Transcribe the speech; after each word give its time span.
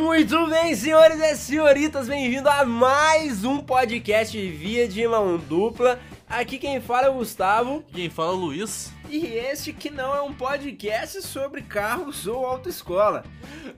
Muito 0.00 0.46
bem, 0.46 0.74
senhores 0.74 1.20
e 1.20 1.36
senhoritas, 1.36 2.08
bem-vindo 2.08 2.48
a 2.48 2.64
mais 2.64 3.44
um 3.44 3.58
podcast 3.58 4.34
Via 4.50 4.88
de 4.88 5.06
Mão 5.06 5.36
Dupla. 5.36 6.00
Aqui 6.26 6.58
quem 6.58 6.80
fala 6.80 7.08
é 7.08 7.10
o 7.10 7.14
Gustavo. 7.14 7.84
Quem 7.92 8.08
fala 8.08 8.30
é 8.30 8.34
o 8.34 8.36
Luiz. 8.36 8.90
E 9.10 9.26
este 9.26 9.74
que 9.74 9.90
não 9.90 10.14
é 10.16 10.22
um 10.22 10.32
podcast 10.32 11.20
sobre 11.20 11.60
carros 11.60 12.26
ou 12.26 12.46
autoescola. 12.46 13.24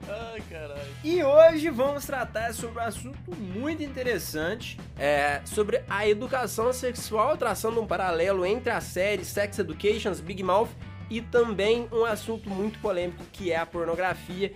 Ai, 0.07 0.41
caralho. 0.49 0.81
E 1.03 1.21
hoje 1.21 1.69
vamos 1.69 2.05
tratar 2.05 2.53
sobre 2.53 2.79
um 2.79 2.85
assunto 2.85 3.35
muito 3.35 3.83
interessante, 3.83 4.79
é, 4.97 5.41
sobre 5.43 5.83
a 5.89 6.07
educação 6.07 6.71
sexual, 6.71 7.35
traçando 7.35 7.81
um 7.81 7.85
paralelo 7.85 8.45
entre 8.45 8.71
a 8.71 8.79
série 8.79 9.25
Sex 9.25 9.59
Education's 9.59 10.21
Big 10.21 10.41
Mouth 10.41 10.69
e 11.09 11.19
também 11.19 11.87
um 11.91 12.05
assunto 12.05 12.49
muito 12.49 12.79
polêmico 12.79 13.23
que 13.33 13.51
é 13.51 13.57
a 13.57 13.65
pornografia, 13.65 14.53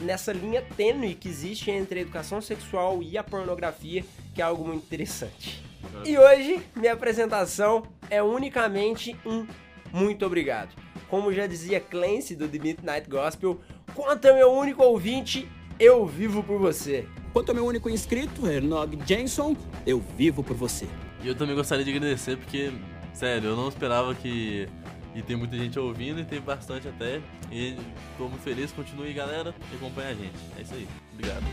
nessa 0.00 0.32
linha 0.32 0.62
tênue 0.76 1.14
que 1.14 1.28
existe 1.28 1.70
entre 1.70 2.00
a 2.00 2.02
educação 2.02 2.40
sexual 2.40 3.02
e 3.02 3.16
a 3.18 3.24
pornografia, 3.24 4.04
que 4.34 4.40
é 4.40 4.44
algo 4.44 4.64
muito 4.64 4.84
interessante. 4.84 5.62
E 6.04 6.16
hoje, 6.16 6.60
minha 6.76 6.92
apresentação 6.92 7.84
é 8.10 8.22
unicamente 8.22 9.16
um 9.24 9.46
muito 9.92 10.24
obrigado. 10.26 10.74
Como 11.08 11.32
já 11.32 11.46
dizia 11.46 11.80
Clancy 11.80 12.36
do 12.36 12.46
The 12.48 12.58
Midnight 12.58 13.08
Gospel, 13.08 13.60
quanto 13.94 14.26
é 14.26 14.34
meu 14.34 14.52
único 14.52 14.82
ouvinte, 14.82 15.48
eu 15.78 16.06
vivo 16.06 16.42
por 16.42 16.58
você. 16.58 17.06
Quanto 17.32 17.50
ao 17.50 17.54
meu 17.54 17.64
único 17.64 17.88
inscrito, 17.88 18.46
Hernog 18.46 18.98
Jenson, 19.06 19.56
eu 19.86 20.02
vivo 20.16 20.42
por 20.42 20.56
você. 20.56 20.86
E 21.22 21.28
eu 21.28 21.34
também 21.34 21.54
gostaria 21.54 21.84
de 21.84 21.90
agradecer 21.90 22.36
porque, 22.36 22.72
sério, 23.14 23.50
eu 23.50 23.56
não 23.56 23.68
esperava 23.68 24.14
que 24.14 24.68
e 25.18 25.22
tem 25.22 25.34
muita 25.34 25.56
gente 25.56 25.76
ouvindo 25.76 26.20
e 26.20 26.24
tem 26.24 26.40
bastante 26.40 26.86
até. 26.86 27.20
E 27.50 27.76
tô 28.16 28.28
muito 28.28 28.42
feliz, 28.42 28.70
continue 28.70 29.12
galera, 29.12 29.52
e 29.72 29.74
acompanha 29.74 30.10
a 30.10 30.14
gente. 30.14 30.36
É 30.56 30.62
isso 30.62 30.74
aí. 30.74 30.88
Obrigado. 31.12 31.44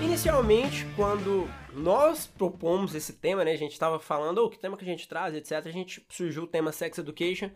Inicialmente, 0.00 0.86
quando 0.96 1.46
nós 1.76 2.26
propomos 2.26 2.94
esse 2.94 3.12
tema, 3.12 3.44
né? 3.44 3.52
A 3.52 3.56
gente 3.56 3.72
estava 3.72 3.98
falando, 4.00 4.38
oh, 4.38 4.50
que 4.50 4.58
tema 4.58 4.76
que 4.76 4.84
a 4.84 4.88
gente 4.88 5.06
traz, 5.06 5.34
etc. 5.34 5.66
A 5.66 5.70
gente 5.70 6.04
surgiu 6.08 6.44
o 6.44 6.46
tema 6.46 6.72
Sex 6.72 6.98
Education, 6.98 7.50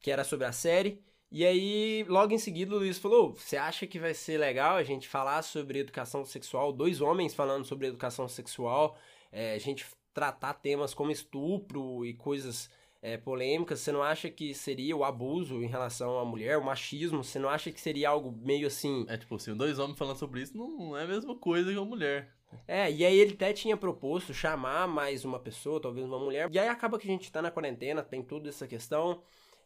que 0.00 0.10
era 0.10 0.24
sobre 0.24 0.46
a 0.46 0.52
série. 0.52 1.02
E 1.30 1.44
aí, 1.44 2.04
logo 2.08 2.32
em 2.32 2.38
seguida, 2.38 2.74
o 2.74 2.78
Luiz 2.78 2.98
falou: 2.98 3.34
Você 3.34 3.56
acha 3.56 3.86
que 3.86 3.98
vai 3.98 4.14
ser 4.14 4.38
legal 4.38 4.76
a 4.76 4.82
gente 4.82 5.06
falar 5.06 5.42
sobre 5.42 5.80
educação 5.80 6.24
sexual? 6.24 6.72
Dois 6.72 7.02
homens 7.02 7.34
falando 7.34 7.66
sobre 7.66 7.86
educação 7.86 8.26
sexual, 8.26 8.96
é, 9.30 9.52
a 9.54 9.58
gente 9.58 9.86
tratar 10.14 10.54
temas 10.54 10.94
como 10.94 11.10
estupro 11.10 12.04
e 12.06 12.14
coisas 12.14 12.70
é, 13.02 13.16
polêmicas, 13.18 13.80
você 13.80 13.92
não 13.92 14.02
acha 14.02 14.30
que 14.30 14.54
seria 14.54 14.96
o 14.96 15.04
abuso 15.04 15.62
em 15.62 15.66
relação 15.66 16.18
à 16.18 16.24
mulher, 16.24 16.56
o 16.56 16.64
machismo? 16.64 17.22
Você 17.22 17.38
não 17.38 17.48
acha 17.50 17.70
que 17.70 17.80
seria 17.80 18.08
algo 18.08 18.32
meio 18.32 18.66
assim. 18.66 19.04
É 19.08 19.18
tipo 19.18 19.36
assim, 19.36 19.54
dois 19.54 19.78
homens 19.78 19.98
falando 19.98 20.18
sobre 20.18 20.40
isso 20.40 20.56
não 20.56 20.96
é 20.96 21.04
a 21.04 21.06
mesma 21.06 21.36
coisa 21.36 21.70
que 21.70 21.76
uma 21.76 21.84
mulher. 21.84 22.37
É, 22.66 22.90
e 22.90 23.04
aí 23.04 23.18
ele 23.18 23.34
até 23.34 23.52
tinha 23.52 23.76
proposto 23.76 24.32
chamar 24.34 24.86
mais 24.86 25.24
uma 25.24 25.38
pessoa, 25.38 25.80
talvez 25.80 26.06
uma 26.06 26.18
mulher. 26.18 26.48
E 26.52 26.58
aí 26.58 26.68
acaba 26.68 26.98
que 26.98 27.08
a 27.08 27.10
gente 27.10 27.30
tá 27.30 27.42
na 27.42 27.50
quarentena, 27.50 28.02
tem 28.02 28.22
toda 28.22 28.48
essa 28.48 28.66
questão. 28.66 29.22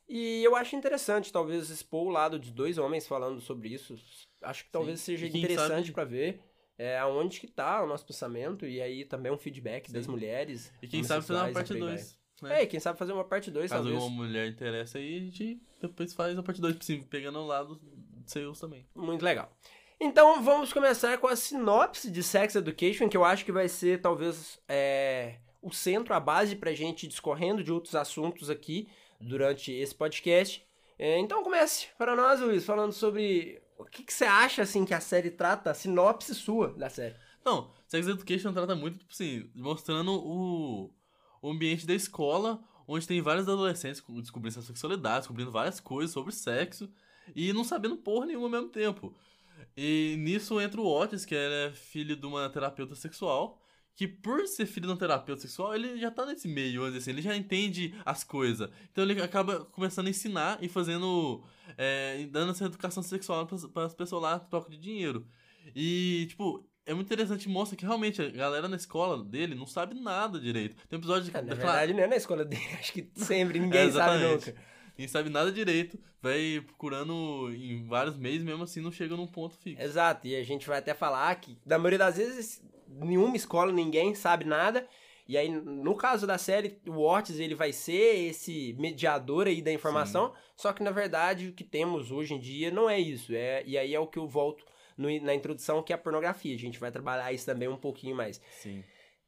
E 0.08 0.42
eu 0.44 0.56
acho 0.56 0.76
interessante, 0.76 1.32
talvez, 1.32 1.70
expor 1.70 2.06
o 2.06 2.10
lado 2.10 2.38
de 2.38 2.50
dois 2.50 2.78
homens 2.78 3.06
falando 3.06 3.40
sobre 3.40 3.68
isso. 3.68 3.94
Acho 4.42 4.64
que 4.64 4.70
talvez 4.70 5.00
Sim. 5.00 5.16
seja 5.16 5.26
interessante 5.26 5.86
sabe... 5.86 5.92
para 5.92 6.04
ver 6.04 6.40
é, 6.78 6.98
aonde 6.98 7.38
que 7.38 7.46
tá 7.46 7.82
o 7.82 7.86
nosso 7.86 8.04
pensamento. 8.04 8.66
E 8.66 8.80
aí 8.80 9.04
também 9.04 9.32
um 9.32 9.38
feedback 9.38 9.86
Sim. 9.86 9.92
das 9.94 10.06
mulheres. 10.06 10.72
E 10.82 10.88
quem 10.88 11.04
sabe 11.04 11.24
fazer 11.24 11.40
uma 11.40 11.52
parte 11.52 11.74
2. 11.74 12.18
Né? 12.42 12.62
É, 12.62 12.66
quem 12.66 12.80
sabe 12.80 12.98
fazer 12.98 13.12
uma 13.12 13.24
parte 13.24 13.50
2, 13.50 13.70
Caso 13.70 13.84
talvez. 13.84 14.02
uma 14.02 14.10
mulher 14.10 14.48
interessa 14.48 14.98
aí, 14.98 15.16
a 15.16 15.20
gente 15.20 15.62
depois 15.80 16.12
faz 16.12 16.36
a 16.36 16.42
parte 16.42 16.60
2, 16.60 16.76
pegando 17.08 17.38
o 17.38 17.46
lado 17.46 17.80
seus 18.26 18.58
também. 18.58 18.84
Muito 18.96 19.24
legal. 19.24 19.56
Então 20.04 20.42
vamos 20.42 20.72
começar 20.72 21.16
com 21.18 21.28
a 21.28 21.36
sinopse 21.36 22.10
de 22.10 22.24
Sex 22.24 22.56
Education, 22.56 23.08
que 23.08 23.16
eu 23.16 23.24
acho 23.24 23.44
que 23.44 23.52
vai 23.52 23.68
ser 23.68 24.00
talvez 24.00 24.58
é, 24.68 25.36
o 25.62 25.70
centro, 25.72 26.12
a 26.12 26.18
base 26.18 26.56
pra 26.56 26.74
gente 26.74 27.06
discorrendo 27.06 27.62
de 27.62 27.70
outros 27.70 27.94
assuntos 27.94 28.50
aqui 28.50 28.88
durante 29.20 29.70
esse 29.70 29.94
podcast. 29.94 30.66
É, 30.98 31.20
então 31.20 31.44
comece 31.44 31.86
para 31.96 32.16
nós, 32.16 32.40
Luiz, 32.40 32.64
falando 32.64 32.92
sobre 32.92 33.62
o 33.78 33.84
que, 33.84 34.02
que, 34.02 34.12
você 34.12 34.24
acha 34.24 34.62
assim 34.62 34.84
que 34.84 34.92
a 34.92 34.98
série 34.98 35.30
trata, 35.30 35.70
a 35.70 35.74
sinopse 35.74 36.34
sua 36.34 36.72
da 36.72 36.90
série. 36.90 37.14
Não, 37.44 37.70
Sex 37.86 38.08
Education 38.08 38.52
trata 38.52 38.74
muito, 38.74 38.98
tipo 38.98 39.12
assim, 39.12 39.48
mostrando 39.54 40.14
o 40.14 40.90
o 41.40 41.48
ambiente 41.48 41.86
da 41.86 41.94
escola, 41.94 42.60
onde 42.88 43.06
tem 43.06 43.22
vários 43.22 43.48
adolescentes 43.48 44.02
descobrindo 44.20 44.54
sua 44.54 44.62
sexualidade, 44.64 45.20
descobrindo 45.20 45.52
várias 45.52 45.78
coisas 45.78 46.12
sobre 46.12 46.32
sexo 46.32 46.90
e 47.36 47.52
não 47.52 47.62
sabendo 47.62 47.96
porra 47.96 48.26
nenhuma 48.26 48.46
ao 48.46 48.50
mesmo 48.50 48.68
tempo. 48.68 49.14
E 49.76 50.16
nisso 50.18 50.60
entra 50.60 50.80
o 50.80 50.86
Otis, 50.86 51.24
que 51.24 51.34
é 51.34 51.72
filho 51.74 52.16
de 52.16 52.26
uma 52.26 52.48
terapeuta 52.50 52.94
sexual, 52.94 53.58
que 53.94 54.08
por 54.08 54.46
ser 54.46 54.66
filho 54.66 54.86
de 54.86 54.92
um 54.92 54.96
terapeuta 54.96 55.42
sexual, 55.42 55.74
ele 55.74 55.98
já 55.98 56.10
tá 56.10 56.24
nesse 56.26 56.48
meio, 56.48 56.84
assim, 56.84 57.10
ele 57.10 57.22
já 57.22 57.36
entende 57.36 57.94
as 58.04 58.24
coisas. 58.24 58.70
Então 58.90 59.04
ele 59.04 59.20
acaba 59.22 59.64
começando 59.66 60.06
a 60.06 60.10
ensinar 60.10 60.58
e 60.62 60.68
fazendo. 60.68 61.44
É, 61.76 62.26
dando 62.30 62.52
essa 62.52 62.66
educação 62.66 63.02
sexual 63.02 63.46
para 63.46 63.84
as 63.84 63.94
pessoas 63.94 64.22
lá, 64.22 64.38
troca 64.38 64.70
de 64.70 64.76
dinheiro. 64.76 65.26
E, 65.74 66.26
tipo, 66.28 66.66
é 66.84 66.92
muito 66.92 67.06
interessante, 67.06 67.48
mostra 67.48 67.76
que 67.76 67.84
realmente 67.84 68.20
a 68.20 68.28
galera 68.28 68.68
na 68.68 68.76
escola 68.76 69.22
dele 69.22 69.54
não 69.54 69.66
sabe 69.66 69.94
nada 69.94 70.40
direito. 70.40 70.76
Tem 70.88 70.98
um 70.98 71.00
episódio 71.00 71.30
de. 71.30 71.36
É, 71.36 71.42
na 71.42 71.54
verdade, 71.54 71.94
não 71.94 72.02
é 72.02 72.06
na 72.06 72.16
escola 72.16 72.44
dele, 72.44 72.62
acho 72.78 72.92
que 72.92 73.08
sempre 73.14 73.58
ninguém 73.60 73.88
é, 73.88 73.92
sabe 73.92 74.24
nunca. 74.24 74.54
Ninguém 74.96 75.08
sabe 75.08 75.30
nada 75.30 75.50
direito, 75.50 75.98
vai 76.20 76.62
procurando 76.66 77.50
em 77.54 77.84
vários 77.86 78.16
meses, 78.16 78.42
mesmo 78.42 78.62
assim 78.62 78.80
não 78.80 78.92
chega 78.92 79.16
num 79.16 79.26
ponto 79.26 79.56
fixo. 79.56 79.82
Exato, 79.82 80.26
e 80.26 80.36
a 80.36 80.42
gente 80.44 80.66
vai 80.66 80.78
até 80.78 80.94
falar 80.94 81.34
que, 81.36 81.58
na 81.64 81.78
maioria 81.78 81.98
das 81.98 82.16
vezes, 82.16 82.62
nenhuma 82.88 83.36
escola 83.36 83.72
ninguém 83.72 84.14
sabe 84.14 84.44
nada. 84.44 84.86
E 85.26 85.38
aí, 85.38 85.48
no 85.48 85.94
caso 85.94 86.26
da 86.26 86.36
série, 86.36 86.78
o 86.86 86.98
Ortiz 86.98 87.38
ele 87.38 87.54
vai 87.54 87.72
ser 87.72 88.28
esse 88.28 88.74
mediador 88.78 89.46
aí 89.46 89.62
da 89.62 89.72
informação, 89.72 90.28
Sim. 90.28 90.34
só 90.56 90.72
que 90.72 90.82
na 90.82 90.90
verdade 90.90 91.48
o 91.48 91.52
que 91.52 91.64
temos 91.64 92.10
hoje 92.10 92.34
em 92.34 92.38
dia 92.38 92.70
não 92.70 92.90
é 92.90 92.98
isso. 92.98 93.32
É, 93.34 93.62
e 93.64 93.78
aí 93.78 93.94
é 93.94 94.00
o 94.00 94.06
que 94.06 94.18
eu 94.18 94.26
volto 94.26 94.64
no, 94.96 95.08
na 95.22 95.34
introdução, 95.34 95.82
que 95.82 95.92
é 95.92 95.96
a 95.96 95.98
pornografia. 95.98 96.54
A 96.54 96.58
gente 96.58 96.78
vai 96.78 96.90
trabalhar 96.90 97.32
isso 97.32 97.46
também 97.46 97.68
um 97.68 97.76
pouquinho 97.76 98.16
mais. 98.16 98.40
Sim. 98.60 98.84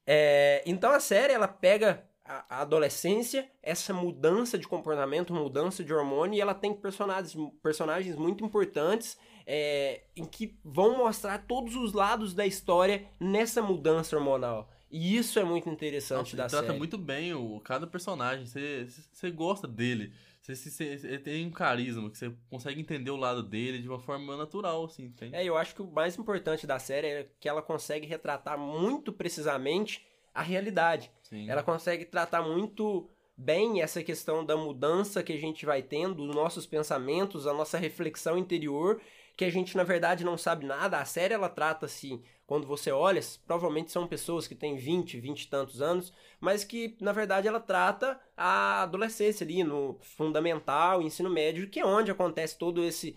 É, 0.06 0.62
então 0.66 0.90
a 0.90 1.00
série, 1.00 1.32
ela 1.32 1.48
pega 1.48 2.04
a, 2.24 2.56
a, 2.56 2.60
adolescência, 2.62 3.48
essa 3.62 3.92
mudança 3.92 4.58
de 4.58 4.66
comportamento, 4.66 5.34
mudança 5.34 5.84
de 5.84 5.92
hormônio, 5.92 6.36
e 6.36 6.40
ela 6.40 6.54
tem 6.54 6.72
personagens, 6.72 7.36
personagens 7.62 8.16
muito 8.16 8.44
importantes 8.44 9.18
é, 9.46 10.04
em 10.16 10.24
que 10.24 10.58
vão 10.64 10.96
mostrar 10.96 11.46
todos 11.46 11.76
os 11.76 11.92
lados 11.92 12.32
da 12.32 12.46
história 12.46 13.06
nessa 13.20 13.60
mudança 13.60 14.16
hormonal. 14.16 14.70
E 14.90 15.16
isso 15.16 15.38
é 15.38 15.44
muito 15.44 15.68
interessante 15.68 16.18
Nossa, 16.18 16.36
da 16.36 16.42
ele 16.44 16.50
série. 16.50 16.62
trata 16.66 16.78
muito 16.78 16.96
bem 16.96 17.34
o, 17.34 17.60
cada 17.60 17.86
personagem, 17.86 18.46
você, 18.46 19.30
gosta 19.30 19.66
dele. 19.66 20.12
Você, 20.40 21.18
tem 21.18 21.46
um 21.46 21.50
carisma, 21.50 22.10
que 22.10 22.18
você 22.18 22.32
consegue 22.50 22.80
entender 22.80 23.10
o 23.10 23.16
lado 23.16 23.42
dele 23.42 23.80
de 23.80 23.88
uma 23.88 23.98
forma 23.98 24.36
natural, 24.36 24.84
assim? 24.84 25.12
É, 25.32 25.42
eu 25.42 25.56
acho 25.56 25.74
que 25.74 25.82
o 25.82 25.90
mais 25.90 26.16
importante 26.18 26.66
da 26.66 26.78
série 26.78 27.06
é 27.06 27.30
que 27.40 27.48
ela 27.48 27.62
consegue 27.62 28.06
retratar 28.06 28.58
muito 28.58 29.12
precisamente 29.12 30.06
a 30.34 30.42
realidade. 30.42 31.10
Sim. 31.22 31.48
Ela 31.48 31.62
consegue 31.62 32.04
tratar 32.04 32.42
muito 32.42 33.08
bem 33.36 33.80
essa 33.80 34.02
questão 34.02 34.44
da 34.44 34.56
mudança 34.56 35.22
que 35.22 35.32
a 35.32 35.38
gente 35.38 35.64
vai 35.64 35.82
tendo, 35.82 36.22
os 36.24 36.34
nossos 36.34 36.66
pensamentos, 36.66 37.46
a 37.46 37.54
nossa 37.54 37.78
reflexão 37.78 38.36
interior, 38.36 39.00
que 39.36 39.44
a 39.44 39.50
gente 39.50 39.76
na 39.76 39.82
verdade 39.82 40.24
não 40.24 40.36
sabe 40.36 40.66
nada. 40.66 40.98
A 40.98 41.04
série 41.04 41.34
ela 41.34 41.48
trata 41.48 41.86
assim, 41.86 42.22
quando 42.46 42.66
você 42.66 42.90
olha, 42.92 43.20
provavelmente 43.46 43.90
são 43.90 44.06
pessoas 44.06 44.46
que 44.46 44.54
têm 44.54 44.76
20, 44.76 45.18
20 45.18 45.42
e 45.42 45.48
tantos 45.48 45.80
anos, 45.80 46.12
mas 46.40 46.62
que 46.62 46.96
na 47.00 47.12
verdade 47.12 47.48
ela 47.48 47.60
trata 47.60 48.20
a 48.36 48.82
adolescência 48.82 49.44
ali 49.44 49.64
no 49.64 49.98
fundamental, 50.00 51.02
ensino 51.02 51.30
médio, 51.30 51.68
que 51.68 51.80
é 51.80 51.86
onde 51.86 52.10
acontece 52.10 52.58
todo 52.58 52.84
esse 52.84 53.16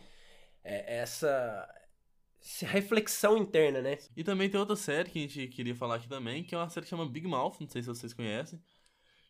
é, 0.63 1.00
essa 1.00 1.68
reflexão 2.65 3.38
interna, 3.38 3.81
né? 3.81 3.97
E 4.15 4.23
também 4.23 4.49
tem 4.49 4.59
outra 4.59 4.75
série 4.75 5.09
que 5.09 5.19
a 5.19 5.21
gente 5.21 5.47
queria 5.47 5.75
falar 5.75 5.95
aqui 5.95 6.07
também, 6.07 6.44
que 6.44 6.55
é 6.55 6.57
uma 6.57 6.69
série 6.69 6.85
que 6.85 6.89
chama 6.89 7.07
Big 7.07 7.27
Mouth, 7.27 7.57
não 7.59 7.67
sei 7.67 7.81
se 7.81 7.88
vocês 7.88 8.13
conhecem, 8.13 8.61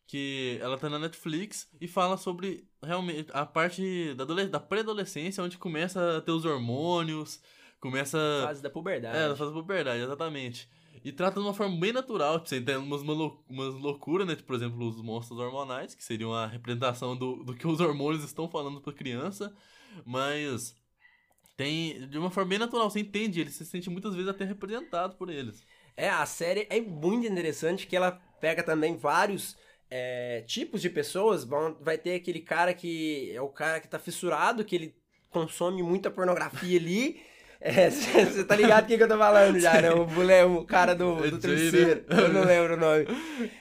que 0.06 0.58
ela 0.60 0.78
tá 0.78 0.88
na 0.88 0.98
Netflix 0.98 1.68
e 1.80 1.86
fala 1.88 2.16
sobre 2.16 2.66
realmente 2.82 3.30
a 3.32 3.44
parte 3.44 4.14
da, 4.14 4.24
da 4.24 4.60
pré-adolescência, 4.60 5.42
onde 5.42 5.58
começa 5.58 6.18
a 6.18 6.20
ter 6.20 6.32
os 6.32 6.44
hormônios, 6.44 7.40
começa... 7.80 8.18
Fase 8.44 8.62
da 8.62 8.70
puberdade. 8.70 9.16
É, 9.16 9.36
fase 9.36 9.52
da 9.52 9.60
puberdade, 9.60 10.02
exatamente. 10.02 10.68
E 11.04 11.12
trata 11.12 11.40
de 11.40 11.46
uma 11.46 11.54
forma 11.54 11.76
bem 11.78 11.92
natural, 11.92 12.38
tipo, 12.38 12.48
você 12.48 12.60
tem 12.60 12.76
umas, 12.76 13.02
umas 13.02 13.74
loucuras, 13.74 14.26
né? 14.26 14.34
Tipo, 14.34 14.48
por 14.48 14.56
exemplo, 14.56 14.88
os 14.88 15.00
monstros 15.00 15.38
hormonais, 15.38 15.94
que 15.94 16.02
seriam 16.02 16.32
a 16.32 16.46
representação 16.46 17.16
do, 17.16 17.44
do 17.44 17.54
que 17.54 17.66
os 17.66 17.80
hormônios 17.80 18.24
estão 18.24 18.48
falando 18.48 18.80
pra 18.80 18.92
criança, 18.92 19.54
mas 20.04 20.76
tem 21.58 22.08
de 22.08 22.16
uma 22.16 22.30
forma 22.30 22.50
bem 22.50 22.58
natural, 22.58 22.88
você 22.88 23.00
entende, 23.00 23.40
ele 23.40 23.50
se 23.50 23.66
sente 23.66 23.90
muitas 23.90 24.14
vezes 24.14 24.30
até 24.30 24.44
representado 24.44 25.16
por 25.16 25.28
eles. 25.28 25.66
É, 25.96 26.08
a 26.08 26.24
série 26.24 26.68
é 26.70 26.80
muito 26.80 27.26
interessante 27.26 27.84
que 27.84 27.96
ela 27.96 28.12
pega 28.40 28.62
também 28.62 28.96
vários 28.96 29.56
é, 29.90 30.44
tipos 30.46 30.80
de 30.80 30.88
pessoas. 30.88 31.42
Vão, 31.42 31.76
vai 31.80 31.98
ter 31.98 32.14
aquele 32.14 32.38
cara 32.38 32.72
que 32.72 33.32
é 33.34 33.42
o 33.42 33.48
cara 33.48 33.80
que 33.80 33.88
tá 33.88 33.98
fissurado, 33.98 34.64
que 34.64 34.76
ele 34.76 34.94
consome 35.30 35.82
muita 35.82 36.12
pornografia 36.12 36.78
ali. 36.78 37.20
Você 38.30 38.44
tá 38.44 38.54
ligado 38.54 38.84
o 38.84 38.86
que, 38.86 38.96
que 38.96 39.02
eu 39.02 39.08
tô 39.08 39.18
falando 39.18 39.58
já, 39.58 39.82
né? 39.82 39.90
O, 39.90 40.06
bule, 40.06 40.42
o 40.44 40.64
cara 40.64 40.94
do, 40.94 41.16
do 41.28 41.38
terceiro. 41.38 42.04
Eu 42.08 42.32
não 42.32 42.44
lembro 42.44 42.74
o 42.74 42.76
nome. 42.76 43.06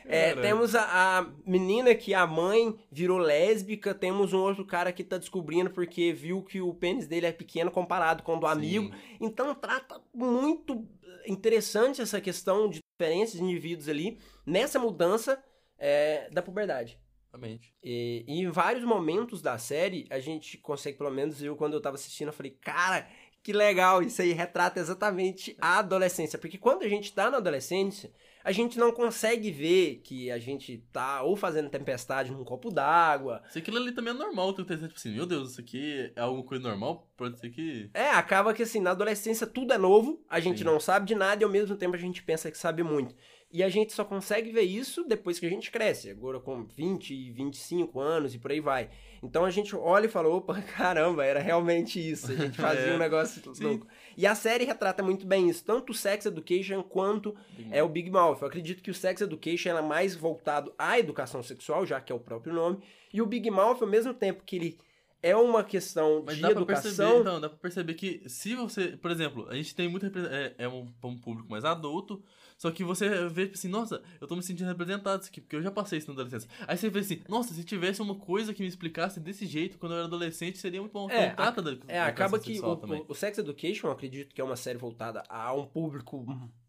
É, 0.05 0.35
temos 0.35 0.75
a, 0.75 0.83
a, 1.19 1.27
menina 1.45 1.95
que 1.95 2.13
a 2.13 2.27
mãe 2.27 2.77
virou 2.91 3.17
lésbica. 3.17 3.95
Temos 3.95 4.33
um 4.33 4.39
outro 4.39 4.63
cara 4.65 4.91
que 4.91 5.03
tá 5.03 5.17
descobrindo 5.17 5.71
porque 5.71 6.13
viu 6.13 6.43
que 6.43 6.61
o 6.61 6.73
pênis 6.75 7.07
dele 7.07 7.25
é 7.25 7.31
pequeno 7.31 7.71
comparado 7.71 8.21
com 8.21 8.37
o 8.37 8.39
do 8.39 8.45
amigo. 8.45 8.85
Sim. 8.93 9.17
Então 9.19 9.55
trata 9.55 9.99
muito 10.13 10.87
interessante 11.25 11.99
essa 11.99 12.21
questão 12.21 12.69
de 12.69 12.79
diferenças 12.99 13.39
de 13.39 13.43
indivíduos 13.43 13.89
ali 13.89 14.19
nessa 14.45 14.77
mudança 14.77 15.43
é, 15.77 16.29
da 16.29 16.41
puberdade. 16.43 16.99
Exatamente. 17.29 17.73
E, 17.83 18.23
e, 18.27 18.41
em 18.41 18.49
vários 18.49 18.83
momentos 18.83 19.41
da 19.41 19.57
série, 19.57 20.07
a 20.09 20.19
gente 20.19 20.57
consegue, 20.57 20.97
pelo 20.97 21.11
menos 21.11 21.41
eu, 21.43 21.55
quando 21.55 21.73
eu 21.73 21.81
tava 21.81 21.95
assistindo, 21.95 22.29
eu 22.29 22.33
falei, 22.33 22.51
cara, 22.51 23.07
que 23.47 23.53
legal, 23.53 24.03
isso 24.03 24.21
aí 24.21 24.33
retrata 24.33 24.77
exatamente 24.77 25.55
a 25.61 25.79
adolescência. 25.79 26.37
Porque 26.37 26.57
quando 26.57 26.83
a 26.83 26.89
gente 26.89 27.13
tá 27.13 27.31
na 27.31 27.37
adolescência, 27.37 28.11
a 28.43 28.51
gente 28.51 28.77
não 28.77 28.91
consegue 28.91 29.49
ver 29.51 30.01
que 30.03 30.29
a 30.29 30.37
gente 30.37 30.83
tá 30.91 31.21
ou 31.23 31.33
fazendo 31.33 31.69
tempestade 31.69 32.29
num 32.29 32.43
copo 32.43 32.69
d'água. 32.69 33.41
Se 33.47 33.59
aquilo 33.59 33.77
ali 33.77 33.93
também 33.93 34.13
é 34.13 34.17
normal, 34.17 34.51
tu 34.51 34.65
tipo 34.65 34.85
assim, 34.93 35.15
meu 35.15 35.25
Deus, 35.25 35.51
isso 35.51 35.61
aqui 35.61 36.11
é 36.13 36.19
alguma 36.19 36.43
coisa 36.43 36.67
normal? 36.67 37.09
Pode 37.15 37.39
ser 37.39 37.49
que. 37.49 37.89
É, 37.93 38.09
acaba 38.09 38.53
que 38.53 38.63
assim, 38.63 38.81
na 38.81 38.91
adolescência 38.91 39.47
tudo 39.47 39.71
é 39.71 39.77
novo, 39.77 40.21
a 40.29 40.41
gente 40.41 40.57
Sim. 40.57 40.65
não 40.65 40.77
sabe 40.77 41.05
de 41.05 41.15
nada 41.15 41.41
e 41.41 41.45
ao 41.45 41.49
mesmo 41.49 41.77
tempo 41.77 41.95
a 41.95 41.99
gente 41.99 42.21
pensa 42.23 42.51
que 42.51 42.57
sabe 42.57 42.83
muito. 42.83 43.15
E 43.57 43.63
a 43.63 43.69
gente 43.69 43.91
só 43.91 44.05
consegue 44.05 44.51
ver 44.51 44.61
isso 44.61 45.03
depois 45.03 45.39
que 45.39 45.45
a 45.47 45.49
gente 45.49 45.71
cresce, 45.71 46.11
agora 46.11 46.39
com 46.39 46.63
20, 46.63 47.31
25 47.31 47.99
anos 47.99 48.35
e 48.35 48.37
por 48.37 48.51
aí 48.51 48.59
vai. 48.59 48.87
Então 49.23 49.43
a 49.43 49.49
gente 49.49 49.75
olha 49.75 50.05
e 50.05 50.09
fala, 50.09 50.29
opa, 50.29 50.61
caramba, 50.77 51.25
era 51.25 51.39
realmente 51.39 51.99
isso. 51.99 52.31
A 52.31 52.35
gente 52.35 52.55
fazia 52.55 52.85
é. 52.93 52.95
um 52.95 52.99
negócio 52.99 53.41
louco. 53.59 53.87
E 54.15 54.27
a 54.27 54.35
série 54.35 54.63
retrata 54.63 55.01
muito 55.01 55.25
bem 55.25 55.49
isso, 55.49 55.65
tanto 55.65 55.89
o 55.91 55.95
Sex 55.95 56.27
Education 56.27 56.83
quanto 56.83 57.35
Big 57.57 57.69
é 57.71 57.81
o 57.81 57.89
Big 57.89 58.11
Mouth. 58.11 58.37
Eu 58.41 58.47
acredito 58.47 58.83
que 58.83 58.91
o 58.91 58.93
Sex 58.93 59.21
Education 59.21 59.75
é 59.75 59.81
mais 59.81 60.13
voltado 60.13 60.71
à 60.77 60.99
educação 60.99 61.41
sexual, 61.41 61.83
já 61.83 61.99
que 61.99 62.11
é 62.11 62.15
o 62.15 62.19
próprio 62.19 62.53
nome, 62.53 62.77
e 63.11 63.23
o 63.23 63.25
Big 63.25 63.49
Mouth, 63.49 63.81
ao 63.81 63.87
mesmo 63.87 64.13
tempo 64.13 64.43
que 64.45 64.55
ele 64.55 64.79
é 65.23 65.35
uma 65.35 65.63
questão 65.63 66.21
Mas 66.23 66.35
de 66.35 66.43
dá 66.43 66.51
educação. 66.51 66.91
Pra 66.91 67.05
perceber, 67.05 67.19
então, 67.21 67.41
dá 67.41 67.49
pra 67.49 67.57
perceber 67.57 67.93
que 67.95 68.21
se 68.29 68.53
você, 68.53 68.89
por 68.89 69.09
exemplo, 69.09 69.47
a 69.49 69.55
gente 69.55 69.73
tem 69.73 69.87
muito 69.87 70.05
é, 70.05 70.53
é 70.59 70.67
um, 70.67 70.93
um 71.03 71.17
público 71.17 71.49
mais 71.49 71.65
adulto, 71.65 72.23
só 72.57 72.71
que 72.71 72.83
você 72.83 73.27
vê 73.29 73.43
tipo 73.43 73.55
assim, 73.57 73.67
nossa, 73.67 74.01
eu 74.19 74.27
tô 74.27 74.35
me 74.35 74.41
sentindo 74.41 74.67
representado 74.67 75.21
isso 75.21 75.29
aqui, 75.29 75.39
porque 75.41 75.55
eu 75.55 75.61
já 75.61 75.71
passei 75.71 75.99
isso 75.99 76.07
na 76.07 76.13
adolescência. 76.13 76.49
Aí 76.67 76.75
você 76.75 76.89
vê 76.89 76.99
assim, 76.99 77.21
nossa, 77.29 77.53
se 77.53 77.63
tivesse 77.63 78.01
uma 78.01 78.15
coisa 78.15 78.53
que 78.53 78.61
me 78.61 78.67
explicasse 78.67 79.19
desse 79.19 79.45
jeito 79.45 79.77
quando 79.77 79.91
eu 79.91 79.99
era 79.99 80.07
adolescente, 80.07 80.57
seria 80.57 80.81
muito 80.81 80.93
bom. 80.93 81.09
É, 81.09 81.33
a, 81.37 81.51
da, 81.51 81.77
é 81.87 81.99
acaba 81.99 82.39
que 82.39 82.59
o, 82.59 82.65
o, 82.65 83.05
o, 83.09 83.15
Sex 83.15 83.37
Education, 83.37 83.87
eu 83.87 83.91
acredito 83.91 84.33
que 84.33 84.41
é 84.41 84.43
uma 84.43 84.55
série 84.55 84.77
voltada 84.77 85.23
a 85.29 85.53
um 85.53 85.65
público 85.65 86.25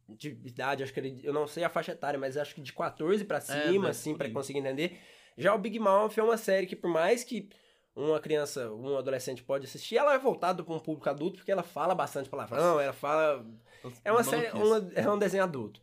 de 0.08 0.38
idade, 0.44 0.82
acho 0.82 0.92
que 0.92 1.00
ele, 1.00 1.20
eu 1.22 1.32
não 1.32 1.46
sei 1.46 1.64
a 1.64 1.68
faixa 1.68 1.92
etária, 1.92 2.18
mas 2.18 2.36
acho 2.36 2.54
que 2.54 2.60
de 2.60 2.72
14 2.72 3.24
para 3.24 3.38
é, 3.38 3.40
cima, 3.40 3.88
é, 3.88 3.90
assim, 3.90 4.14
para 4.14 4.30
conseguir 4.30 4.58
entender. 4.58 4.98
Já 5.36 5.54
o 5.54 5.58
Big 5.58 5.78
Mouth 5.78 6.18
é 6.18 6.22
uma 6.22 6.36
série 6.36 6.66
que, 6.66 6.76
por 6.76 6.90
mais 6.90 7.24
que 7.24 7.48
uma 7.94 8.20
criança, 8.20 8.70
um 8.72 8.96
adolescente 8.96 9.42
pode 9.42 9.66
assistir, 9.66 9.96
ela 9.96 10.14
é 10.14 10.18
voltada 10.18 10.62
para 10.62 10.74
um 10.74 10.78
público 10.78 11.08
adulto 11.08 11.38
porque 11.38 11.50
ela 11.50 11.62
fala 11.62 11.94
bastante 11.94 12.28
palavrão, 12.28 12.80
ela 12.80 12.92
fala. 12.92 13.44
É 14.04 14.12
uma 14.12 14.24
série, 14.24 14.50
uma, 14.50 14.90
é 14.94 15.10
um 15.10 15.18
desenho 15.18 15.44
adulto. 15.44 15.80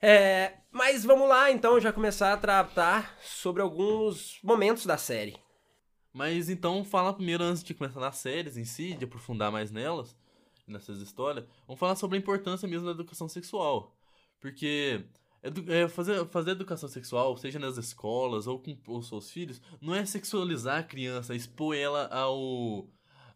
É, 0.00 0.54
mas 0.70 1.04
vamos 1.04 1.28
lá 1.28 1.50
então 1.50 1.80
já 1.80 1.92
começar 1.92 2.32
a 2.32 2.36
tratar 2.36 3.18
sobre 3.20 3.62
alguns 3.62 4.38
momentos 4.42 4.86
da 4.86 4.96
série. 4.96 5.36
Mas 6.12 6.48
então 6.48 6.84
fala 6.84 7.12
primeiro 7.12 7.42
antes 7.44 7.62
de 7.62 7.74
começar 7.74 8.00
nas 8.00 8.16
séries 8.16 8.56
em 8.56 8.64
si, 8.64 8.94
de 8.94 9.04
aprofundar 9.04 9.50
mais 9.50 9.70
nelas, 9.70 10.16
nessas 10.66 11.00
histórias, 11.00 11.46
vamos 11.66 11.80
falar 11.80 11.96
sobre 11.96 12.16
a 12.16 12.20
importância 12.20 12.68
mesmo 12.68 12.86
da 12.86 12.92
educação 12.92 13.28
sexual. 13.28 13.94
Porque 14.40 15.04
é, 15.42 15.88
fazer, 15.88 16.26
fazer 16.26 16.52
educação 16.52 16.88
sexual, 16.88 17.36
seja 17.36 17.58
nas 17.58 17.76
escolas 17.76 18.46
ou 18.46 18.60
com 18.60 18.76
os 18.98 19.08
seus 19.08 19.30
filhos, 19.30 19.60
não 19.80 19.94
é 19.94 20.04
sexualizar 20.04 20.80
a 20.80 20.82
criança, 20.82 21.34
expor 21.34 21.76
ela 21.76 22.06
ao 22.08 22.88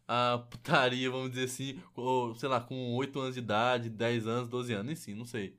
a 0.07 0.39
putaria, 0.51 1.11
vamos 1.11 1.31
dizer 1.31 1.45
assim, 1.45 1.81
ou, 1.95 2.35
sei 2.35 2.49
lá, 2.49 2.61
com 2.61 2.95
8 2.97 3.19
anos 3.21 3.35
de 3.35 3.41
idade, 3.41 3.89
10 3.89 4.27
anos, 4.27 4.49
12 4.49 4.73
anos, 4.73 4.93
enfim, 4.93 5.15
não 5.15 5.25
sei. 5.25 5.57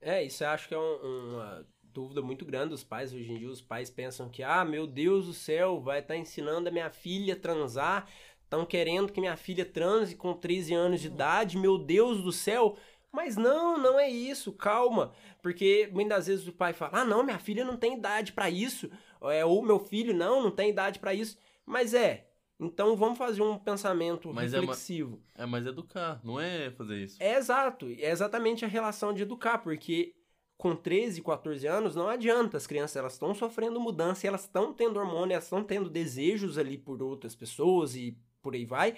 É, 0.00 0.22
isso 0.22 0.44
eu 0.44 0.48
acho 0.48 0.68
que 0.68 0.74
é 0.74 0.78
um, 0.78 1.34
uma 1.34 1.66
dúvida 1.96 2.20
muito 2.20 2.44
grande 2.44 2.70
dos 2.70 2.84
pais. 2.84 3.12
Hoje 3.12 3.32
em 3.32 3.38
dia, 3.38 3.48
os 3.48 3.62
pais 3.62 3.90
pensam 3.90 4.28
que, 4.28 4.42
ah, 4.42 4.64
meu 4.64 4.86
Deus 4.86 5.26
do 5.26 5.32
céu, 5.32 5.80
vai 5.80 6.00
estar 6.00 6.14
tá 6.14 6.20
ensinando 6.20 6.68
a 6.68 6.72
minha 6.72 6.90
filha 6.90 7.34
a 7.34 7.38
transar, 7.38 8.06
estão 8.44 8.66
querendo 8.66 9.12
que 9.12 9.20
minha 9.20 9.36
filha 9.36 9.64
transe 9.64 10.14
com 10.14 10.34
13 10.34 10.74
anos 10.74 11.00
de 11.00 11.06
idade, 11.06 11.58
meu 11.58 11.78
Deus 11.78 12.22
do 12.22 12.32
céu. 12.32 12.76
Mas 13.10 13.36
não, 13.36 13.78
não 13.78 13.98
é 13.98 14.10
isso, 14.10 14.52
calma. 14.52 15.12
Porque 15.40 15.88
muitas 15.92 16.26
vezes 16.26 16.46
o 16.46 16.52
pai 16.52 16.74
fala: 16.74 17.00
ah, 17.00 17.04
não, 17.04 17.22
minha 17.22 17.38
filha 17.38 17.64
não 17.64 17.76
tem 17.76 17.94
idade 17.96 18.32
para 18.32 18.50
isso. 18.50 18.90
É, 19.22 19.44
ou 19.44 19.62
meu 19.62 19.78
filho, 19.78 20.12
não, 20.12 20.42
não 20.42 20.50
tem 20.50 20.68
idade 20.68 20.98
para 20.98 21.14
isso. 21.14 21.38
Mas 21.64 21.94
é, 21.94 22.26
então 22.58 22.96
vamos 22.96 23.18
fazer 23.18 23.42
um 23.42 23.58
pensamento 23.58 24.32
mas 24.32 24.52
reflexivo. 24.52 25.20
É, 25.36 25.42
é 25.42 25.46
mais 25.46 25.66
educar, 25.66 26.20
não 26.24 26.40
é 26.40 26.70
fazer 26.70 26.96
isso. 27.04 27.16
É 27.20 27.36
exato, 27.36 27.86
é 27.86 28.10
exatamente 28.10 28.64
a 28.64 28.68
relação 28.68 29.12
de 29.12 29.22
educar, 29.22 29.58
porque 29.58 30.14
com 30.56 30.74
13, 30.74 31.22
14 31.22 31.66
anos 31.66 31.94
não 31.94 32.08
adianta, 32.08 32.56
as 32.56 32.66
crianças 32.66 32.96
elas 32.96 33.12
estão 33.12 33.34
sofrendo 33.34 33.78
mudança, 33.78 34.26
elas 34.26 34.42
estão 34.42 34.72
tendo 34.72 34.98
hormônio, 34.98 35.34
elas 35.34 35.44
estão 35.44 35.62
tendo 35.62 35.90
desejos 35.90 36.56
ali 36.56 36.78
por 36.78 37.02
outras 37.02 37.34
pessoas 37.34 37.94
e 37.94 38.16
por 38.40 38.54
aí 38.54 38.64
vai. 38.64 38.96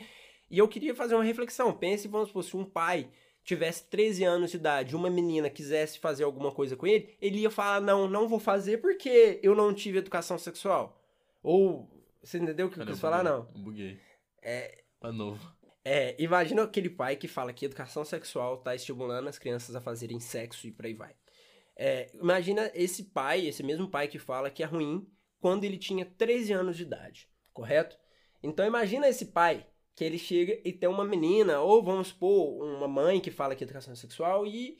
E 0.50 0.58
eu 0.58 0.68
queria 0.68 0.94
fazer 0.94 1.14
uma 1.14 1.24
reflexão, 1.24 1.72
pense, 1.72 2.06
vamos 2.06 2.28
supor, 2.28 2.44
se 2.44 2.56
um 2.56 2.64
pai 2.64 3.10
tivesse 3.42 3.88
13 3.88 4.24
anos 4.24 4.50
de 4.50 4.56
idade, 4.56 4.94
uma 4.94 5.10
menina 5.10 5.50
quisesse 5.50 5.98
fazer 5.98 6.22
alguma 6.22 6.52
coisa 6.52 6.76
com 6.76 6.86
ele, 6.86 7.16
ele 7.20 7.40
ia 7.40 7.50
falar: 7.50 7.80
"Não, 7.80 8.08
não 8.08 8.28
vou 8.28 8.38
fazer 8.38 8.78
porque 8.78 9.40
eu 9.42 9.54
não 9.54 9.74
tive 9.74 9.98
educação 9.98 10.38
sexual". 10.38 11.00
Ou 11.42 11.88
você 12.22 12.38
entendeu 12.38 12.66
o 12.66 12.70
que 12.70 12.80
eu 12.80 12.86
quis 12.86 13.00
falar, 13.00 13.22
não? 13.22 13.48
Eu 13.54 13.60
buguei. 13.60 14.00
É. 14.42 14.84
Tá 15.00 15.12
novo. 15.12 15.56
É, 15.84 16.14
imagina 16.18 16.62
aquele 16.62 16.90
pai 16.90 17.16
que 17.16 17.26
fala 17.26 17.52
que 17.52 17.64
educação 17.64 18.04
sexual 18.04 18.58
tá 18.58 18.74
estimulando 18.74 19.28
as 19.28 19.38
crianças 19.38 19.74
a 19.74 19.80
fazerem 19.80 20.20
sexo 20.20 20.66
e 20.66 20.72
por 20.72 20.84
aí 20.84 20.94
vai. 20.94 21.14
É, 21.76 22.10
imagina 22.14 22.70
esse 22.74 23.04
pai, 23.04 23.46
esse 23.46 23.62
mesmo 23.62 23.88
pai 23.88 24.08
que 24.08 24.18
fala 24.18 24.50
que 24.50 24.62
é 24.62 24.66
ruim 24.66 25.08
quando 25.40 25.64
ele 25.64 25.78
tinha 25.78 26.04
13 26.04 26.52
anos 26.52 26.76
de 26.76 26.82
idade, 26.82 27.28
correto? 27.52 27.96
Então 28.42 28.66
imagina 28.66 29.08
esse 29.08 29.26
pai 29.26 29.66
que 29.94 30.04
ele 30.04 30.18
chega 30.18 30.60
e 30.64 30.72
tem 30.72 30.88
uma 30.88 31.04
menina, 31.04 31.60
ou 31.60 31.82
vamos 31.82 32.08
supor, 32.08 32.62
uma 32.62 32.88
mãe 32.88 33.20
que 33.20 33.30
fala 33.30 33.54
que 33.54 33.62
é 33.62 33.66
educação 33.66 33.94
sexual 33.96 34.46
e 34.46 34.78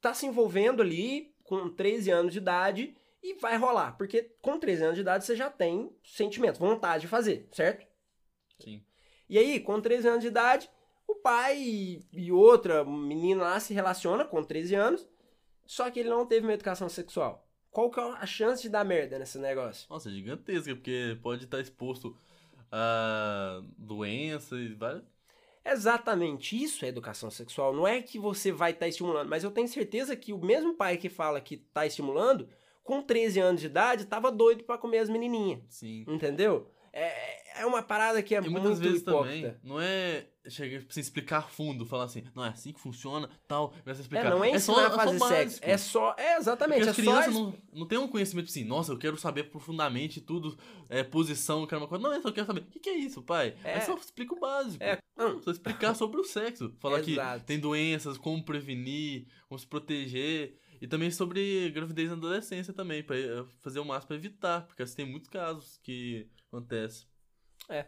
tá 0.00 0.12
se 0.12 0.26
envolvendo 0.26 0.82
ali 0.82 1.34
com 1.42 1.68
13 1.68 2.10
anos 2.10 2.32
de 2.32 2.38
idade 2.38 2.96
e 3.24 3.32
vai 3.40 3.56
rolar, 3.56 3.96
porque 3.96 4.34
com 4.42 4.58
13 4.58 4.82
anos 4.82 4.94
de 4.96 5.00
idade 5.00 5.24
você 5.24 5.34
já 5.34 5.48
tem 5.48 5.90
sentimento, 6.04 6.58
vontade 6.58 7.02
de 7.02 7.08
fazer, 7.08 7.48
certo? 7.50 7.86
Sim. 8.60 8.84
E 9.26 9.38
aí, 9.38 9.58
com 9.60 9.80
13 9.80 10.08
anos 10.08 10.20
de 10.20 10.26
idade, 10.26 10.70
o 11.08 11.14
pai 11.14 12.02
e 12.12 12.30
outra 12.30 12.84
menina 12.84 13.42
lá 13.42 13.58
se 13.58 13.72
relaciona 13.72 14.26
com 14.26 14.44
13 14.44 14.74
anos, 14.74 15.08
só 15.64 15.90
que 15.90 16.00
ele 16.00 16.10
não 16.10 16.26
teve 16.26 16.46
uma 16.46 16.52
educação 16.52 16.86
sexual. 16.90 17.48
Qual 17.70 17.90
que 17.90 17.98
é 17.98 18.02
a 18.02 18.26
chance 18.26 18.60
de 18.60 18.68
dar 18.68 18.84
merda 18.84 19.18
nesse 19.18 19.38
negócio? 19.38 19.86
Nossa, 19.88 20.10
é 20.10 20.12
gigantesca, 20.12 20.74
porque 20.74 21.18
pode 21.22 21.44
estar 21.44 21.60
exposto 21.60 22.14
a 22.70 23.62
doença 23.78 24.56
e 24.56 24.74
várias. 24.74 25.02
Exatamente, 25.64 26.62
isso 26.62 26.84
é 26.84 26.88
educação 26.88 27.30
sexual. 27.30 27.72
Não 27.72 27.88
é 27.88 28.02
que 28.02 28.18
você 28.18 28.52
vai 28.52 28.72
estar 28.72 28.86
estimulando, 28.86 29.30
mas 29.30 29.42
eu 29.42 29.50
tenho 29.50 29.66
certeza 29.66 30.14
que 30.14 30.30
o 30.30 30.38
mesmo 30.38 30.74
pai 30.74 30.98
que 30.98 31.08
fala 31.08 31.40
que 31.40 31.54
está 31.54 31.86
estimulando 31.86 32.46
com 32.84 33.02
13 33.02 33.40
anos 33.40 33.60
de 33.62 33.66
idade, 33.66 34.04
tava 34.04 34.30
doido 34.30 34.62
para 34.62 34.78
comer 34.78 34.98
as 34.98 35.08
menininhas. 35.08 35.60
Sim. 35.68 36.04
Entendeu? 36.06 36.70
É, 36.92 37.62
é 37.62 37.66
uma 37.66 37.82
parada 37.82 38.22
que 38.22 38.36
é 38.36 38.38
e 38.38 38.48
muito 38.48 38.72
vezes 38.74 39.00
hipócrita. 39.00 39.48
também, 39.48 39.56
não 39.64 39.80
é 39.80 40.26
chegar 40.48 40.82
pra 40.84 41.00
explicar 41.00 41.50
fundo, 41.50 41.86
falar 41.86 42.04
assim, 42.04 42.22
não 42.34 42.44
é 42.44 42.50
assim 42.50 42.72
que 42.72 42.78
funciona, 42.78 43.28
tal, 43.48 43.72
vai 43.84 43.94
explicar. 43.94 44.26
É, 44.26 44.30
não 44.30 44.44
é 44.44 44.50
é 44.50 44.58
só, 44.58 44.86
a 44.86 44.90
fazer 44.90 45.16
é 45.16 45.18
sexo, 45.18 45.58
é 45.62 45.78
só, 45.78 46.14
é 46.18 46.36
exatamente, 46.36 46.84
Porque 46.84 46.88
é 46.88 46.90
as 46.90 46.96
crianças 46.96 47.34
só... 47.34 47.40
não, 47.40 47.54
não 47.72 47.86
tem 47.86 47.98
um 47.98 48.06
conhecimento 48.06 48.48
assim, 48.48 48.64
nossa, 48.64 48.92
eu 48.92 48.98
quero 48.98 49.16
saber 49.16 49.44
profundamente 49.44 50.20
tudo, 50.20 50.56
é, 50.88 51.02
posição, 51.02 51.62
eu 51.62 51.66
quero 51.66 51.80
uma 51.80 51.88
coisa, 51.88 52.02
não, 52.02 52.12
eu 52.12 52.22
só 52.22 52.30
quero 52.30 52.46
saber, 52.46 52.60
o 52.60 52.64
que, 52.66 52.78
que 52.78 52.90
é 52.90 52.96
isso, 52.96 53.22
pai? 53.22 53.56
É, 53.64 53.78
é 53.78 53.80
só 53.80 53.96
explica 53.96 54.34
o 54.34 54.38
básico. 54.38 54.82
É, 54.82 54.98
não. 55.16 55.40
Só 55.42 55.50
explicar 55.50 55.94
sobre 55.94 56.20
o 56.20 56.24
sexo, 56.24 56.72
falar 56.78 57.00
que 57.00 57.16
tem 57.46 57.58
doenças, 57.58 58.18
como 58.18 58.44
prevenir, 58.44 59.26
como 59.48 59.58
se 59.58 59.66
proteger, 59.66 60.58
e 60.84 60.86
também 60.86 61.10
sobre 61.10 61.70
gravidez 61.70 62.10
na 62.10 62.14
adolescência 62.14 62.74
também, 62.74 63.02
para 63.02 63.16
eh, 63.16 63.42
fazer 63.62 63.80
o 63.80 63.86
máximo 63.86 64.08
para 64.08 64.16
evitar, 64.16 64.66
porque 64.66 64.82
assim, 64.82 64.96
tem 64.96 65.06
muitos 65.06 65.30
casos 65.30 65.78
que 65.82 66.28
acontecem. 66.46 67.08
É. 67.70 67.86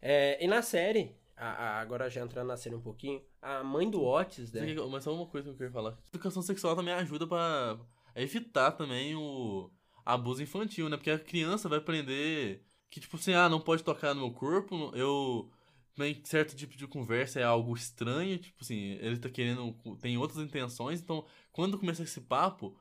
é. 0.00 0.44
E 0.44 0.46
na 0.46 0.62
série, 0.62 1.16
a- 1.36 1.50
a- 1.50 1.80
agora 1.80 2.08
já 2.08 2.22
entrando 2.22 2.46
na 2.46 2.56
cena 2.56 2.76
um 2.76 2.80
pouquinho, 2.80 3.20
a 3.42 3.64
mãe 3.64 3.90
do 3.90 4.00
Otis, 4.00 4.52
né? 4.52 4.76
Mas 4.88 5.02
só 5.02 5.12
uma 5.12 5.26
coisa 5.26 5.48
que 5.48 5.54
eu 5.54 5.56
queria 5.56 5.72
falar. 5.72 5.98
Educação 6.08 6.40
sexual 6.40 6.76
também 6.76 6.94
ajuda 6.94 7.26
pra 7.26 7.80
evitar 8.14 8.70
também 8.70 9.16
o 9.16 9.68
abuso 10.06 10.40
infantil, 10.40 10.88
né? 10.88 10.96
Porque 10.96 11.10
a 11.10 11.18
criança 11.18 11.68
vai 11.68 11.78
aprender 11.78 12.64
que, 12.90 13.00
tipo 13.00 13.16
assim, 13.16 13.34
ah, 13.34 13.48
não 13.48 13.60
pode 13.60 13.82
tocar 13.82 14.14
no 14.14 14.20
meu 14.20 14.30
corpo, 14.30 14.92
eu... 14.94 15.50
Também 15.94 16.20
certo 16.24 16.56
tipo 16.56 16.76
de 16.76 16.86
conversa 16.86 17.40
é 17.40 17.44
algo 17.44 17.74
estranho, 17.74 18.38
tipo 18.38 18.62
assim, 18.62 18.98
ele 19.00 19.18
tá 19.18 19.28
querendo, 19.28 19.72
tem 20.00 20.18
outras 20.18 20.44
intenções, 20.44 21.00
então 21.00 21.24
quando 21.52 21.78
começa 21.78 22.02
esse 22.02 22.20
papo, 22.20 22.76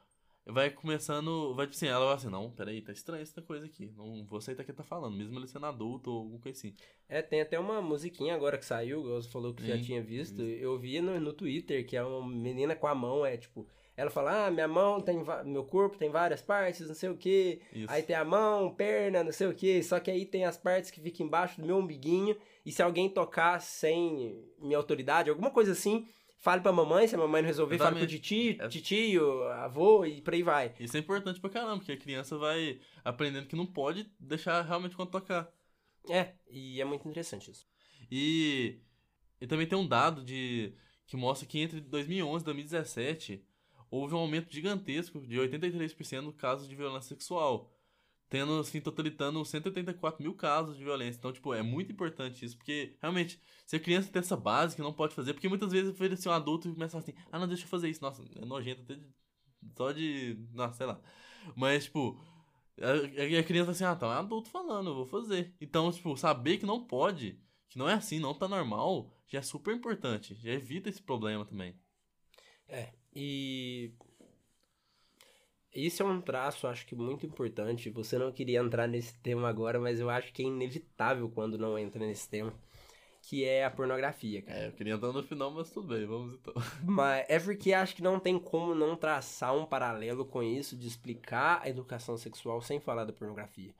vai 0.45 0.69
começando, 0.69 1.53
vai 1.53 1.67
tipo 1.67 1.75
assim, 1.75 1.87
ela 1.87 2.05
vai 2.05 2.15
assim, 2.15 2.29
não, 2.29 2.51
peraí, 2.51 2.81
tá 2.81 2.91
estranho 2.91 3.21
essa 3.21 3.41
coisa 3.41 3.65
aqui, 3.65 3.91
não 3.95 4.25
vou 4.25 4.39
aceitar 4.39 4.63
o 4.63 4.65
que 4.65 4.73
tá 4.73 4.83
falando, 4.83 5.15
mesmo 5.15 5.37
ele 5.39 5.47
sendo 5.47 5.65
adulto 5.65 6.11
ou 6.11 6.19
alguma 6.19 6.39
coisa 6.39 6.57
assim. 6.57 6.75
É, 7.07 7.21
tem 7.21 7.41
até 7.41 7.59
uma 7.59 7.81
musiquinha 7.81 8.33
agora 8.33 8.57
que 8.57 8.65
saiu, 8.65 9.03
você 9.03 9.29
falou 9.29 9.53
que 9.53 9.65
já 9.65 9.77
Sim, 9.77 9.83
tinha 9.83 10.01
visto. 10.01 10.41
Eu 10.41 10.77
vi 10.79 10.99
no, 10.99 11.19
no 11.19 11.33
Twitter, 11.33 11.85
que 11.85 11.95
é 11.95 12.03
uma 12.03 12.27
menina 12.27 12.75
com 12.75 12.87
a 12.87 12.95
mão, 12.95 13.25
é 13.25 13.37
tipo. 13.37 13.67
Ela 13.95 14.09
fala, 14.09 14.47
ah, 14.47 14.51
minha 14.51 14.67
mão 14.67 14.99
tem. 14.99 15.23
Meu 15.45 15.63
corpo 15.63 15.97
tem 15.97 16.09
várias 16.09 16.41
partes, 16.41 16.87
não 16.87 16.95
sei 16.95 17.09
o 17.09 17.17
que. 17.17 17.61
Aí 17.87 18.01
tem 18.01 18.15
a 18.15 18.25
mão, 18.25 18.73
perna, 18.73 19.23
não 19.23 19.31
sei 19.31 19.47
o 19.47 19.53
que. 19.53 19.83
Só 19.83 19.99
que 19.99 20.09
aí 20.09 20.25
tem 20.25 20.45
as 20.45 20.57
partes 20.57 20.89
que 20.89 20.99
ficam 20.99 21.27
embaixo 21.27 21.61
do 21.61 21.67
meu 21.67 21.77
umbiguinho. 21.77 22.35
E 22.65 22.71
se 22.71 22.81
alguém 22.81 23.07
tocar 23.07 23.61
sem 23.61 24.43
minha 24.59 24.77
autoridade, 24.77 25.29
alguma 25.29 25.51
coisa 25.51 25.73
assim, 25.73 26.07
fale 26.39 26.61
pra 26.61 26.71
mamãe. 26.71 27.07
Se 27.07 27.13
a 27.13 27.19
mamãe 27.19 27.43
não 27.43 27.47
resolver, 27.47 27.77
fale 27.77 27.97
pro 27.99 28.07
titi, 28.07 28.57
É. 28.59 28.67
titio, 28.67 29.43
avô 29.49 30.05
e 30.05 30.21
por 30.21 30.33
aí 30.33 30.41
vai. 30.41 30.73
Isso 30.79 30.97
é 30.97 30.99
importante 30.99 31.39
pra 31.39 31.51
caramba, 31.51 31.77
porque 31.77 31.91
a 31.91 31.97
criança 31.97 32.35
vai 32.35 32.79
aprendendo 33.05 33.45
que 33.47 33.55
não 33.55 33.65
pode 33.67 34.09
deixar 34.19 34.61
realmente 34.63 34.95
quando 34.95 35.11
tocar. 35.11 35.51
É, 36.09 36.33
e 36.49 36.81
é 36.81 36.85
muito 36.85 37.07
interessante 37.07 37.51
isso. 37.51 37.67
E, 38.11 38.79
e 39.39 39.45
também 39.45 39.67
tem 39.67 39.77
um 39.77 39.87
dado 39.87 40.23
de 40.23 40.73
que 41.05 41.15
mostra 41.15 41.47
que 41.47 41.59
entre 41.59 41.79
2011 41.79 42.41
e 42.41 42.45
2017 42.45 43.45
houve 43.93 44.15
um 44.15 44.17
aumento 44.17 44.51
gigantesco 44.51 45.21
de 45.21 45.35
83% 45.37 46.21
no 46.21 46.33
casos 46.33 46.67
de 46.67 46.75
violência 46.75 47.09
sexual, 47.09 47.71
tendo 48.27 48.59
assim 48.59 48.81
totalitando 48.81 49.45
184 49.45 50.23
mil 50.23 50.33
casos 50.33 50.75
de 50.75 50.83
violência. 50.83 51.19
Então, 51.19 51.31
tipo, 51.31 51.53
é 51.53 51.61
muito 51.61 51.91
importante 51.91 52.43
isso, 52.43 52.57
porque 52.57 52.97
realmente, 52.99 53.39
se 53.67 53.75
a 53.75 53.79
criança 53.79 54.11
tem 54.11 54.19
essa 54.19 54.35
base 54.35 54.75
que 54.75 54.81
não 54.81 54.91
pode 54.91 55.13
fazer, 55.13 55.33
porque 55.33 55.47
muitas 55.47 55.71
vezes 55.71 55.95
vira 55.95 56.15
assim, 56.15 56.27
um 56.27 56.31
adulto 56.31 56.67
e 56.67 56.73
começa 56.73 56.97
assim, 56.97 57.13
ah, 57.31 57.37
não, 57.37 57.47
deixa 57.47 57.65
eu 57.65 57.67
fazer 57.67 57.87
isso, 57.87 58.01
nossa, 58.01 58.23
é 58.35 58.43
nojento 58.43 58.81
até 58.81 58.95
de, 58.95 59.05
só 59.77 59.91
de, 59.91 60.39
nossa, 60.51 60.73
sei 60.73 60.87
lá. 60.87 60.99
Mas, 61.55 61.83
tipo, 61.83 62.19
a, 62.81 63.39
a 63.39 63.43
criança 63.43 63.71
assim, 63.71 63.83
ah, 63.83 63.95
tá, 63.95 64.07
é 64.07 64.17
adulto 64.17 64.49
falando, 64.49 64.89
eu 64.89 64.95
vou 64.95 65.05
fazer. 65.05 65.53
Então, 65.61 65.91
tipo, 65.91 66.17
saber 66.17 66.57
que 66.57 66.65
não 66.65 66.83
pode, 66.83 67.39
que 67.69 67.77
não 67.77 67.87
é 67.87 67.93
assim, 67.93 68.17
não 68.17 68.33
tá 68.33 68.47
normal, 68.47 69.15
já 69.27 69.37
é 69.37 69.43
super 69.43 69.75
importante. 69.75 70.33
Já 70.33 70.51
evita 70.51 70.89
esse 70.89 71.01
problema 71.01 71.45
também. 71.45 71.75
É, 72.67 72.91
e 73.15 73.91
isso 75.73 76.03
é 76.03 76.05
um 76.05 76.21
traço, 76.21 76.67
acho 76.67 76.85
que 76.85 76.95
muito 76.95 77.25
importante. 77.25 77.89
Você 77.89 78.17
não 78.17 78.31
queria 78.31 78.59
entrar 78.59 78.87
nesse 78.87 79.17
tema 79.19 79.49
agora, 79.49 79.79
mas 79.79 79.99
eu 79.99 80.09
acho 80.09 80.31
que 80.31 80.43
é 80.43 80.45
inevitável 80.45 81.29
quando 81.29 81.57
não 81.57 81.77
entra 81.77 82.05
nesse 82.05 82.29
tema, 82.29 82.53
que 83.23 83.43
é 83.43 83.65
a 83.65 83.71
pornografia, 83.71 84.43
cara. 84.43 84.59
É, 84.59 84.67
eu 84.67 84.71
queria 84.73 84.93
entrar 84.93 85.11
no 85.11 85.23
final, 85.23 85.49
mas 85.49 85.71
tudo 85.71 85.87
bem, 85.87 86.05
vamos 86.05 86.35
então. 86.35 86.53
Mas 86.85 87.25
é 87.27 87.39
porque 87.39 87.73
acho 87.73 87.95
que 87.95 88.03
não 88.03 88.19
tem 88.19 88.37
como 88.37 88.75
não 88.75 88.95
traçar 88.95 89.55
um 89.55 89.65
paralelo 89.65 90.25
com 90.25 90.43
isso 90.43 90.77
de 90.77 90.87
explicar 90.87 91.61
a 91.63 91.69
educação 91.69 92.17
sexual 92.17 92.61
sem 92.61 92.79
falar 92.79 93.05
da 93.05 93.13
pornografia. 93.13 93.73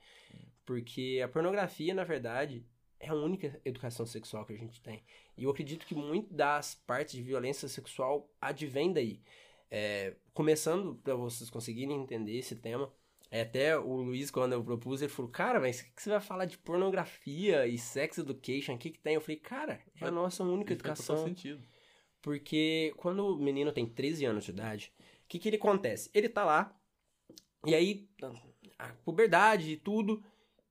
Porque 0.64 1.20
a 1.22 1.28
pornografia, 1.28 1.94
na 1.94 2.04
verdade, 2.04 2.64
é 3.04 3.08
a 3.10 3.14
única 3.14 3.60
educação 3.64 4.06
sexual 4.06 4.46
que 4.46 4.54
a 4.54 4.56
gente 4.56 4.80
tem. 4.80 5.04
E 5.36 5.44
eu 5.44 5.50
acredito 5.50 5.86
que 5.86 5.94
muito 5.94 6.32
das 6.32 6.74
partes 6.74 7.14
de 7.14 7.22
violência 7.22 7.68
sexual 7.68 8.30
advém 8.40 8.92
daí. 8.92 9.20
É, 9.70 10.14
começando 10.32 10.94
para 10.96 11.14
vocês 11.14 11.50
conseguirem 11.50 12.00
entender 12.00 12.38
esse 12.38 12.56
tema, 12.56 12.90
é, 13.30 13.42
até 13.42 13.76
o 13.76 13.96
Luiz, 13.96 14.30
quando 14.30 14.52
eu 14.52 14.64
propus, 14.64 15.02
ele 15.02 15.12
falou: 15.12 15.30
Cara, 15.30 15.60
mas 15.60 15.80
o 15.80 15.84
que 15.84 15.90
que 15.90 16.02
você 16.02 16.10
vai 16.10 16.20
falar 16.20 16.46
de 16.46 16.56
pornografia 16.56 17.66
e 17.66 17.76
sex 17.76 18.16
education? 18.18 18.74
O 18.74 18.78
que, 18.78 18.90
que 18.90 18.98
tem? 18.98 19.14
Eu 19.14 19.20
falei: 19.20 19.36
Cara, 19.36 19.80
é 20.00 20.06
a 20.06 20.10
nossa 20.10 20.42
única 20.42 20.72
Isso 20.72 20.82
faz 20.82 20.98
educação 21.00 21.26
sentido. 21.26 21.62
porque 22.22 22.94
quando 22.96 23.26
o 23.26 23.36
menino 23.36 23.72
tem 23.72 23.86
13 23.86 24.24
anos 24.24 24.44
de 24.44 24.50
idade, 24.50 24.92
o 25.00 25.28
que, 25.28 25.38
que 25.38 25.48
ele 25.48 25.56
acontece? 25.56 26.10
Ele 26.14 26.28
tá 26.28 26.44
lá, 26.44 26.74
e 27.66 27.74
aí, 27.74 28.08
a 28.78 28.88
puberdade 29.04 29.72
e 29.72 29.76
tudo, 29.76 30.22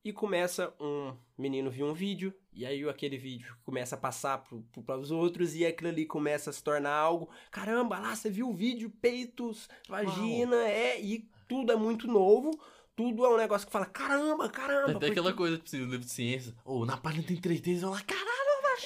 e 0.04 0.12
começa 0.14 0.74
um 0.80 1.16
menino 1.38 1.70
ver 1.72 1.84
um 1.84 1.94
vídeo, 1.94 2.34
e 2.54 2.66
aí 2.66 2.88
aquele 2.88 3.18
vídeo 3.18 3.56
começa 3.64 3.96
a 3.96 3.98
passar 3.98 4.44
para 4.86 4.98
os 4.98 5.12
outros, 5.12 5.56
e 5.56 5.66
aquilo 5.66 5.90
ali 5.90 6.06
começa 6.06 6.50
a 6.50 6.54
se 6.54 6.64
tornar 6.64 6.94
algo. 6.94 7.30
Caramba, 7.52 8.00
lá 8.00 8.16
você 8.16 8.30
viu 8.30 8.50
o 8.50 8.54
vídeo, 8.54 8.90
peitos, 9.02 9.68
vagina, 9.90 10.56
é, 10.68 11.02
e 11.02 11.28
tudo 11.48 11.72
é 11.72 11.76
muito 11.76 12.08
novo. 12.08 12.52
Tudo 12.96 13.26
é 13.26 13.30
um 13.30 13.38
negócio 13.38 13.66
que 13.66 13.74
fala, 13.74 13.88
caramba, 13.88 14.48
caramba. 14.50 14.84
Até 14.84 14.94
porque- 14.94 15.06
aquela 15.08 15.34
coisa, 15.34 15.58
tipo 15.58 15.68
assim, 15.68 15.82
o 15.82 15.86
livro 15.86 16.06
de 16.06 16.12
ciência, 16.12 16.54
ou 16.64 16.86
na 16.86 16.96
página 16.96 17.24
tem 17.24 17.38
3D, 17.38 17.82
eu 17.82 17.90
lá, 17.90 18.02
caralho! 18.02 18.34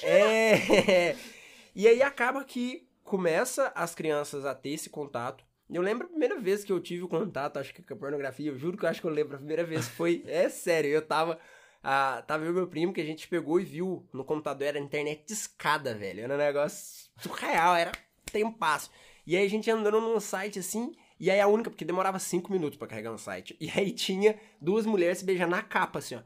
É. 0.02 1.16
E 1.74 1.86
aí 1.86 2.02
acaba 2.02 2.42
que 2.44 2.88
começa 3.04 3.70
as 3.74 3.94
crianças 3.94 4.44
a 4.44 4.52
ter 4.54 4.70
esse 4.70 4.90
contato. 4.90 5.44
Eu 5.70 5.80
lembro 5.80 6.06
a 6.06 6.10
primeira 6.10 6.40
vez 6.40 6.64
que 6.64 6.72
eu 6.72 6.80
tive 6.80 7.04
o 7.04 7.08
contato, 7.08 7.58
acho 7.58 7.72
que 7.72 7.82
com 7.82 7.94
a 7.94 7.96
pornografia, 7.96 8.50
eu 8.50 8.58
juro 8.58 8.76
que 8.76 8.84
eu 8.84 8.88
acho 8.88 9.00
que 9.00 9.06
eu 9.06 9.10
lembro 9.12 9.34
a 9.36 9.38
primeira 9.38 9.62
vez 9.64 9.86
foi, 9.86 10.24
é 10.26 10.48
sério, 10.48 10.90
eu 10.90 11.02
tava 11.02 11.38
ah, 11.82 12.22
tava 12.26 12.44
eu 12.44 12.50
e 12.50 12.54
meu 12.54 12.66
primo 12.66 12.92
que 12.92 13.00
a 13.00 13.04
gente 13.04 13.28
pegou 13.28 13.60
e 13.60 13.64
viu 13.64 14.06
no 14.12 14.24
computador 14.24 14.66
era 14.66 14.78
internet 14.78 15.24
de 15.26 15.32
escada, 15.32 15.94
velho. 15.94 16.22
Era 16.22 16.34
um 16.34 16.38
negócio 16.38 17.10
surreal, 17.18 17.74
era 17.76 17.92
tempasso. 18.30 18.90
E 19.26 19.36
aí 19.36 19.44
a 19.46 19.50
gente 19.50 19.70
andando 19.70 20.00
num 20.00 20.20
site 20.20 20.58
assim, 20.58 20.92
e 21.20 21.30
aí 21.30 21.40
a 21.40 21.46
única, 21.46 21.70
porque 21.70 21.84
demorava 21.84 22.18
cinco 22.18 22.52
minutos 22.52 22.78
pra 22.78 22.88
carregar 22.88 23.12
um 23.12 23.18
site. 23.18 23.56
E 23.60 23.70
aí 23.70 23.92
tinha 23.92 24.38
duas 24.60 24.86
mulheres 24.86 25.18
se 25.18 25.24
beijando 25.24 25.50
na 25.50 25.62
capa, 25.62 25.98
assim, 25.98 26.16
ó. 26.16 26.22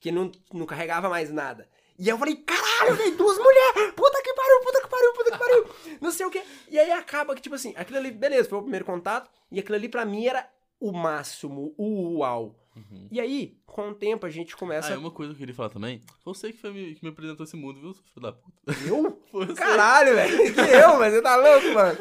Que 0.00 0.12
não, 0.12 0.30
não 0.52 0.64
carregava 0.64 1.08
mais 1.08 1.30
nada. 1.30 1.68
E 1.98 2.08
eu 2.08 2.16
falei, 2.16 2.36
caralho, 2.36 2.94
velho, 2.94 3.16
duas 3.16 3.36
mulheres! 3.36 3.92
Puta 3.96 4.22
que 4.22 4.32
pariu, 4.32 4.60
puta 4.62 4.80
que 4.80 4.88
pariu, 4.88 5.12
puta 5.14 5.30
que 5.32 5.38
pariu! 5.38 5.98
Não 6.00 6.12
sei 6.12 6.26
o 6.26 6.30
quê. 6.30 6.42
E 6.68 6.78
aí 6.78 6.92
acaba 6.92 7.34
que, 7.34 7.42
tipo 7.42 7.56
assim, 7.56 7.74
aquilo 7.76 7.98
ali, 7.98 8.12
beleza, 8.12 8.48
foi 8.48 8.58
o 8.58 8.62
primeiro 8.62 8.84
contato, 8.84 9.28
e 9.50 9.58
aquilo 9.58 9.74
ali 9.74 9.88
pra 9.88 10.04
mim 10.04 10.24
era 10.26 10.48
o 10.78 10.92
máximo, 10.92 11.74
o 11.76 12.18
uau. 12.18 12.54
Uhum. 12.90 13.08
E 13.10 13.20
aí, 13.20 13.56
com 13.66 13.90
o 13.90 13.94
tempo, 13.94 14.24
a 14.26 14.30
gente 14.30 14.54
Ah, 14.54 14.58
começa. 14.58 14.92
e 14.92 14.96
uma 14.96 15.10
coisa 15.10 15.32
que 15.32 15.36
eu 15.36 15.40
queria 15.40 15.54
falar 15.54 15.70
também, 15.70 16.00
você 16.24 16.52
que, 16.52 16.58
foi 16.58 16.72
me, 16.72 16.94
que 16.94 17.02
me 17.04 17.10
apresentou 17.10 17.44
esse 17.44 17.56
mundo, 17.56 17.80
viu, 17.80 17.94
filho 17.94 18.22
da 18.22 18.32
puta? 18.32 18.72
Eu? 18.86 19.22
Você. 19.32 19.54
Caralho, 19.54 20.14
velho. 20.14 20.38
Que 20.54 20.60
eu, 20.60 20.98
mas 20.98 21.12
você 21.12 21.22
tá 21.22 21.36
louco, 21.36 21.68
mano. 21.74 21.98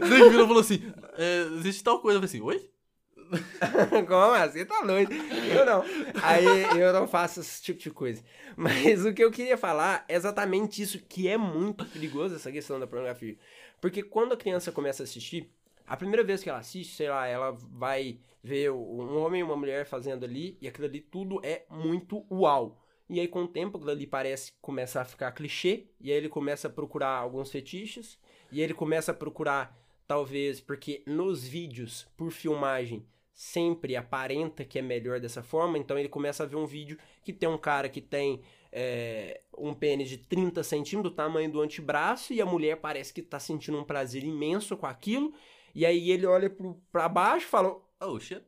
Daí 0.00 0.20
ele 0.20 0.30
virou 0.30 0.46
falou 0.46 0.60
assim, 0.60 0.82
é, 1.16 1.42
existe 1.58 1.82
tal 1.82 2.00
coisa, 2.00 2.18
eu 2.18 2.20
falei 2.20 2.36
assim, 2.36 2.40
oi? 2.40 2.70
Como 4.06 4.34
assim? 4.34 4.64
Tá 4.64 4.82
doido. 4.82 5.12
Eu 5.12 5.66
não. 5.66 5.84
Aí 6.22 6.78
eu 6.80 6.92
não 6.92 7.08
faço 7.08 7.40
esse 7.40 7.62
tipo 7.62 7.80
de 7.80 7.90
coisa. 7.90 8.22
Mas 8.56 9.04
o 9.04 9.12
que 9.12 9.22
eu 9.24 9.30
queria 9.30 9.56
falar 9.58 10.04
é 10.08 10.14
exatamente 10.14 10.80
isso, 10.80 10.98
que 11.08 11.28
é 11.28 11.36
muito 11.36 11.84
perigoso 11.86 12.36
essa 12.36 12.52
questão 12.52 12.78
da 12.78 12.86
pornografia. 12.86 13.36
Porque 13.80 14.02
quando 14.02 14.32
a 14.32 14.36
criança 14.36 14.70
começa 14.72 15.02
a 15.02 15.04
assistir, 15.04 15.50
a 15.86 15.96
primeira 15.96 16.24
vez 16.24 16.42
que 16.42 16.48
ela 16.48 16.58
assiste, 16.58 16.94
sei 16.94 17.08
lá, 17.08 17.26
ela 17.26 17.52
vai 17.52 18.18
ver 18.42 18.70
um 18.70 19.18
homem 19.18 19.40
e 19.40 19.44
uma 19.44 19.56
mulher 19.56 19.86
fazendo 19.86 20.24
ali, 20.24 20.56
e 20.60 20.68
aquilo 20.68 20.86
ali 20.86 21.00
tudo 21.00 21.40
é 21.44 21.64
muito 21.70 22.24
uau. 22.30 22.80
E 23.08 23.20
aí, 23.20 23.28
com 23.28 23.44
o 23.44 23.48
tempo, 23.48 23.76
aquilo 23.76 23.92
ali 23.92 24.06
parece 24.06 24.52
começar 24.60 25.02
a 25.02 25.04
ficar 25.04 25.32
clichê, 25.32 25.86
e 26.00 26.10
aí 26.10 26.16
ele 26.16 26.28
começa 26.28 26.66
a 26.66 26.70
procurar 26.70 27.18
alguns 27.18 27.50
fetiches, 27.50 28.18
e 28.50 28.60
ele 28.60 28.74
começa 28.74 29.12
a 29.12 29.14
procurar, 29.14 29.76
talvez, 30.06 30.60
porque 30.60 31.02
nos 31.06 31.46
vídeos, 31.46 32.06
por 32.16 32.30
filmagem, 32.30 33.06
sempre 33.32 33.94
aparenta 33.94 34.64
que 34.64 34.78
é 34.78 34.82
melhor 34.82 35.20
dessa 35.20 35.42
forma, 35.42 35.76
então 35.76 35.98
ele 35.98 36.08
começa 36.08 36.42
a 36.42 36.46
ver 36.46 36.56
um 36.56 36.66
vídeo 36.66 36.98
que 37.22 37.32
tem 37.32 37.48
um 37.48 37.58
cara 37.58 37.88
que 37.88 38.00
tem 38.00 38.40
é, 38.72 39.42
um 39.56 39.74
pênis 39.74 40.08
de 40.08 40.16
30 40.16 40.62
centímetros, 40.62 41.12
do 41.12 41.16
tamanho 41.16 41.50
do 41.50 41.60
antebraço, 41.60 42.32
e 42.32 42.40
a 42.40 42.46
mulher 42.46 42.76
parece 42.76 43.12
que 43.12 43.22
tá 43.22 43.38
sentindo 43.38 43.78
um 43.78 43.84
prazer 43.84 44.24
imenso 44.24 44.76
com 44.76 44.86
aquilo, 44.86 45.34
e 45.76 45.84
aí 45.84 46.10
ele 46.10 46.24
olha 46.26 46.48
pro, 46.48 46.80
pra 46.90 47.08
baixo 47.08 47.46
e 47.46 47.50
fala, 47.50 47.76
Oh, 48.00 48.18
shit. 48.18 48.42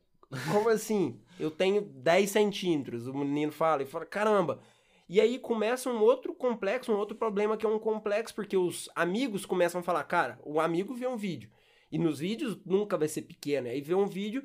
como 0.51 0.69
assim? 0.71 1.21
Eu 1.39 1.51
tenho 1.51 1.83
10 1.83 2.31
centímetros, 2.31 3.07
o 3.07 3.13
menino 3.15 3.53
fala, 3.53 3.83
e 3.83 3.87
fala, 3.87 4.05
caramba. 4.07 4.61
E 5.09 5.21
aí 5.21 5.39
começa 5.39 5.89
um 5.91 6.01
outro 6.01 6.35
complexo, 6.35 6.93
um 6.93 6.97
outro 6.97 7.17
problema 7.17 7.57
que 7.57 7.65
é 7.65 7.69
um 7.69 7.79
complexo, 7.79 8.35
porque 8.35 8.57
os 8.57 8.89
amigos 8.95 9.47
começam 9.47 9.81
a 9.81 9.85
falar, 9.85 10.05
cara, 10.05 10.39
o 10.45 10.61
amigo 10.61 10.95
vê 10.95 11.07
um 11.07 11.17
vídeo, 11.17 11.51
e 11.93 11.99
nos 11.99 12.19
vídeos 12.19 12.59
nunca 12.67 12.97
vai 12.99 13.09
ser 13.09 13.23
pequeno, 13.23 13.69
aí 13.69 13.81
vê 13.81 13.95
um 13.95 14.07
vídeo, 14.07 14.43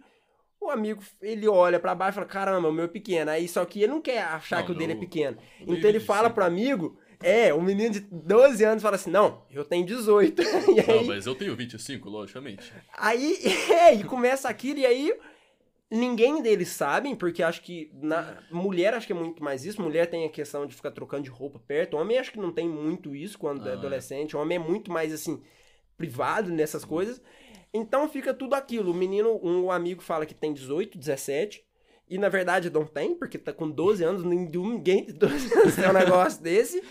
o 0.62 0.70
amigo, 0.70 1.04
ele 1.22 1.46
olha 1.50 1.78
pra 1.82 1.94
baixo 1.94 2.16
e 2.16 2.20
fala, 2.20 2.28
caramba, 2.28 2.70
o 2.70 2.72
meu 2.74 2.86
é 2.86 2.88
pequeno, 2.88 3.32
aí 3.32 3.48
só 3.50 3.66
que 3.66 3.82
ele 3.82 3.92
não 3.92 4.02
quer 4.02 4.22
achar 4.24 4.60
Não, 4.60 4.66
que 4.66 4.72
o 4.72 4.75
dele 4.75 4.94
é 4.94 4.96
pequeno. 4.96 5.38
Então 5.60 5.90
ele 5.90 6.00
fala 6.00 6.30
cinco. 6.30 6.36
pro 6.36 6.46
amigo, 6.46 6.98
é, 7.24 7.53
um 7.53 7.62
menino 7.62 7.92
de 7.92 8.00
12 8.01 8.63
anos 8.63 8.84
fala 8.84 8.96
assim, 8.96 9.10
não, 9.10 9.44
eu 9.51 9.63
tenho 9.65 9.86
18. 9.86 10.42
e 10.44 10.46
aí, 10.80 10.88
Não, 10.88 11.03
mas 11.06 11.25
eu 11.25 11.36
tenho 11.36 11.56
25, 11.56 12.10
logicamente. 12.10 12.72
Aí, 12.98 13.38
é, 13.72 13.96
e 13.96 14.03
começa 14.03 14.50
aquilo, 14.50 14.80
e 14.80 14.86
aí 14.86 15.13
Ninguém 15.96 16.42
deles 16.42 16.70
sabem, 16.70 17.15
porque 17.15 17.44
acho 17.44 17.62
que 17.62 17.92
na 17.94 18.42
mulher 18.50 18.96
acho 18.96 19.06
que 19.06 19.13
é 19.13 19.15
muito 19.15 19.44
mais 19.44 19.63
isso. 19.63 19.80
Mulher 19.80 20.08
tem 20.08 20.25
a 20.25 20.30
questão 20.30 20.65
de 20.65 20.74
ficar 20.74 20.89
trocando 20.89 21.22
de 21.22 21.30
roupa 21.30 21.60
perto. 21.60 21.98
Homem 21.98 22.18
acho 22.18 22.32
que 22.32 22.39
não 22.39 22.51
tem 22.51 22.68
muito 22.68 23.15
isso 23.15 23.38
quando 23.38 23.63
Ah, 23.63 23.70
é 23.70 23.74
é. 23.74 23.75
adolescente. 23.75 24.36
Homem 24.36 24.56
é 24.56 24.60
muito 24.60 24.92
mais 24.92 25.13
assim 25.13 25.39
privado 25.96 26.50
nessas 26.50 26.84
coisas. 26.84 27.22
Então 27.72 28.10
fica 28.10 28.34
tudo 28.34 28.56
aquilo. 28.56 28.89
O 28.89 28.96
menino, 28.96 29.39
um 29.44 29.70
amigo 29.70 30.01
fala 30.01 30.25
que 30.25 30.34
tem 30.34 30.51
18, 30.51 30.98
17, 30.98 31.63
e 32.10 32.18
na 32.18 32.27
verdade 32.27 32.72
não 32.72 32.88
tem, 32.88 33.13
porque 33.13 33.38
tá 33.38 33.53
com 33.53 33.70
12 33.70 34.03
anos, 34.03 34.24
ninguém 34.24 35.06
de 35.06 35.13
12 35.13 35.53
anos 35.53 35.75
tem 35.75 35.88
um 35.88 35.94
negócio 35.94 36.42
desse. 36.42 36.84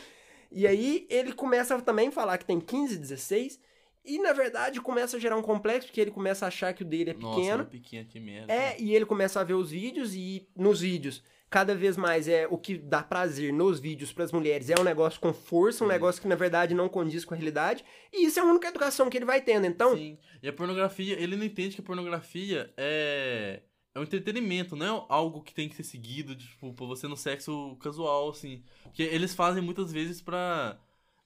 E 0.54 0.66
aí 0.66 1.06
ele 1.10 1.32
começa 1.32 1.80
também 1.80 2.08
a 2.08 2.12
falar 2.12 2.38
que 2.38 2.44
tem 2.44 2.60
15, 2.60 2.98
16, 2.98 3.60
e 4.04 4.18
na 4.18 4.32
verdade 4.32 4.80
começa 4.80 5.16
a 5.16 5.20
gerar 5.20 5.36
um 5.36 5.42
complexo, 5.42 5.86
porque 5.88 6.00
ele 6.00 6.10
começa 6.10 6.44
a 6.44 6.48
achar 6.48 6.74
que 6.74 6.82
o 6.82 6.86
dele 6.86 7.10
é 7.10 7.14
Nossa, 7.14 7.36
pequeno. 7.36 7.54
era 7.54 7.64
pequeno, 7.64 8.08
que 8.08 8.20
merda. 8.20 8.52
É, 8.52 8.76
e 8.80 8.94
ele 8.94 9.06
começa 9.06 9.40
a 9.40 9.44
ver 9.44 9.54
os 9.54 9.70
vídeos 9.70 10.14
e 10.14 10.48
nos 10.56 10.80
vídeos, 10.80 11.22
cada 11.48 11.74
vez 11.74 11.96
mais 11.96 12.26
é 12.26 12.46
o 12.50 12.58
que 12.58 12.76
dá 12.76 13.02
prazer 13.02 13.52
nos 13.52 13.78
vídeos 13.78 14.12
para 14.12 14.24
as 14.24 14.32
mulheres 14.32 14.70
é 14.70 14.74
um 14.80 14.82
negócio 14.82 15.20
com 15.20 15.32
força, 15.32 15.84
um 15.84 15.86
Sim. 15.86 15.92
negócio 15.92 16.20
que 16.20 16.26
na 16.26 16.34
verdade 16.34 16.74
não 16.74 16.88
condiz 16.88 17.24
com 17.24 17.34
a 17.34 17.36
realidade, 17.36 17.84
e 18.12 18.26
isso 18.26 18.38
é 18.38 18.42
a 18.42 18.46
única 18.46 18.68
educação 18.68 19.08
que 19.08 19.16
ele 19.18 19.24
vai 19.24 19.40
tendo. 19.40 19.66
Então, 19.66 19.96
Sim. 19.96 20.18
E 20.42 20.48
a 20.48 20.52
pornografia, 20.52 21.18
ele 21.20 21.36
não 21.36 21.44
entende 21.44 21.76
que 21.76 21.80
a 21.80 21.84
pornografia 21.84 22.72
é. 22.76 23.62
É 23.94 24.00
um 24.00 24.02
entretenimento, 24.04 24.74
não 24.74 24.86
é 24.86 25.06
algo 25.10 25.42
que 25.42 25.52
tem 25.54 25.68
que 25.68 25.76
ser 25.76 25.82
seguido, 25.82 26.34
tipo, 26.34 26.72
pra 26.72 26.86
você 26.86 27.06
no 27.06 27.16
sexo 27.16 27.76
casual, 27.76 28.30
assim. 28.30 28.62
Porque 28.84 29.02
eles 29.02 29.34
fazem 29.34 29.62
muitas 29.62 29.92
vezes 29.92 30.20
pra. 30.22 30.78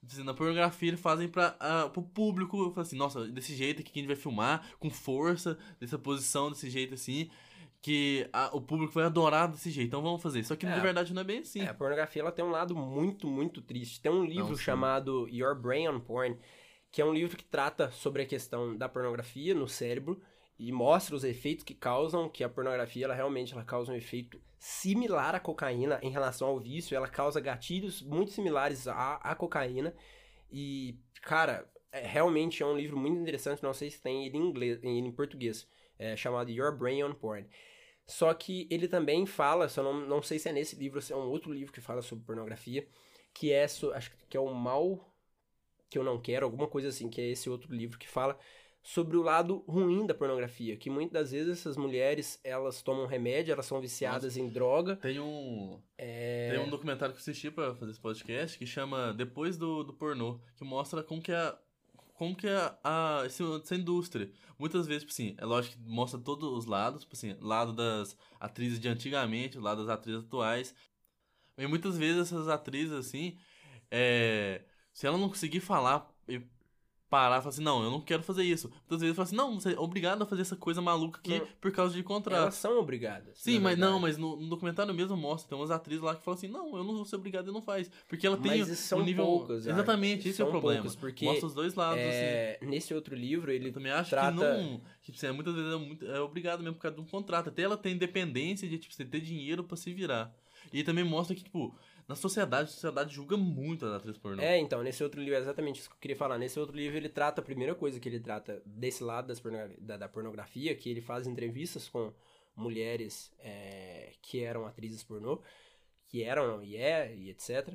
assim, 0.05 0.23
Na 0.23 0.33
pornografia 0.33 0.89
eles 0.89 0.99
fazem 0.99 1.29
pra, 1.29 1.55
ah, 1.59 1.89
pro 1.89 2.01
público, 2.03 2.73
assim, 2.77 2.97
nossa, 2.97 3.25
desse 3.27 3.55
jeito 3.55 3.81
aqui 3.81 3.91
que 3.91 3.99
a 3.99 4.01
gente 4.01 4.07
vai 4.07 4.17
filmar, 4.17 4.67
com 4.79 4.89
força, 4.89 5.57
dessa 5.79 5.97
posição, 5.97 6.49
desse 6.51 6.69
jeito 6.69 6.93
assim, 6.93 7.29
que 7.81 8.27
ah, 8.33 8.49
o 8.53 8.59
público 8.59 8.91
vai 8.91 9.05
adorar 9.05 9.47
desse 9.49 9.71
jeito, 9.71 9.87
então 9.87 10.01
vamos 10.01 10.21
fazer. 10.21 10.43
Só 10.43 10.55
que 10.57 10.65
É. 10.65 10.73
de 10.73 10.81
verdade 10.81 11.13
não 11.13 11.21
é 11.21 11.25
bem 11.25 11.39
assim. 11.39 11.61
é, 11.61 11.69
a 11.69 11.73
pornografia 11.73 12.21
ela 12.21 12.31
tem 12.33 12.43
um 12.43 12.51
lado 12.51 12.75
muito, 12.75 13.27
muito 13.27 13.61
triste. 13.61 14.01
Tem 14.01 14.11
um 14.11 14.25
livro 14.25 14.57
sim. 14.57 14.63
chamado 14.63 15.25
Your 15.29 15.55
Brain 15.55 15.87
on 15.87 16.01
Porn, 16.01 16.37
que 16.91 17.01
é 17.01 17.05
um 17.05 17.13
livro 17.13 17.37
que 17.37 17.45
trata 17.45 17.89
sobre 17.91 18.23
a 18.23 18.25
questão 18.25 18.75
da 18.75 18.89
pornografia 18.89 19.55
no 19.55 19.69
cérebro 19.69 20.19
e 20.59 20.71
mostra 20.71 21.15
os 21.15 21.23
efeitos 21.23 21.63
que 21.63 21.73
causam, 21.73 22.29
que 22.29 22.43
a 22.43 22.49
pornografia 22.49 23.05
ela 23.05 23.13
realmente 23.13 23.53
ela 23.53 23.63
causa 23.63 23.91
um 23.91 23.95
efeito 23.95 24.41
similar 24.59 25.35
à 25.35 25.39
cocaína 25.39 25.99
em 26.01 26.09
relação 26.09 26.47
ao 26.47 26.59
vício, 26.59 26.95
ela 26.95 27.07
causa 27.07 27.39
gatilhos 27.39 28.01
muito 28.01 28.31
similares 28.31 28.87
à, 28.87 29.15
à 29.15 29.35
cocaína. 29.35 29.93
E, 30.51 30.97
cara, 31.21 31.69
é, 31.91 32.05
realmente 32.05 32.63
é 32.63 32.65
um 32.65 32.75
livro 32.75 32.97
muito 32.97 33.19
interessante, 33.19 33.61
não 33.61 33.73
sei 33.73 33.91
se 33.91 34.01
tem 34.01 34.25
ele 34.25 34.37
em 34.37 34.41
inglês, 34.41 34.83
em, 34.83 35.11
português, 35.11 35.67
é 35.99 36.15
chamado 36.15 36.49
Your 36.49 36.75
Brain 36.75 37.03
on 37.03 37.13
Porn. 37.13 37.47
Só 38.05 38.33
que 38.33 38.67
ele 38.71 38.87
também 38.87 39.25
fala, 39.25 39.67
só 39.69 39.83
não, 39.83 40.07
não 40.07 40.21
sei 40.21 40.39
se 40.39 40.49
é 40.49 40.53
nesse 40.53 40.75
livro, 40.75 40.97
ou 40.97 41.01
se 41.01 41.13
é 41.13 41.15
um 41.15 41.29
outro 41.29 41.53
livro 41.53 41.73
que 41.73 41.81
fala 41.81 42.01
sobre 42.01 42.25
pornografia, 42.25 42.87
que 43.33 43.51
é, 43.51 43.63
acho 43.63 44.11
que 44.29 44.37
é 44.37 44.39
o 44.39 44.53
Mal 44.53 45.13
que 45.89 45.97
eu 45.97 46.03
não 46.03 46.19
quero, 46.19 46.45
alguma 46.45 46.67
coisa 46.67 46.89
assim, 46.89 47.09
que 47.09 47.21
é 47.21 47.29
esse 47.29 47.49
outro 47.49 47.73
livro 47.73 47.97
que 47.97 48.07
fala 48.07 48.37
sobre 48.89 49.17
o 49.17 49.21
lado 49.21 49.65
ruim 49.67 50.05
da 50.05 50.13
pornografia, 50.13 50.77
que 50.77 50.89
muitas 50.89 51.11
das 51.23 51.31
vezes 51.31 51.59
essas 51.59 51.75
mulheres, 51.75 52.39
elas 52.41 52.81
tomam 52.81 53.05
remédio, 53.05 53.51
elas 53.51 53.65
são 53.65 53.81
viciadas 53.81 54.37
em 54.37 54.47
droga, 54.47 54.95
Tem 54.95 55.19
um. 55.19 55.81
é... 55.97 56.51
Tem 56.51 56.59
um 56.65 56.69
documentário 56.69 57.13
que 57.13 57.19
eu 57.19 57.21
assisti 57.21 57.51
pra 57.51 57.75
fazer 57.75 57.91
esse 57.91 57.99
podcast 57.99 58.57
que 58.57 58.65
chama 58.65 59.13
Depois 59.13 59.57
do, 59.57 59.83
do 59.83 59.93
Pornô, 59.93 60.39
que 60.55 60.63
mostra 60.63 61.03
como 61.03 61.21
que 61.21 61.33
a. 61.33 61.57
Como 62.13 62.33
que 62.33 62.47
a, 62.47 62.79
a- 62.81 63.23
essa 63.25 63.75
indústria. 63.75 64.31
Muitas 64.57 64.87
vezes, 64.87 65.03
tipo 65.03 65.11
assim, 65.11 65.35
é 65.37 65.43
lógico 65.45 65.75
que 65.75 65.81
mostra 65.83 66.17
todos 66.17 66.49
os 66.57 66.65
lados, 66.65 67.01
tipo 67.01 67.13
assim, 67.13 67.35
lado 67.41 67.73
das 67.73 68.17
atrizes 68.39 68.79
de 68.79 68.87
antigamente, 68.87 69.59
lado 69.59 69.85
das 69.85 69.93
atrizes 69.93 70.23
atuais. 70.23 70.73
E 71.57 71.67
muitas 71.67 71.97
vezes 71.97 72.21
essas 72.21 72.47
atrizes, 72.47 72.93
assim, 72.93 73.37
é, 73.91 74.61
se 74.93 75.05
ela 75.05 75.17
não 75.17 75.27
conseguir 75.27 75.59
falar 75.59 76.09
parar 77.09 77.37
e 77.37 77.39
falar 77.39 77.49
assim, 77.49 77.63
não, 77.63 77.83
eu 77.83 77.89
não 77.89 78.01
quero 78.01 78.21
fazer 78.23 78.43
isso. 78.43 78.69
Muitas 78.69 79.01
vezes 79.01 79.15
fala 79.15 79.25
assim, 79.25 79.35
não, 79.35 79.59
você 79.59 79.73
é 79.73 79.79
obrigado 79.79 80.21
a 80.21 80.25
fazer 80.25 80.41
essa 80.41 80.55
coisa 80.55 80.81
maluca 80.81 81.19
aqui 81.19 81.39
Não. 81.39 81.47
por 81.61 81.71
causa 81.71 81.93
de 81.93 82.03
contrato. 82.03 82.41
Elas 82.41 82.55
são 82.55 82.77
obrigadas. 82.79 83.37
Sim, 83.39 83.59
mas 83.59 83.77
não, 83.77 83.99
verdade. 83.99 84.01
mas 84.01 84.17
no, 84.17 84.35
no 84.35 84.49
documentário 84.49 84.93
mesmo 84.93 85.15
mostra, 85.15 85.49
tem 85.49 85.57
umas 85.57 85.71
atrizes 85.71 86.03
lá 86.03 86.15
que 86.15 86.23
falam 86.23 86.37
assim, 86.37 86.47
não, 86.47 86.75
eu 86.77 86.83
não 86.83 86.95
vou 86.95 87.05
ser 87.05 87.15
obrigado 87.15 87.49
e 87.49 87.53
não 87.53 87.61
faz. 87.61 87.89
Porque 88.07 88.27
ela 88.27 88.37
tem 88.37 88.59
Mas 88.59 88.77
são 88.79 88.99
um 88.99 89.03
nível. 89.03 89.25
poucas. 89.25 89.65
Exatamente, 89.65 90.27
esse 90.29 90.41
é 90.41 90.45
o 90.45 90.49
problema. 90.49 90.81
poucas, 90.81 90.95
porque, 90.95 91.25
Mostra 91.25 91.47
os 91.47 91.53
dois 91.53 91.73
lados, 91.75 91.99
assim. 91.99 92.09
É, 92.11 92.59
nesse 92.61 92.93
outro 92.93 93.15
livro, 93.15 93.51
ele 93.51 93.69
Eu 93.69 93.73
também 93.73 93.91
acho 93.91 94.09
trata... 94.09 94.31
que 94.31 94.37
não. 94.43 94.81
Que, 95.01 95.11
assim, 95.11 95.31
muitas 95.31 95.55
vezes 95.55 95.71
é, 95.73 95.77
muito- 95.77 96.05
é 96.05 96.19
obrigado 96.19 96.59
mesmo 96.61 96.75
por 96.75 96.81
causa 96.81 96.95
de 96.97 97.01
um 97.01 97.05
contrato. 97.05 97.47
Até 97.49 97.61
ela 97.61 97.77
tem 97.77 97.93
independência 97.93 98.67
de 98.67 98.77
tipo, 98.77 98.93
você 98.93 99.05
ter 99.05 99.21
dinheiro 99.21 99.63
pra 99.63 99.77
se 99.77 99.93
virar. 99.93 100.33
E 100.73 100.83
também 100.83 101.03
mostra 101.05 101.33
que, 101.33 101.43
tipo, 101.43 101.73
na 102.07 102.15
sociedade, 102.15 102.69
a 102.69 102.71
sociedade 102.71 103.13
julga 103.13 103.35
muito 103.35 103.85
as 103.85 103.93
atrizes 103.93 104.17
pornô. 104.17 104.41
É, 104.41 104.57
então, 104.57 104.81
nesse 104.81 105.03
outro 105.03 105.19
livro, 105.19 105.35
é 105.35 105.41
exatamente 105.41 105.81
isso 105.81 105.89
que 105.89 105.95
eu 105.95 105.99
queria 105.99 106.15
falar. 106.15 106.37
Nesse 106.37 106.59
outro 106.59 106.75
livro, 106.75 106.95
ele 106.95 107.09
trata, 107.09 107.41
a 107.41 107.43
primeira 107.43 107.75
coisa 107.75 107.99
que 107.99 108.07
ele 108.07 108.19
trata 108.19 108.61
desse 108.65 109.03
lado 109.03 109.33
pornogra- 109.41 109.75
da, 109.79 109.97
da 109.97 110.07
pornografia, 110.07 110.73
que 110.73 110.89
ele 110.89 111.01
faz 111.01 111.27
entrevistas 111.27 111.89
com 111.89 112.13
mulheres 112.55 113.31
é, 113.39 114.13
que 114.21 114.41
eram 114.41 114.65
atrizes 114.65 115.03
pornô, 115.03 115.41
que 116.07 116.23
eram, 116.23 116.63
e 116.63 116.77
é, 116.77 117.13
e 117.13 117.29
etc. 117.29 117.73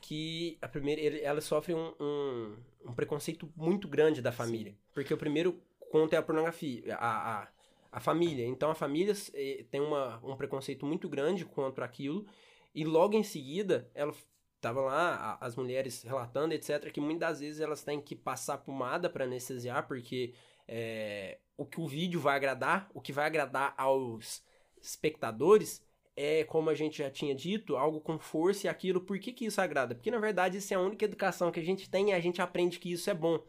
Que 0.00 0.58
a 0.62 0.68
primeira, 0.68 1.00
ele, 1.00 1.20
elas 1.20 1.44
sofrem 1.44 1.76
um, 1.76 1.92
um, 2.00 2.56
um 2.86 2.94
preconceito 2.94 3.52
muito 3.56 3.88
grande 3.88 4.22
da 4.22 4.30
família. 4.30 4.76
Porque 4.94 5.12
o 5.12 5.18
primeiro 5.18 5.60
conto 5.90 6.14
é 6.14 6.16
a 6.16 6.22
pornografia, 6.22 6.96
a, 6.96 7.42
a, 7.42 7.48
a 7.90 8.00
família. 8.00 8.46
Então, 8.46 8.70
a 8.70 8.74
família 8.74 9.14
eh, 9.34 9.64
tem 9.70 9.80
uma, 9.80 10.18
um 10.24 10.36
preconceito 10.36 10.86
muito 10.86 11.08
grande 11.08 11.44
contra 11.44 11.84
aquilo. 11.84 12.26
E 12.74 12.84
logo 12.84 13.16
em 13.16 13.22
seguida, 13.22 13.90
ela 13.94 14.14
tava 14.60 14.80
lá 14.80 15.36
as 15.40 15.56
mulheres 15.56 16.02
relatando, 16.02 16.54
etc, 16.54 16.90
que 16.92 17.00
muitas 17.00 17.20
das 17.30 17.40
vezes 17.40 17.60
elas 17.60 17.82
têm 17.82 18.00
que 18.00 18.14
passar 18.14 18.58
pomada 18.58 19.10
para 19.10 19.24
anestesiar, 19.24 19.86
porque 19.86 20.34
é, 20.68 21.38
o 21.56 21.66
que 21.66 21.80
o 21.80 21.86
vídeo 21.86 22.20
vai 22.20 22.36
agradar, 22.36 22.88
o 22.94 23.00
que 23.00 23.12
vai 23.12 23.26
agradar 23.26 23.74
aos 23.76 24.42
espectadores 24.80 25.84
é, 26.14 26.44
como 26.44 26.68
a 26.68 26.74
gente 26.74 26.98
já 26.98 27.10
tinha 27.10 27.34
dito, 27.34 27.76
algo 27.76 28.00
com 28.00 28.18
força 28.18 28.66
e 28.66 28.70
aquilo. 28.70 29.00
Por 29.00 29.18
que, 29.18 29.32
que 29.32 29.46
isso 29.46 29.60
agrada? 29.60 29.94
Porque 29.94 30.10
na 30.10 30.18
verdade 30.18 30.58
isso 30.58 30.72
é 30.72 30.76
a 30.76 30.80
única 30.80 31.04
educação 31.04 31.50
que 31.50 31.58
a 31.60 31.64
gente 31.64 31.88
tem 31.88 32.10
e 32.10 32.12
a 32.12 32.20
gente 32.20 32.40
aprende 32.42 32.78
que 32.78 32.92
isso 32.92 33.08
é 33.08 33.14
bom. 33.14 33.42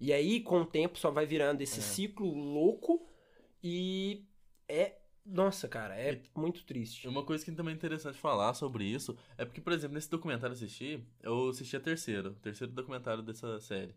E 0.00 0.12
aí, 0.12 0.40
com 0.40 0.60
o 0.60 0.66
tempo, 0.66 0.98
só 0.98 1.10
vai 1.10 1.26
virando 1.26 1.60
esse 1.62 1.80
É. 1.80 1.82
ciclo 1.82 2.32
louco 2.32 3.04
e 3.62 4.24
é. 4.68 4.97
Nossa, 5.38 5.68
cara, 5.68 5.94
é 5.94 6.20
muito 6.34 6.64
triste. 6.64 7.06
Uma 7.06 7.22
coisa 7.24 7.44
que 7.44 7.52
também 7.52 7.72
é 7.72 7.76
interessante 7.76 8.18
falar 8.18 8.54
sobre 8.54 8.84
isso 8.84 9.16
é 9.36 9.44
porque, 9.44 9.60
por 9.60 9.72
exemplo, 9.72 9.94
nesse 9.94 10.10
documentário 10.10 10.56
que 10.56 10.64
eu 10.64 10.66
assisti, 10.66 11.04
eu 11.22 11.48
assisti 11.50 11.76
a 11.76 11.80
terceiro, 11.80 12.30
o 12.30 12.34
terceiro 12.34 12.72
documentário 12.72 13.22
dessa 13.22 13.60
série. 13.60 13.94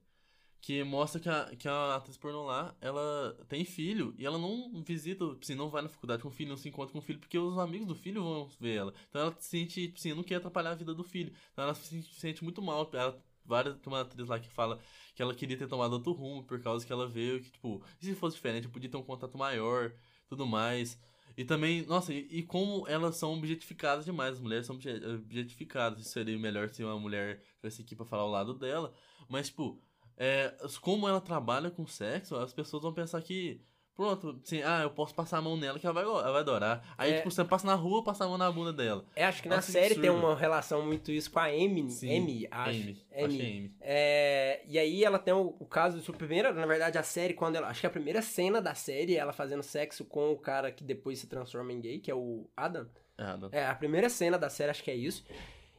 Que 0.61 0.83
mostra 0.83 1.19
que 1.19 1.29
a, 1.29 1.55
que 1.55 1.67
a 1.67 1.95
atriz 1.95 2.17
pornô 2.17 2.43
lá, 2.45 2.75
ela 2.79 3.35
tem 3.49 3.65
filho 3.65 4.13
e 4.19 4.25
ela 4.25 4.37
não 4.37 4.83
visita, 4.83 5.25
assim, 5.41 5.55
não 5.55 5.71
vai 5.71 5.81
na 5.81 5.89
faculdade 5.89 6.21
com 6.21 6.29
o 6.29 6.31
filho, 6.31 6.51
não 6.51 6.57
se 6.57 6.69
encontra 6.69 6.93
com 6.93 6.99
o 6.99 7.01
filho, 7.01 7.19
porque 7.19 7.39
os 7.39 7.57
amigos 7.57 7.87
do 7.87 7.95
filho 7.95 8.23
vão 8.23 8.47
ver 8.59 8.75
ela. 8.75 8.93
Então 9.09 9.21
ela 9.23 9.35
se 9.39 9.49
sente, 9.49 9.87
tipo 9.87 9.99
assim, 9.99 10.13
não 10.13 10.23
quer 10.23 10.35
atrapalhar 10.35 10.71
a 10.71 10.75
vida 10.75 10.93
do 10.93 11.03
filho. 11.03 11.33
Então 11.53 11.63
ela 11.63 11.73
se 11.73 12.03
sente 12.03 12.43
muito 12.43 12.61
mal. 12.61 12.87
Ela, 12.93 13.19
várias, 13.43 13.79
tem 13.79 13.91
uma 13.91 14.01
atriz 14.01 14.27
lá 14.27 14.39
que 14.39 14.49
fala 14.49 14.79
que 15.15 15.23
ela 15.23 15.33
queria 15.33 15.57
ter 15.57 15.67
tomado 15.67 15.93
outro 15.93 16.11
rumo 16.11 16.43
por 16.43 16.61
causa 16.61 16.85
que 16.85 16.93
ela 16.93 17.07
veio, 17.07 17.41
que, 17.41 17.49
tipo, 17.51 17.83
e 18.01 18.05
se 18.05 18.15
fosse 18.15 18.35
diferente, 18.35 18.65
eu 18.65 18.71
podia 18.71 18.89
ter 18.89 18.97
um 18.97 19.03
contato 19.03 19.37
maior, 19.39 19.91
tudo 20.29 20.45
mais. 20.45 20.99
E 21.37 21.45
também, 21.45 21.85
nossa, 21.85 22.13
e, 22.13 22.27
e 22.29 22.43
como 22.43 22.87
elas 22.87 23.15
são 23.17 23.33
objetificadas 23.37 24.05
demais, 24.05 24.33
as 24.35 24.39
mulheres 24.39 24.65
são 24.65 24.75
obje- 24.75 25.05
objetificadas. 25.05 26.07
Seria 26.07 26.37
melhor 26.37 26.69
se 26.69 26.83
uma 26.83 26.99
mulher 26.99 27.41
tivesse 27.57 27.81
aqui 27.81 27.95
pra 27.95 28.05
falar 28.05 28.23
ao 28.23 28.29
lado 28.29 28.53
dela. 28.53 28.93
Mas, 29.29 29.47
tipo, 29.47 29.81
é, 30.17 30.55
como 30.81 31.07
ela 31.07 31.21
trabalha 31.21 31.71
com 31.71 31.85
sexo, 31.87 32.35
as 32.35 32.53
pessoas 32.53 32.83
vão 32.83 32.93
pensar 32.93 33.21
que. 33.21 33.61
Pronto, 33.95 34.39
assim, 34.43 34.63
ah, 34.63 34.81
eu 34.83 34.89
posso 34.89 35.13
passar 35.13 35.37
a 35.37 35.41
mão 35.41 35.55
nela 35.57 35.77
que 35.77 35.85
ela 35.85 35.93
vai, 35.93 36.03
ela 36.03 36.31
vai 36.31 36.41
adorar. 36.41 36.95
Aí, 36.97 37.11
É. 37.11 37.17
tipo, 37.17 37.29
você 37.29 37.43
passa 37.45 37.67
na 37.67 37.75
rua, 37.75 38.03
passa 38.03 38.23
a 38.23 38.27
mão 38.27 38.37
na 38.37 38.49
bunda 38.51 38.71
dela. 38.73 39.05
É, 39.15 39.25
acho 39.25 39.43
que 39.43 39.49
na 39.49 39.57
Nossa, 39.57 39.67
que 39.67 39.73
série 39.73 39.95
tem 39.95 40.09
absurdo. 40.09 40.27
uma 40.27 40.35
relação 40.35 40.85
muito 40.85 41.11
isso 41.11 41.29
com 41.29 41.39
a 41.39 41.45
Amy. 41.45 41.89
Sim, 41.91 42.17
Amy, 42.17 42.47
acho. 42.49 42.69
Amy, 42.69 42.91
acho 42.91 43.05
que 43.05 43.41
é 43.41 43.45
Amy. 43.45 43.75
É, 43.81 44.61
e 44.65 44.79
aí 44.79 45.03
ela 45.03 45.19
tem 45.19 45.33
o, 45.33 45.55
o 45.59 45.65
caso 45.65 45.99
de 45.99 46.03
sua 46.05 46.15
primeira, 46.15 46.51
na 46.53 46.65
verdade, 46.65 46.97
a 46.97 47.03
série, 47.03 47.33
quando 47.33 47.57
ela. 47.57 47.67
Acho 47.67 47.81
que 47.81 47.87
a 47.87 47.91
primeira 47.91 48.21
cena 48.21 48.61
da 48.61 48.73
série 48.73 49.15
é 49.15 49.19
ela 49.19 49.33
fazendo 49.33 49.61
sexo 49.61 50.03
com 50.05 50.31
o 50.31 50.37
cara 50.37 50.71
que 50.71 50.83
depois 50.83 51.19
se 51.19 51.27
transforma 51.27 51.71
em 51.73 51.79
gay, 51.81 51.99
que 51.99 52.09
é 52.09 52.15
o 52.15 52.49
Adam. 52.57 52.87
Errado. 53.19 53.49
É, 53.51 53.65
a 53.67 53.75
primeira 53.75 54.09
cena 54.09 54.37
da 54.39 54.49
série, 54.49 54.71
acho 54.71 54.83
que 54.83 54.89
é 54.89 54.95
isso. 54.95 55.23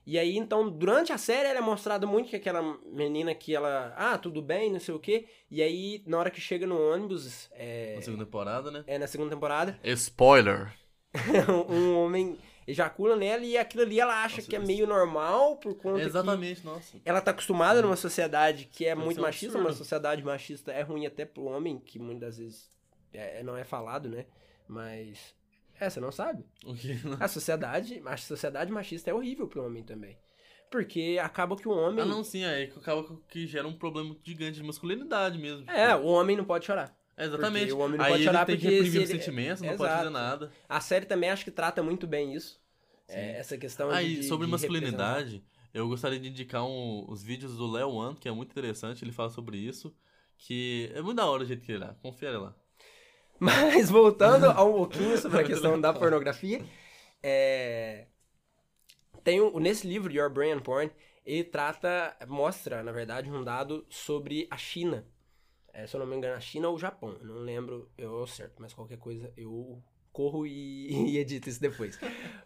E 0.05 0.19
aí, 0.19 0.37
então, 0.37 0.69
durante 0.69 1.13
a 1.13 1.19
série, 1.19 1.49
ela 1.49 1.59
é 1.59 1.63
mostrada 1.63 2.07
muito 2.07 2.29
que 2.29 2.37
aquela 2.37 2.61
menina 2.85 3.35
que 3.35 3.55
ela. 3.55 3.95
Ah, 3.97 4.19
tudo 4.19 4.43
bem, 4.43 4.73
não 4.73 4.81
sei 4.81 4.95
o 4.95 4.99
quê. 4.99 5.27
E 5.51 5.63
aí, 5.63 6.03
na 6.07 6.19
hora 6.19 6.31
que 6.31 6.41
chega 6.41 6.67
no 6.67 6.77
ônibus. 6.77 7.49
É, 7.53 7.95
Na 7.95 8.03
segunda 8.03 8.25
temporada, 8.25 8.71
né? 8.71 8.83
é 8.87 8.99
na 8.99 9.07
segunda 9.07 9.31
temporada. 9.31 9.79
Spoiler! 9.85 10.73
um 11.69 11.97
homem 11.99 12.39
ejacula 12.67 13.17
nela 13.17 13.45
e 13.45 13.59
aquilo 13.59 13.83
ali 13.83 14.01
ela 14.01 14.23
acha 14.25 14.37
Nossa, 14.37 14.49
que 14.49 14.57
é 14.57 14.59
meio 14.59 14.87
normal 14.87 15.57
por 15.57 15.75
conta 15.75 16.01
que 16.01 16.07
Exatamente, 16.07 16.65
nossa. 16.65 16.97
ela 17.05 17.21
tá 17.21 17.33
acostumada 17.33 17.83
numa 17.83 17.97
sociedade 17.97 18.67
que 18.67 18.85
é 18.87 18.95
Deve 18.95 19.05
muito 19.05 19.19
um 19.19 19.23
machista, 19.23 19.47
absurdo. 19.47 19.67
uma 19.67 19.73
sociedade 19.77 20.23
machista 20.23 20.73
é 20.73 20.81
ruim 20.83 21.05
até 21.05 21.25
pro 21.25 21.45
homem, 21.45 21.79
que 21.79 21.99
muitas 21.99 22.39
vezes 22.39 22.71
é, 23.13 23.43
não 23.43 23.57
é 23.57 23.65
falado, 23.65 24.09
né? 24.09 24.27
Mas 24.69 25.35
É, 25.85 25.91
você 25.91 26.01
não 26.01 26.13
sabe. 26.13 26.45
O 26.65 26.75
que? 26.75 26.93
A 27.21 27.27
sociedade, 27.29 28.01
a 28.07 28.17
sociedade 28.17 28.71
machista 28.71 29.11
é 29.11 29.15
horrível 29.15 29.49
pro 29.49 29.65
homem 29.65 29.83
também. 29.83 30.17
Porque 30.71 31.19
acaba 31.21 31.57
que 31.57 31.69
o 31.69 31.73
homem. 31.73 32.01
Ah, 32.03 32.07
não, 32.07 32.23
sim, 32.25 32.45
aí 32.45 32.69
que 32.69 32.79
acaba 32.79 33.05
que 33.29 33.47
gera 33.47 33.67
um 33.69 33.75
problema 33.75 34.17
gigante 34.25 34.59
de 34.59 34.63
masculinidade 34.63 35.39
mesmo. 35.39 35.69
É, 35.71 35.95
o 35.95 36.05
homem 36.07 36.37
não 36.37 36.45
pode 36.45 36.65
chorar. 36.65 36.97
É, 37.17 37.25
exatamente. 37.27 37.67
porque 37.67 37.73
o 37.75 37.79
homem 37.85 37.99
não 37.99 38.05
aí 38.05 38.11
pode 38.13 38.23
ele 38.23 38.31
chorar 38.31 38.47
tem 38.47 38.57
que 38.57 38.63
porque 38.63 38.75
reprimir 38.77 38.93
se 38.93 39.05
os 39.05 39.11
ele- 39.11 39.19
sentimentos, 39.23 39.61
não 39.63 39.69
Exato. 39.69 39.83
pode 39.85 39.99
fazer 39.99 40.11
nada. 40.11 40.53
A 40.69 40.81
série 40.81 41.05
também 41.05 41.31
acho 41.31 41.45
que 41.45 41.51
trata 41.51 41.83
muito 41.83 42.07
bem 42.07 42.35
isso. 42.35 42.59
É, 43.09 43.39
essa 43.39 43.59
questão 43.59 43.89
de- 43.91 43.95
Aí, 43.97 44.17
de. 44.17 44.23
sobre 44.23 44.47
de 44.47 44.51
masculinidade, 44.53 45.45
eu 45.75 45.87
gostaria 45.89 46.19
de 46.19 46.29
indicar 46.29 46.65
um- 46.65 47.05
os 47.09 47.23
vídeos 47.23 47.57
do 47.57 47.71
Léo 47.71 47.91
One, 47.91 48.17
que 48.17 48.27
é 48.29 48.33
muito 48.33 48.51
interessante, 48.53 49.05
ele 49.05 49.13
fala 49.13 49.29
sobre 49.29 49.59
isso. 49.59 49.95
Que 50.39 50.91
é 50.95 51.03
muito 51.03 51.17
da 51.19 51.27
hora 51.27 51.43
o 51.43 51.47
jeito 51.47 51.63
que 51.63 51.71
ele 51.73 51.85
é. 51.85 51.95
Confere 52.01 52.37
lá. 52.39 52.55
Mas 53.39 53.91
voltando 53.91 54.47
a 54.47 54.63
um 54.63 54.73
pouquinho 54.73 55.19
sobre 55.19 55.41
a 55.41 55.45
questão 55.45 55.81
da 55.81 55.93
pornografia, 55.93 56.65
é, 57.23 58.07
tem 59.25 59.41
um, 59.41 59.59
nesse 59.59 59.87
livro, 59.87 60.13
Your 60.13 60.31
Brain 60.31 60.53
and 60.53 60.61
Porn, 60.61 60.91
ele 61.25 61.45
trata, 61.45 62.17
mostra, 62.27 62.83
na 62.83 62.93
verdade, 62.93 63.31
um 63.31 63.43
dado 63.43 63.87
sobre 63.89 64.47
a 64.51 64.57
China. 64.57 65.07
É, 65.73 65.87
se 65.87 65.97
eu 65.97 66.01
não 66.01 66.07
me 66.07 66.17
engano, 66.17 66.37
a 66.37 66.41
China 66.41 66.69
ou 66.69 66.75
o 66.75 66.79
Japão, 66.79 67.17
eu 67.21 67.27
não 67.27 67.37
lembro 67.37 67.91
eu 67.97 68.27
certo, 68.27 68.61
mas 68.61 68.75
qualquer 68.75 68.99
coisa 68.99 69.33
eu 69.37 69.83
corro 70.13 70.47
e, 70.47 70.89
e 71.11 71.19
edito 71.19 71.49
isso 71.49 71.61
depois. 71.61 71.99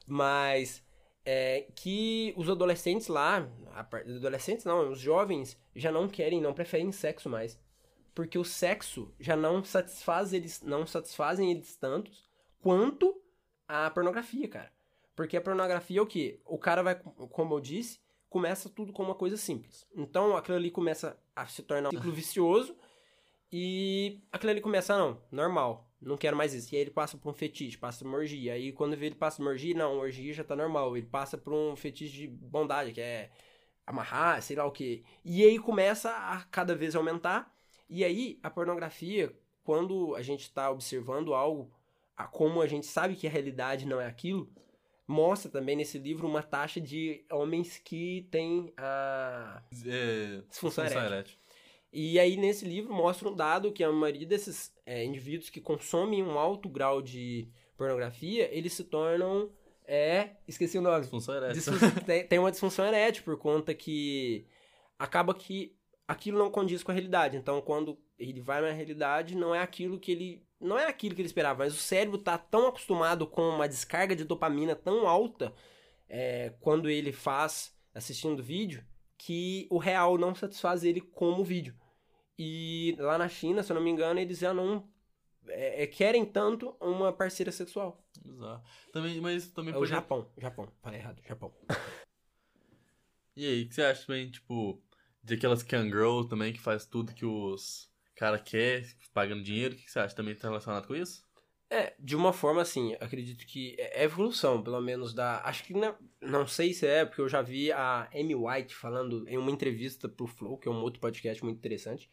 Mas 0.07 0.85
é, 1.25 1.67
que 1.75 2.33
os 2.37 2.49
adolescentes 2.49 3.09
lá, 3.09 3.49
adolescentes 3.75 4.65
não, 4.65 4.91
os 4.91 5.01
jovens 5.01 5.59
já 5.75 5.91
não 5.91 6.09
querem, 6.09 6.41
não 6.41 6.55
preferem 6.55 6.93
sexo 6.93 7.29
mais 7.29 7.59
porque 8.17 8.39
o 8.39 8.45
sexo 8.45 9.15
já 9.21 9.37
não 9.37 9.63
satisfaz 9.63 10.33
eles, 10.33 10.63
não 10.63 10.87
satisfazem 10.87 11.51
eles 11.51 11.77
tantos 11.77 12.27
quanto 12.63 13.15
a 13.69 13.91
pornografia, 13.91 14.49
cara. 14.49 14.73
Porque 15.15 15.37
a 15.37 15.41
pornografia 15.41 15.99
é 15.99 16.03
o 16.03 16.07
quê? 16.07 16.41
O 16.47 16.57
cara 16.57 16.83
vai, 16.83 16.95
como 16.95 17.55
eu 17.55 17.61
disse, 17.61 18.01
começa 18.31 18.71
tudo 18.71 18.91
com 18.91 19.03
uma 19.03 19.15
coisa 19.15 19.37
simples. 19.37 19.87
Então 19.95 20.35
aquilo 20.35 20.57
ali 20.57 20.71
começa 20.71 21.21
a 21.37 21.47
se 21.47 21.63
tornar 21.63 21.91
um 21.91 21.93
ciclo 21.93 22.11
vicioso 22.11 22.75
e 23.53 24.23
aquilo 24.33 24.51
ali 24.51 24.63
começa, 24.63 24.97
não, 24.97 25.21
normal, 25.31 25.87
não 26.01 26.17
quero 26.17 26.39
mais 26.39 26.55
isso. 26.55 26.75
E 26.75 26.77
aí 26.77 26.83
ele 26.85 26.91
passa 26.91 27.19
por 27.19 27.29
um 27.29 27.35
fetiche, 27.35 27.77
passa 27.77 27.99
por 27.99 28.09
uma 28.09 28.17
orgia. 28.17 28.55
Aí 28.55 28.73
quando 28.73 28.97
vê 28.97 29.07
ele 29.07 29.15
passa 29.15 29.37
por 29.37 29.43
uma 29.43 29.51
orgia, 29.51 29.75
não, 29.75 29.99
orgia 29.99 30.33
já 30.33 30.43
tá 30.43 30.57
normal. 30.57 30.97
Ele 30.97 31.07
passa 31.07 31.37
por 31.37 31.53
um 31.53 31.77
fetiche 31.77 32.21
de 32.21 32.29
bondade, 32.29 32.93
que 32.93 33.01
é 33.03 33.31
amarrar, 33.87 34.41
sei 34.41 34.57
lá 34.57 34.65
o 34.65 34.73
quê. 34.73 35.05
E 35.23 35.45
aí 35.45 35.59
começa 35.59 36.11
a 36.11 36.43
cada 36.45 36.75
vez 36.75 36.97
aumentar. 36.97 37.55
E 37.89 38.05
aí, 38.05 38.39
a 38.43 38.51
pornografia, 38.51 39.35
quando 39.65 40.15
a 40.17 40.23
gente 40.23 40.43
está 40.43 40.71
observando 40.71 41.35
algo, 41.35 41.71
a- 42.17 42.27
como 42.27 42.61
a 42.61 42.67
gente 42.67 42.87
sabe 42.87 43.15
que 43.17 43.27
a 43.27 43.31
realidade 43.31 43.87
não 43.87 44.01
é 44.01 44.07
aquilo, 44.07 44.51
mostra 45.07 45.51
também 45.51 45.77
nesse 45.77 45.99
livro 45.99 46.27
uma 46.27 46.43
taxa 46.43 46.81
de 46.81 47.25
homens 47.31 47.79
que 47.79 48.27
têm 48.31 48.73
a. 48.77 49.63
É, 49.87 50.43
Disfunção 50.49 50.85
erétil. 50.85 51.37
E 51.93 52.19
aí, 52.19 52.37
nesse 52.37 52.65
livro, 52.67 52.93
mostra 52.93 53.29
um 53.29 53.35
dado 53.35 53.73
que 53.73 53.83
a 53.85 53.91
maioria 53.91 54.27
desses 54.27 54.73
é, 54.85 55.05
indivíduos 55.05 55.49
que 55.49 55.61
consomem 55.61 56.23
um 56.23 56.39
alto 56.39 56.69
grau 56.69 57.01
de 57.01 57.49
pornografia, 57.77 58.49
eles 58.55 58.73
se 58.73 58.85
tornam. 58.85 59.51
É. 59.87 60.31
Esqueci 60.49 60.77
o 60.77 60.83
nome. 60.83 61.01
Disfunção 61.03 61.37
erétil. 61.37 61.55
Disfunção- 61.55 61.91
tem, 62.05 62.27
tem 62.27 62.39
uma 62.41 62.51
disfunção 62.51 62.85
erétil 62.85 63.23
por 63.23 63.39
conta 63.39 63.73
que 63.73 64.45
acaba 64.99 65.33
que 65.33 65.76
aquilo 66.09 66.39
não 66.39 66.51
condiz 66.51 66.83
com 66.83 66.91
a 66.91 66.95
realidade. 66.95 67.37
Então, 67.37 67.61
quando 67.61 67.99
ele 68.19 68.41
vai 68.41 68.61
na 68.61 68.71
realidade, 68.71 69.35
não 69.37 69.55
é 69.55 69.61
aquilo 69.61 69.99
que 69.99 70.13
ele 70.13 70.47
não 70.59 70.79
é 70.79 70.87
aquilo 70.87 71.15
que 71.15 71.21
ele 71.21 71.27
esperava, 71.29 71.65
mas 71.65 71.75
o 71.75 71.79
cérebro 71.79 72.17
tá 72.17 72.39
tão 72.39 72.69
acostumado 72.69 73.27
com 73.27 73.43
uma 73.43 73.69
descarga 73.69 74.17
de 74.17 74.25
dopamina 74.25 74.75
tão 74.75 75.07
alta 75.07 75.53
é, 76.09 76.55
quando 76.61 76.89
ele 76.89 77.13
faz 77.13 77.77
assistindo 77.95 78.43
vídeo 78.43 78.83
que 79.19 79.67
o 79.71 79.77
real 79.77 80.17
não 80.17 80.35
satisfaz 80.35 80.83
ele 80.83 81.01
como 81.03 81.45
vídeo. 81.45 81.75
E 82.39 82.97
lá 82.99 83.19
na 83.19 83.29
China, 83.29 83.63
se 83.63 83.71
eu 83.71 83.75
não 83.75 83.83
me 83.83 83.91
engano, 83.91 84.19
eles 84.19 84.39
já 84.39 84.55
não 84.55 84.89
é, 85.49 85.83
é, 85.83 85.87
querem 85.87 86.25
tanto 86.25 86.75
uma 86.81 87.13
parceira 87.13 87.53
sexual. 87.53 88.03
Bizarro. 88.25 88.63
Também, 88.93 89.21
mas 89.21 89.49
também 89.49 89.73
É 89.75 89.77
o 89.77 89.81
pode- 89.81 89.91
Japão, 89.91 90.31
Japão, 90.39 90.69
falei 90.83 91.01
errado, 91.01 91.21
Japão. 91.27 91.53
E 93.37 93.47
aí, 93.47 93.63
o 93.65 93.69
que 93.69 93.75
você 93.75 93.83
acha 93.83 94.07
também, 94.07 94.31
tipo, 94.31 94.83
de 95.27 95.35
aquelas 95.35 95.61
Girl 95.63 96.23
também 96.23 96.53
que 96.53 96.61
faz 96.61 96.87
tudo 96.87 97.13
que 97.13 97.27
os 97.27 97.91
cara 98.15 98.39
quer, 98.39 98.87
pagando 99.13 99.43
dinheiro, 99.43 99.75
o 99.75 99.77
que 99.77 99.91
você 99.91 99.99
acha? 99.99 100.15
Também 100.15 100.35
tá 100.35 100.49
relacionado 100.49 100.87
com 100.87 100.95
isso? 100.95 101.23
É, 101.69 101.95
de 101.99 102.15
uma 102.15 102.33
forma 102.33 102.63
assim, 102.63 102.95
acredito 103.01 103.45
que 103.45 103.75
é 103.77 104.05
evolução, 104.05 104.63
pelo 104.63 104.81
menos 104.81 105.13
da. 105.13 105.43
Acho 105.45 105.65
que 105.65 105.75
não, 105.75 105.97
não 106.21 106.47
sei 106.47 106.73
se 106.73 106.87
é, 106.87 107.05
porque 107.05 107.21
eu 107.21 107.29
já 107.29 107.43
vi 107.43 107.73
a 107.73 108.09
Amy 108.15 108.37
White 108.37 108.75
falando 108.75 109.29
em 109.29 109.37
uma 109.37 109.51
entrevista 109.51 110.09
pro 110.09 110.29
Flow, 110.29 110.57
que 110.57 110.69
é 110.69 110.71
um 110.71 110.81
outro 110.81 111.01
podcast 111.01 111.43
muito 111.45 111.59
interessante. 111.59 112.09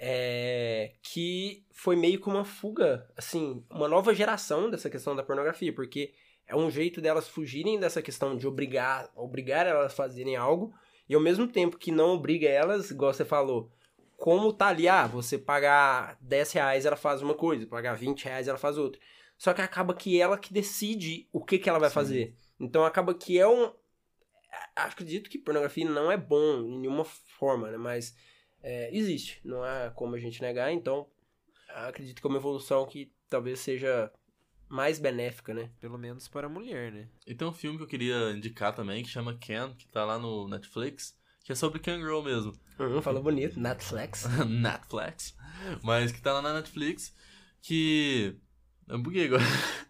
É, 0.00 0.92
que 1.02 1.66
foi 1.72 1.96
meio 1.96 2.20
que 2.20 2.28
uma 2.28 2.44
fuga, 2.44 3.10
assim, 3.16 3.66
uma 3.68 3.88
nova 3.88 4.14
geração 4.14 4.70
dessa 4.70 4.88
questão 4.88 5.16
da 5.16 5.24
pornografia, 5.24 5.74
porque 5.74 6.14
é 6.46 6.54
um 6.54 6.70
jeito 6.70 7.00
delas 7.00 7.28
fugirem 7.28 7.80
dessa 7.80 8.00
questão 8.00 8.36
de 8.36 8.46
obrigar, 8.46 9.10
obrigar 9.16 9.66
elas 9.66 9.92
a 9.92 9.96
fazerem 9.96 10.36
algo, 10.36 10.72
e 11.08 11.14
ao 11.14 11.20
mesmo 11.20 11.48
tempo 11.48 11.78
que 11.78 11.90
não 11.90 12.10
obriga 12.10 12.48
elas, 12.48 12.90
igual 12.90 13.12
você 13.12 13.24
falou, 13.24 13.70
como 14.16 14.52
tá 14.52 14.66
ali, 14.66 14.88
ah, 14.88 15.06
você 15.06 15.38
pagar 15.38 16.18
10 16.20 16.52
reais 16.52 16.84
ela 16.84 16.96
faz 16.96 17.22
uma 17.22 17.34
coisa, 17.34 17.66
pagar 17.66 17.94
20 17.94 18.24
reais 18.24 18.48
ela 18.48 18.58
faz 18.58 18.76
outra. 18.76 19.00
Só 19.38 19.54
que 19.54 19.62
acaba 19.62 19.94
que 19.94 20.20
ela 20.20 20.36
que 20.36 20.52
decide 20.52 21.28
o 21.32 21.42
que, 21.44 21.58
que 21.58 21.68
ela 21.68 21.78
vai 21.78 21.88
Sim. 21.88 21.94
fazer. 21.94 22.36
Então 22.58 22.84
acaba 22.84 23.14
que 23.14 23.38
é 23.38 23.46
um. 23.46 23.72
Acredito 24.74 25.30
que 25.30 25.38
pornografia 25.38 25.88
não 25.88 26.10
é 26.10 26.16
bom 26.16 26.62
em 26.62 26.80
nenhuma 26.80 27.04
forma, 27.04 27.70
né? 27.70 27.76
Mas 27.76 28.16
é, 28.60 28.94
existe, 28.94 29.40
não 29.44 29.62
há 29.62 29.92
como 29.94 30.16
a 30.16 30.18
gente 30.18 30.42
negar, 30.42 30.72
então 30.72 31.06
acredito 31.68 32.20
que 32.20 32.26
é 32.26 32.30
uma 32.30 32.38
evolução 32.38 32.84
que 32.86 33.12
talvez 33.28 33.60
seja 33.60 34.10
mais 34.68 34.98
benéfica, 34.98 35.54
né? 35.54 35.70
Pelo 35.80 35.98
menos 35.98 36.28
para 36.28 36.46
a 36.46 36.50
mulher, 36.50 36.92
né? 36.92 37.08
E 37.26 37.34
tem 37.34 37.46
um 37.46 37.52
filme 37.52 37.78
que 37.78 37.84
eu 37.84 37.88
queria 37.88 38.32
indicar 38.32 38.74
também, 38.74 39.02
que 39.02 39.08
chama 39.08 39.36
Ken, 39.38 39.74
que 39.74 39.88
tá 39.88 40.04
lá 40.04 40.18
no 40.18 40.48
Netflix, 40.48 41.16
que 41.44 41.52
é 41.52 41.54
sobre 41.54 41.80
Girl 41.82 42.22
mesmo. 42.22 42.52
Uhum, 42.78 43.00
falou 43.00 43.22
bonito, 43.22 43.58
Netflix. 43.58 44.26
Netflix. 44.46 45.34
Mas 45.82 46.12
que 46.12 46.20
tá 46.20 46.32
lá 46.32 46.42
na 46.42 46.54
Netflix, 46.54 47.14
que... 47.62 48.36
Eu 48.86 48.98
buguei 48.98 49.26
agora. 49.26 49.42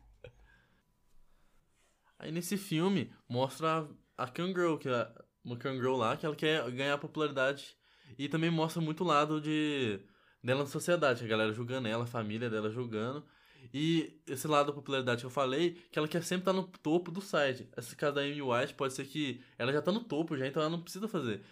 Aí 2.19 2.33
nesse 2.33 2.57
filme, 2.57 3.13
mostra 3.29 3.89
a 4.17 4.27
Girl, 4.27 4.77
que 4.77 4.89
é 4.89 5.13
uma 5.45 5.59
Girl 5.61 5.97
lá, 5.97 6.17
que 6.17 6.27
ela 6.27 6.35
quer 6.35 6.69
ganhar 6.71 6.99
popularidade. 6.99 7.77
E 8.19 8.29
também 8.29 8.51
mostra 8.51 8.81
muito 8.81 9.05
o 9.05 9.07
lado 9.07 9.41
de 9.41 10.01
dela 10.43 10.61
na 10.61 10.67
sociedade, 10.67 11.25
a 11.25 11.29
galera 11.29 11.53
julgando 11.53 11.89
ela, 11.89 12.05
a 12.05 12.07
família 12.07 12.49
dela 12.49 12.71
julgando. 12.71 13.25
E 13.73 14.21
esse 14.27 14.47
lado 14.47 14.69
da 14.69 14.73
popularidade 14.73 15.21
que 15.21 15.27
eu 15.27 15.31
falei, 15.31 15.73
que 15.91 15.99
ela 15.99 16.09
quer 16.09 16.23
sempre 16.23 16.43
estar 16.43 16.53
no 16.53 16.65
topo 16.65 17.11
do 17.11 17.21
site. 17.21 17.69
Esse 17.77 17.95
caso 17.97 18.15
da 18.15 18.23
Amy 18.23 18.41
White 18.41 18.75
pode 18.75 18.95
ser 18.95 19.07
que 19.07 19.43
ela 19.59 19.73
já 19.73 19.83
tá 19.83 19.93
no 19.93 20.05
topo 20.05 20.37
já, 20.37 20.47
então 20.47 20.63
ela 20.63 20.71
não 20.71 20.81
precisa 20.81 21.07
fazer. 21.09 21.43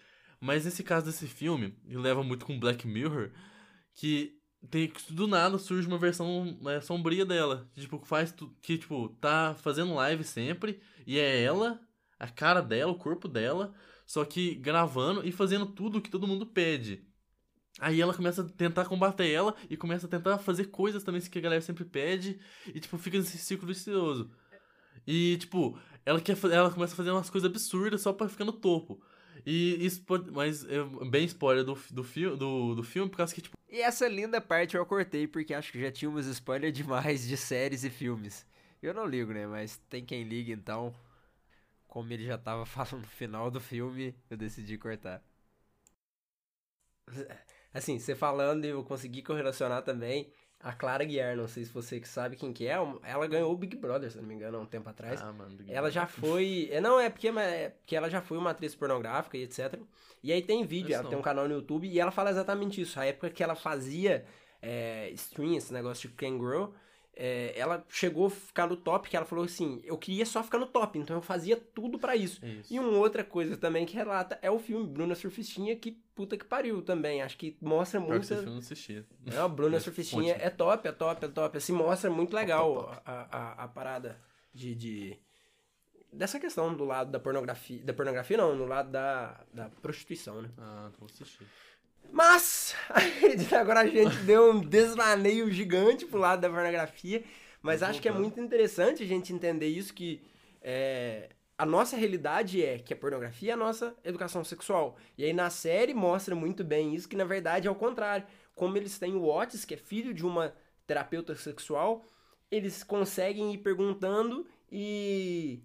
Mas 0.40 0.64
nesse 0.64 0.82
caso 0.82 1.06
desse 1.06 1.26
filme, 1.26 1.76
ele 1.86 1.98
leva 1.98 2.22
muito 2.22 2.46
com 2.46 2.58
Black 2.58 2.86
Mirror, 2.86 3.30
que 3.94 4.38
tem 4.70 4.92
do 5.10 5.26
nada 5.26 5.58
surge 5.58 5.86
uma 5.86 5.98
versão 5.98 6.58
é, 6.66 6.80
sombria 6.80 7.24
dela. 7.24 7.68
Que, 7.74 7.82
tipo, 7.82 7.98
faz 8.04 8.34
que, 8.62 8.78
tipo, 8.78 9.08
tá 9.20 9.54
fazendo 9.54 9.94
live 9.94 10.24
sempre, 10.24 10.80
e 11.06 11.18
é 11.18 11.42
ela, 11.42 11.80
a 12.18 12.28
cara 12.28 12.60
dela, 12.60 12.92
o 12.92 12.98
corpo 12.98 13.28
dela, 13.28 13.74
só 14.06 14.24
que 14.24 14.54
gravando 14.54 15.26
e 15.26 15.32
fazendo 15.32 15.66
tudo 15.66 15.98
o 15.98 16.02
que 16.02 16.10
todo 16.10 16.26
mundo 16.26 16.46
pede. 16.46 17.04
Aí 17.78 18.00
ela 18.00 18.14
começa 18.14 18.42
a 18.42 18.44
tentar 18.44 18.86
combater 18.86 19.30
ela 19.30 19.54
e 19.68 19.76
começa 19.76 20.06
a 20.06 20.10
tentar 20.10 20.38
fazer 20.38 20.66
coisas 20.66 21.04
também 21.04 21.20
que 21.20 21.38
a 21.38 21.42
galera 21.42 21.60
sempre 21.60 21.84
pede. 21.84 22.38
E, 22.66 22.80
tipo, 22.80 22.96
fica 22.98 23.18
nesse 23.18 23.36
ciclo 23.38 23.66
vicioso. 23.66 24.30
E, 25.06 25.36
tipo, 25.38 25.78
ela, 26.04 26.20
quer, 26.20 26.36
ela 26.52 26.70
começa 26.70 26.94
a 26.94 26.96
fazer 26.96 27.10
umas 27.10 27.30
coisas 27.30 27.48
absurdas 27.50 28.00
só 28.00 28.12
pra 28.12 28.28
ficar 28.28 28.44
no 28.44 28.52
topo. 28.52 29.00
E 29.44 29.84
isso 29.84 30.02
pode. 30.04 30.30
Mas 30.30 30.64
é 30.64 30.82
bem 31.08 31.24
spoiler 31.26 31.64
do, 31.64 31.78
do, 31.90 32.02
fi, 32.04 32.26
do, 32.36 32.74
do 32.74 32.82
filme, 32.82 33.10
por 33.10 33.18
causa 33.18 33.34
que, 33.34 33.42
tipo, 33.42 33.56
E 33.68 33.80
essa 33.80 34.08
linda 34.08 34.40
parte 34.40 34.76
eu 34.76 34.86
cortei 34.86 35.26
porque 35.28 35.54
acho 35.54 35.72
que 35.72 35.80
já 35.80 35.90
tínhamos 35.92 36.26
spoiler 36.26 36.72
demais 36.72 37.26
de 37.26 37.36
séries 37.36 37.84
e 37.84 37.90
filmes. 37.90 38.46
Eu 38.82 38.94
não 38.94 39.06
ligo, 39.06 39.32
né? 39.32 39.46
Mas 39.46 39.76
tem 39.88 40.04
quem 40.04 40.24
liga, 40.24 40.52
então. 40.52 40.94
Como 41.88 42.12
ele 42.12 42.24
já 42.26 42.38
tava 42.38 42.64
falando 42.66 43.02
no 43.02 43.08
final 43.08 43.50
do 43.50 43.60
filme, 43.60 44.14
eu 44.30 44.36
decidi 44.36 44.78
cortar. 44.78 45.22
Assim, 47.76 47.98
você 47.98 48.14
falando, 48.14 48.64
eu 48.64 48.82
consegui 48.84 49.22
correlacionar 49.22 49.82
também 49.82 50.32
a 50.60 50.72
Clara 50.72 51.04
Guiar, 51.04 51.36
não 51.36 51.46
sei 51.46 51.64
se 51.64 51.72
você 51.72 52.00
que 52.00 52.08
sabe 52.08 52.34
quem 52.34 52.52
que 52.52 52.66
é, 52.66 52.76
ela 53.02 53.26
ganhou 53.26 53.52
o 53.52 53.56
Big 53.56 53.76
Brother, 53.76 54.10
se 54.10 54.16
não 54.16 54.24
me 54.24 54.34
engano, 54.34 54.58
há 54.58 54.60
um 54.60 54.66
tempo 54.66 54.88
atrás. 54.88 55.20
ah, 55.22 55.32
mano, 55.32 55.54
Big 55.54 55.72
Ela 55.72 55.90
já 55.90 56.06
foi. 56.06 56.68
é, 56.72 56.80
Não, 56.80 56.98
é 56.98 57.10
porque, 57.10 57.28
é 57.28 57.68
porque 57.68 57.94
ela 57.94 58.08
já 58.08 58.22
foi 58.22 58.38
uma 58.38 58.50
atriz 58.50 58.74
pornográfica 58.74 59.36
e 59.36 59.42
etc. 59.42 59.78
E 60.22 60.32
aí 60.32 60.42
tem 60.42 60.64
vídeo, 60.64 60.94
ela 60.94 61.08
tem 61.08 61.18
um 61.18 61.22
canal 61.22 61.46
no 61.46 61.54
YouTube 61.54 61.86
e 61.86 62.00
ela 62.00 62.10
fala 62.10 62.30
exatamente 62.30 62.80
isso. 62.80 62.98
A 62.98 63.04
época 63.04 63.30
que 63.30 63.42
ela 63.42 63.54
fazia 63.54 64.24
é, 64.62 65.10
stream, 65.10 65.54
esse 65.54 65.72
negócio 65.72 66.08
de 66.08 66.14
Kangaroo, 66.16 66.74
é, 67.16 67.58
ela 67.58 67.82
chegou 67.88 68.26
a 68.26 68.30
ficar 68.30 68.66
no 68.66 68.76
top, 68.76 69.08
que 69.08 69.16
ela 69.16 69.24
falou 69.24 69.44
assim, 69.46 69.80
eu 69.84 69.96
queria 69.96 70.26
só 70.26 70.42
ficar 70.42 70.58
no 70.58 70.66
top, 70.66 70.98
então 70.98 71.16
eu 71.16 71.22
fazia 71.22 71.56
tudo 71.56 71.98
pra 71.98 72.14
isso. 72.14 72.44
Isso. 72.44 72.72
E 72.74 72.78
uma 72.78 72.98
outra 72.98 73.24
coisa 73.24 73.56
também 73.56 73.86
que 73.86 73.94
relata 73.96 74.38
é 74.42 74.50
o 74.50 74.58
filme 74.58 74.86
Bruna 74.86 75.14
Surfistinha, 75.14 75.74
que 75.76 75.92
puta 76.14 76.36
que 76.36 76.44
pariu 76.44 76.82
também. 76.82 77.22
Acho 77.22 77.36
que 77.38 77.56
mostra 77.60 77.98
muito. 77.98 78.22
esse 78.22 78.34
filme 78.34 78.50
não 78.52 78.58
assisti. 78.58 79.04
Não, 79.24 79.48
Bruna 79.48 79.78
Surfistinha 79.80 80.34
é 80.38 80.50
top, 80.50 80.86
é 80.86 80.92
top, 80.92 81.24
é 81.24 81.28
top. 81.28 81.56
Assim, 81.56 81.72
mostra 81.72 82.10
muito 82.10 82.34
legal 82.36 82.74
top, 82.74 82.86
top. 82.96 83.02
A, 83.06 83.28
a, 83.30 83.64
a 83.64 83.68
parada 83.68 84.20
de, 84.54 84.74
de- 84.74 85.18
Dessa 86.12 86.38
questão 86.40 86.74
do 86.74 86.84
lado 86.84 87.10
da 87.10 87.18
pornografia. 87.20 87.82
Da 87.84 87.92
pornografia, 87.92 88.36
não, 88.38 88.54
no 88.56 88.64
lado 88.64 88.90
da, 88.90 89.44
da 89.52 89.68
prostituição, 89.68 90.40
né? 90.40 90.50
Ah, 90.56 90.86
então 90.88 91.00
vou 91.00 91.06
assistir. 91.12 91.46
Mas, 92.12 92.74
agora 93.58 93.80
a 93.80 93.86
gente 93.86 94.16
deu 94.18 94.50
um 94.50 94.60
desvaneio 94.60 95.50
gigante 95.50 96.06
pro 96.06 96.18
lado 96.18 96.40
da 96.40 96.48
pornografia. 96.48 97.24
Mas 97.62 97.82
acho 97.82 98.00
que 98.00 98.08
é 98.08 98.12
muito 98.12 98.40
interessante 98.40 99.02
a 99.02 99.06
gente 99.06 99.32
entender 99.32 99.66
isso, 99.66 99.92
que 99.92 100.22
é, 100.62 101.30
a 101.58 101.64
nossa 101.64 101.96
realidade 101.96 102.62
é 102.64 102.78
que 102.78 102.92
a 102.92 102.96
pornografia 102.96 103.50
é 103.50 103.54
a 103.54 103.56
nossa 103.56 103.96
educação 104.04 104.44
sexual. 104.44 104.96
E 105.16 105.24
aí 105.24 105.32
na 105.32 105.50
série 105.50 105.94
mostra 105.94 106.34
muito 106.34 106.62
bem 106.62 106.94
isso, 106.94 107.08
que 107.08 107.16
na 107.16 107.24
verdade 107.24 107.66
é 107.66 107.70
o 107.70 107.74
contrário. 107.74 108.26
Como 108.54 108.76
eles 108.76 108.98
têm 108.98 109.14
o 109.14 109.24
Otis, 109.24 109.64
que 109.64 109.74
é 109.74 109.76
filho 109.76 110.14
de 110.14 110.24
uma 110.24 110.54
terapeuta 110.86 111.34
sexual, 111.34 112.04
eles 112.50 112.84
conseguem 112.84 113.52
ir 113.52 113.58
perguntando 113.58 114.46
e... 114.70 115.60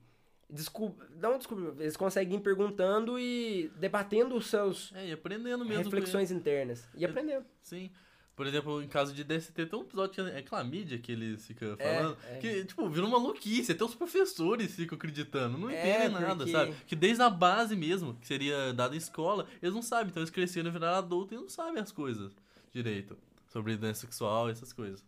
Desculpa, 0.52 1.08
não 1.22 1.38
desculpa, 1.38 1.82
eles 1.82 1.96
conseguem 1.96 2.38
ir 2.38 2.42
perguntando 2.42 3.18
e 3.18 3.72
debatendo 3.78 4.36
os 4.36 4.48
seus 4.48 4.92
É, 4.94 5.08
e 5.08 5.12
aprendendo 5.14 5.64
mesmo. 5.64 5.84
reflexões 5.86 6.30
internas. 6.32 6.88
E 6.96 7.06
aprendendo. 7.06 7.46
Sim. 7.62 7.90
Por 8.36 8.48
exemplo, 8.48 8.82
em 8.82 8.88
caso 8.88 9.14
de 9.14 9.24
DST, 9.24 9.54
tem 9.54 9.80
um 9.80 9.84
episódio 9.84 10.14
que 10.14 10.22
é 10.32 10.42
clamídia 10.42 10.98
que 10.98 11.12
eles 11.12 11.46
ficam 11.46 11.76
É, 11.78 11.96
falando. 12.00 12.18
é. 12.28 12.38
Que, 12.38 12.66
tipo, 12.66 12.90
vira 12.90 13.06
uma 13.06 13.20
maluquice. 13.20 13.72
Até 13.72 13.84
os 13.84 13.94
professores 13.94 14.74
ficam 14.76 14.96
acreditando. 14.98 15.58
Não 15.58 15.70
É, 15.70 15.80
entendem 15.80 16.10
nada, 16.22 16.36
porque- 16.38 16.52
sabe? 16.52 16.74
Que 16.88 16.96
desde 16.96 17.22
a 17.22 17.30
base 17.30 17.76
mesmo, 17.76 18.16
que 18.16 18.26
seria 18.26 18.74
dada 18.74 18.96
em 18.96 18.98
escola, 18.98 19.46
eles 19.62 19.76
não 19.76 19.82
sabem. 19.82 20.08
Então 20.10 20.22
eles 20.22 20.32
cresceram 20.32 20.70
e 20.70 20.72
viraram 20.72 20.98
adulto 20.98 21.34
e 21.34 21.38
não 21.38 21.48
sabem 21.50 21.82
as 21.82 21.92
coisas 21.92 22.32
direito. 22.74 23.18
Sobre 23.48 23.76
doença 23.78 24.02
sexual 24.02 24.48
e 24.50 24.54
essas 24.54 24.74
coisas. 24.74 25.04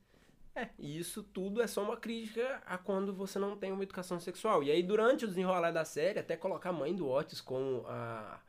É, 0.55 0.69
e 0.77 0.99
isso 0.99 1.23
tudo 1.23 1.61
é 1.61 1.67
só 1.67 1.83
uma 1.83 1.97
crítica 1.97 2.61
a 2.65 2.77
quando 2.77 3.13
você 3.13 3.39
não 3.39 3.57
tem 3.57 3.71
uma 3.71 3.83
educação 3.83 4.19
sexual. 4.19 4.63
E 4.63 4.69
aí, 4.69 4.83
durante 4.83 5.25
o 5.25 5.27
desenrolar 5.27 5.71
da 5.71 5.83
série, 5.83 6.19
até 6.19 6.37
colocar 6.37 6.69
a 6.69 6.73
mãe 6.73 6.95
do 6.95 7.09
Otis 7.09 7.41
como 7.41 7.85
a. 7.87 8.39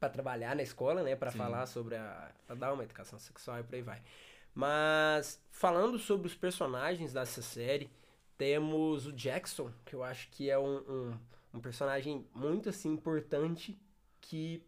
pra 0.00 0.08
trabalhar 0.08 0.56
na 0.56 0.62
escola, 0.62 1.02
né? 1.02 1.14
Sim. 1.30 1.38
falar 1.38 1.66
sobre 1.66 1.96
a. 1.96 2.32
pra 2.46 2.56
dar 2.56 2.72
uma 2.72 2.82
educação 2.84 3.18
sexual 3.18 3.60
e 3.60 3.62
por 3.62 3.74
aí 3.74 3.82
vai. 3.82 4.02
Mas, 4.54 5.42
falando 5.50 5.98
sobre 5.98 6.28
os 6.28 6.34
personagens 6.34 7.12
dessa 7.12 7.42
série, 7.42 7.90
temos 8.38 9.06
o 9.06 9.12
Jackson, 9.12 9.70
que 9.84 9.94
eu 9.94 10.02
acho 10.02 10.30
que 10.30 10.48
é 10.48 10.58
um, 10.58 10.78
um, 10.78 11.18
um 11.54 11.60
personagem 11.60 12.26
muito 12.34 12.68
assim 12.68 12.90
importante 12.92 13.78
que 14.20 14.62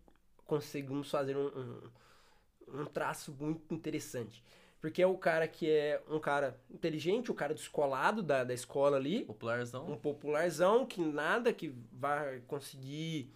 conseguimos 0.45 1.11
fazer 1.11 1.37
um, 1.37 1.47
um, 1.47 2.81
um 2.81 2.85
traço 2.85 3.33
muito 3.33 3.73
interessante. 3.73 4.43
Porque 4.87 5.03
é 5.03 5.07
o 5.07 5.19
cara 5.19 5.49
que 5.49 5.69
é 5.69 6.01
um 6.09 6.21
cara 6.21 6.57
inteligente, 6.71 7.29
o 7.29 7.35
cara 7.35 7.53
descolado 7.53 8.23
da, 8.23 8.45
da 8.45 8.55
escola 8.55 8.97
ali, 8.97 9.25
Popularzão. 9.25 9.91
um 9.91 9.97
popularzão 9.97 10.87
que 10.87 11.01
nada 11.01 11.53
que 11.53 11.75
vai 11.91 12.41
conseguir 12.47 13.29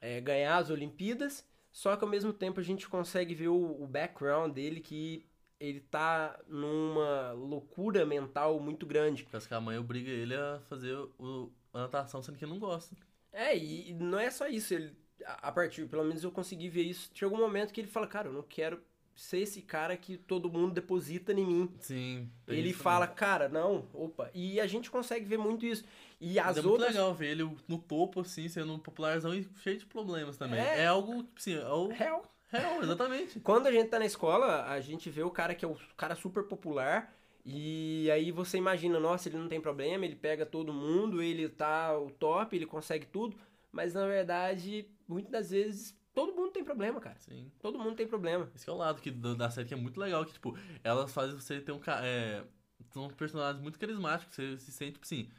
é, 0.00 0.20
ganhar 0.20 0.58
as 0.58 0.70
Olimpíadas, 0.70 1.44
só 1.72 1.96
que 1.96 2.04
ao 2.04 2.08
mesmo 2.08 2.32
tempo 2.32 2.60
a 2.60 2.62
gente 2.62 2.88
consegue 2.88 3.34
ver 3.34 3.48
o, 3.48 3.82
o 3.82 3.84
background 3.84 4.52
dele 4.52 4.78
que 4.78 5.26
ele 5.58 5.80
tá 5.80 6.38
numa 6.46 7.32
loucura 7.32 8.06
mental 8.06 8.60
muito 8.60 8.86
grande. 8.86 9.26
Parece 9.28 9.48
que 9.48 9.54
a 9.54 9.60
mãe 9.60 9.76
obriga 9.76 10.08
ele 10.08 10.36
a 10.36 10.60
fazer 10.68 10.94
o, 11.18 11.50
a 11.72 11.80
natação, 11.80 12.22
sendo 12.22 12.38
que 12.38 12.44
ele 12.44 12.52
não 12.52 12.60
gosta. 12.60 12.94
É, 13.32 13.56
e, 13.58 13.90
e 13.90 13.94
não 13.94 14.20
é 14.20 14.30
só 14.30 14.46
isso, 14.46 14.72
ele, 14.72 14.96
a, 15.26 15.48
a 15.48 15.52
partir, 15.52 15.84
pelo 15.88 16.04
menos 16.04 16.22
eu 16.22 16.30
consegui 16.30 16.68
ver 16.68 16.84
isso, 16.84 17.10
chegou 17.12 17.36
um 17.36 17.40
momento 17.40 17.72
que 17.72 17.80
ele 17.80 17.88
fala, 17.88 18.06
cara, 18.06 18.28
eu 18.28 18.32
não 18.32 18.44
quero 18.44 18.80
ser 19.14 19.38
esse 19.40 19.62
cara 19.62 19.96
que 19.96 20.16
todo 20.16 20.50
mundo 20.50 20.72
deposita 20.74 21.32
em 21.32 21.44
mim. 21.46 21.70
Sim. 21.80 22.30
Ele 22.46 22.70
isso 22.70 22.78
fala, 22.80 23.06
cara, 23.06 23.48
não, 23.48 23.86
opa. 23.92 24.30
E 24.34 24.60
a 24.60 24.66
gente 24.66 24.90
consegue 24.90 25.24
ver 25.24 25.38
muito 25.38 25.64
isso. 25.66 25.84
E 26.20 26.38
as 26.38 26.56
é 26.56 26.62
muito 26.62 26.72
outras. 26.72 26.90
legal 26.94 27.14
ver 27.14 27.32
ele 27.32 27.56
no 27.68 27.78
topo, 27.78 28.20
assim, 28.20 28.48
sendo 28.48 28.72
um 28.74 28.78
popularzão 28.78 29.34
e 29.34 29.46
cheio 29.62 29.78
de 29.78 29.86
problemas 29.86 30.36
também. 30.36 30.60
É. 30.60 30.80
É, 30.82 30.86
algo, 30.86 31.26
assim, 31.36 31.54
é 31.54 31.66
o 31.68 31.88
Real. 31.88 32.22
real, 32.48 32.82
exatamente. 32.82 33.38
Quando 33.40 33.66
a 33.66 33.72
gente 33.72 33.88
tá 33.88 33.98
na 33.98 34.06
escola, 34.06 34.64
a 34.66 34.80
gente 34.80 35.10
vê 35.10 35.22
o 35.22 35.30
cara 35.30 35.54
que 35.54 35.64
é 35.64 35.68
o 35.68 35.76
cara 35.96 36.14
super 36.14 36.44
popular. 36.44 37.12
E 37.44 38.08
aí 38.12 38.30
você 38.30 38.56
imagina, 38.58 39.00
nossa, 39.00 39.28
ele 39.28 39.36
não 39.36 39.48
tem 39.48 39.60
problema, 39.60 40.04
ele 40.04 40.14
pega 40.14 40.46
todo 40.46 40.72
mundo, 40.72 41.20
ele 41.20 41.48
tá 41.48 41.98
o 41.98 42.08
top, 42.10 42.54
ele 42.54 42.66
consegue 42.66 43.06
tudo. 43.06 43.36
Mas 43.72 43.94
na 43.94 44.06
verdade, 44.06 44.86
muitas 45.08 45.32
das 45.32 45.50
vezes, 45.50 45.98
todo 46.14 46.32
mundo 46.34 46.50
tem 46.52 46.64
problema, 46.64 47.00
cara. 47.00 47.16
Sim. 47.20 47.50
Todo 47.60 47.78
mundo 47.78 47.94
tem 47.96 48.06
problema. 48.06 48.50
Esse 48.54 48.68
é 48.68 48.72
o 48.72 48.76
lado 48.76 49.00
que, 49.00 49.10
da 49.10 49.50
série 49.50 49.68
que 49.68 49.74
é 49.74 49.76
muito 49.76 49.98
legal, 50.00 50.24
que, 50.24 50.32
tipo, 50.32 50.56
elas 50.82 51.12
fazem 51.12 51.34
você 51.34 51.60
ter 51.60 51.72
um 51.72 51.78
ca- 51.78 52.00
é, 52.04 52.44
São 52.92 53.08
personagens 53.08 53.62
muito 53.62 53.78
carismáticos, 53.78 54.34
você 54.34 54.56
se 54.58 54.72
sente, 54.72 54.92
tipo 54.92 55.04
assim, 55.04 55.30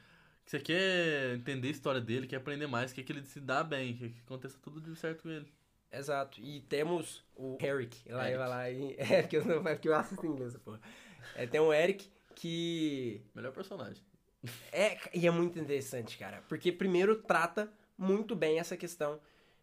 que 0.45 0.51
você 0.51 0.59
quer 0.59 1.35
entender 1.35 1.67
a 1.67 1.71
história 1.71 2.01
dele, 2.01 2.27
quer 2.27 2.37
aprender 2.37 2.67
mais, 2.67 2.91
quer 2.93 3.03
que 3.03 3.11
ele 3.11 3.23
se 3.23 3.39
dá 3.39 3.63
bem, 3.63 3.95
quer 3.95 4.09
que 4.09 4.19
aconteça 4.19 4.57
tudo 4.61 4.81
de 4.81 4.95
certo 4.97 5.23
com 5.23 5.29
ele. 5.29 5.51
Exato. 5.91 6.41
E 6.41 6.61
temos 6.61 7.23
o 7.35 7.57
Eric. 7.61 8.09
Lá, 8.11 8.25
Eric. 8.25 8.37
vai 8.39 8.49
lá 8.49 8.71
e... 8.71 8.95
É, 8.97 9.21
porque 9.21 9.37
eu, 9.37 9.45
não, 9.45 9.63
porque 9.63 9.87
eu 9.87 9.95
assisto 9.95 10.25
em 10.25 10.29
inglês, 10.29 10.57
porra. 10.57 10.81
É, 11.35 11.45
tem 11.45 11.61
o 11.61 11.71
Eric 11.71 12.11
que 12.35 13.21
Melhor 13.35 13.53
personagem. 13.53 14.03
É, 14.71 14.97
e 15.13 15.25
é 15.27 15.31
muito 15.31 15.57
interessante, 15.59 16.17
cara. 16.17 16.43
Porque 16.49 16.71
primeiro 16.71 17.15
trata 17.21 17.71
muito 17.97 18.35
bem 18.35 18.59
essa 18.59 18.75
questão 18.75 19.19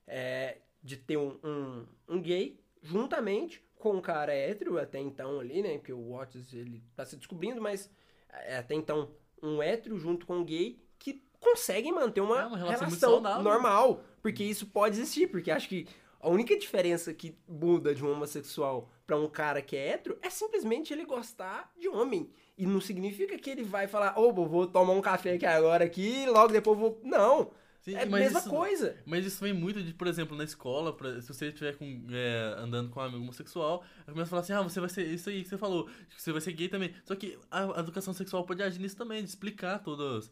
é, 0.07 0.59
de 0.83 0.97
ter 0.97 1.17
um, 1.17 1.39
um, 1.45 1.87
um 2.09 2.21
gay 2.21 2.59
juntamente 2.83 3.63
com 3.77 3.93
um 3.97 4.01
cara 4.01 4.33
hétero 4.35 4.79
até 4.79 4.99
então 4.99 5.41
ali, 5.41 5.63
né? 5.63 5.79
Porque 5.79 5.93
o 5.93 6.13
Otis, 6.13 6.53
ele 6.53 6.83
tá 6.95 7.05
se 7.05 7.17
descobrindo, 7.17 7.61
mas 7.61 7.91
é, 8.29 8.59
até 8.59 8.75
então 8.75 9.11
um 9.43 9.63
hétero 9.63 9.99
junto 9.99 10.27
com 10.27 10.39
um 10.39 10.45
gay 10.45 10.79
que 10.99 11.23
conseguem 11.39 11.93
manter 11.93 12.21
uma, 12.21 12.41
É 12.43 12.47
uma 12.47 12.57
relação 12.59 12.87
relação 12.87 13.11
saudável. 13.13 13.43
normal. 13.43 14.05
Porque 14.23 14.45
isso 14.45 14.67
pode 14.67 14.97
existir, 14.97 15.29
porque 15.29 15.51
acho 15.51 15.69
que 15.69 15.87
a 16.21 16.29
única 16.29 16.57
diferença 16.59 17.15
que 17.15 17.35
muda 17.49 17.95
de 17.95 18.05
um 18.05 18.13
homossexual 18.13 18.91
pra 19.07 19.17
um 19.17 19.29
cara 19.29 19.63
que 19.63 19.75
é 19.75 19.89
hétero 19.89 20.19
é 20.21 20.29
simplesmente 20.29 20.93
ele 20.93 21.05
gostar 21.07 21.73
de 21.79 21.89
homem. 21.89 22.31
E 22.59 22.67
não 22.67 22.81
significa 22.81 23.39
que 23.39 23.49
ele 23.49 23.65
vai 23.65 23.89
falar, 23.89 24.19
ô, 24.19 24.31
vou 24.31 24.67
tomar 24.67 24.93
um 24.93 25.01
café 25.01 25.33
aqui 25.33 25.47
agora 25.47 25.83
aqui, 25.85 26.27
logo 26.27 26.53
depois 26.53 26.79
vou. 26.79 27.01
Não. 27.03 27.51
Sim, 27.81 27.95
é 27.95 28.03
a 28.03 28.07
mesma 28.07 28.39
isso- 28.41 28.51
coisa. 28.51 28.97
Mas 29.07 29.25
isso 29.25 29.43
vem 29.43 29.53
muito 29.55 29.83
de, 29.83 29.95
por 29.95 30.07
exemplo, 30.07 30.37
na 30.37 30.45
escola, 30.45 30.93
pra- 30.95 31.21
se 31.21 31.29
você 31.29 31.47
estiver 31.49 31.77
com, 31.77 32.07
é, 32.11 32.55
andando 32.59 32.91
com 32.91 33.01
um 33.01 33.03
amigo 33.03 33.23
homossexual, 33.23 33.83
começa 34.05 34.23
a 34.23 34.27
falar 34.27 34.43
assim, 34.43 34.53
ah, 34.53 34.63
você 34.63 34.81
vai 34.81 34.89
ser 34.91 35.07
isso 35.07 35.31
aí 35.31 35.43
que 35.43 35.49
você 35.49 35.57
falou, 35.59 35.89
você 36.17 36.31
vai 36.31 36.41
ser 36.41 36.53
gay 36.53 36.69
também. 36.69 36.95
Só 37.05 37.15
que 37.17 37.39
a, 37.51 37.79
a 37.79 37.81
educação 37.81 38.13
sexual 38.13 38.45
pode 38.45 38.63
agir 38.63 38.79
nisso 38.81 38.97
também, 38.97 39.23
de 39.23 39.31
explicar 39.31 39.79
todas, 39.79 40.31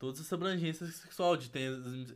todas 0.00 0.18
essas 0.18 0.32
abrangências 0.32 0.94
sexual, 0.96 1.36
de 1.36 1.48
ter 1.50 1.70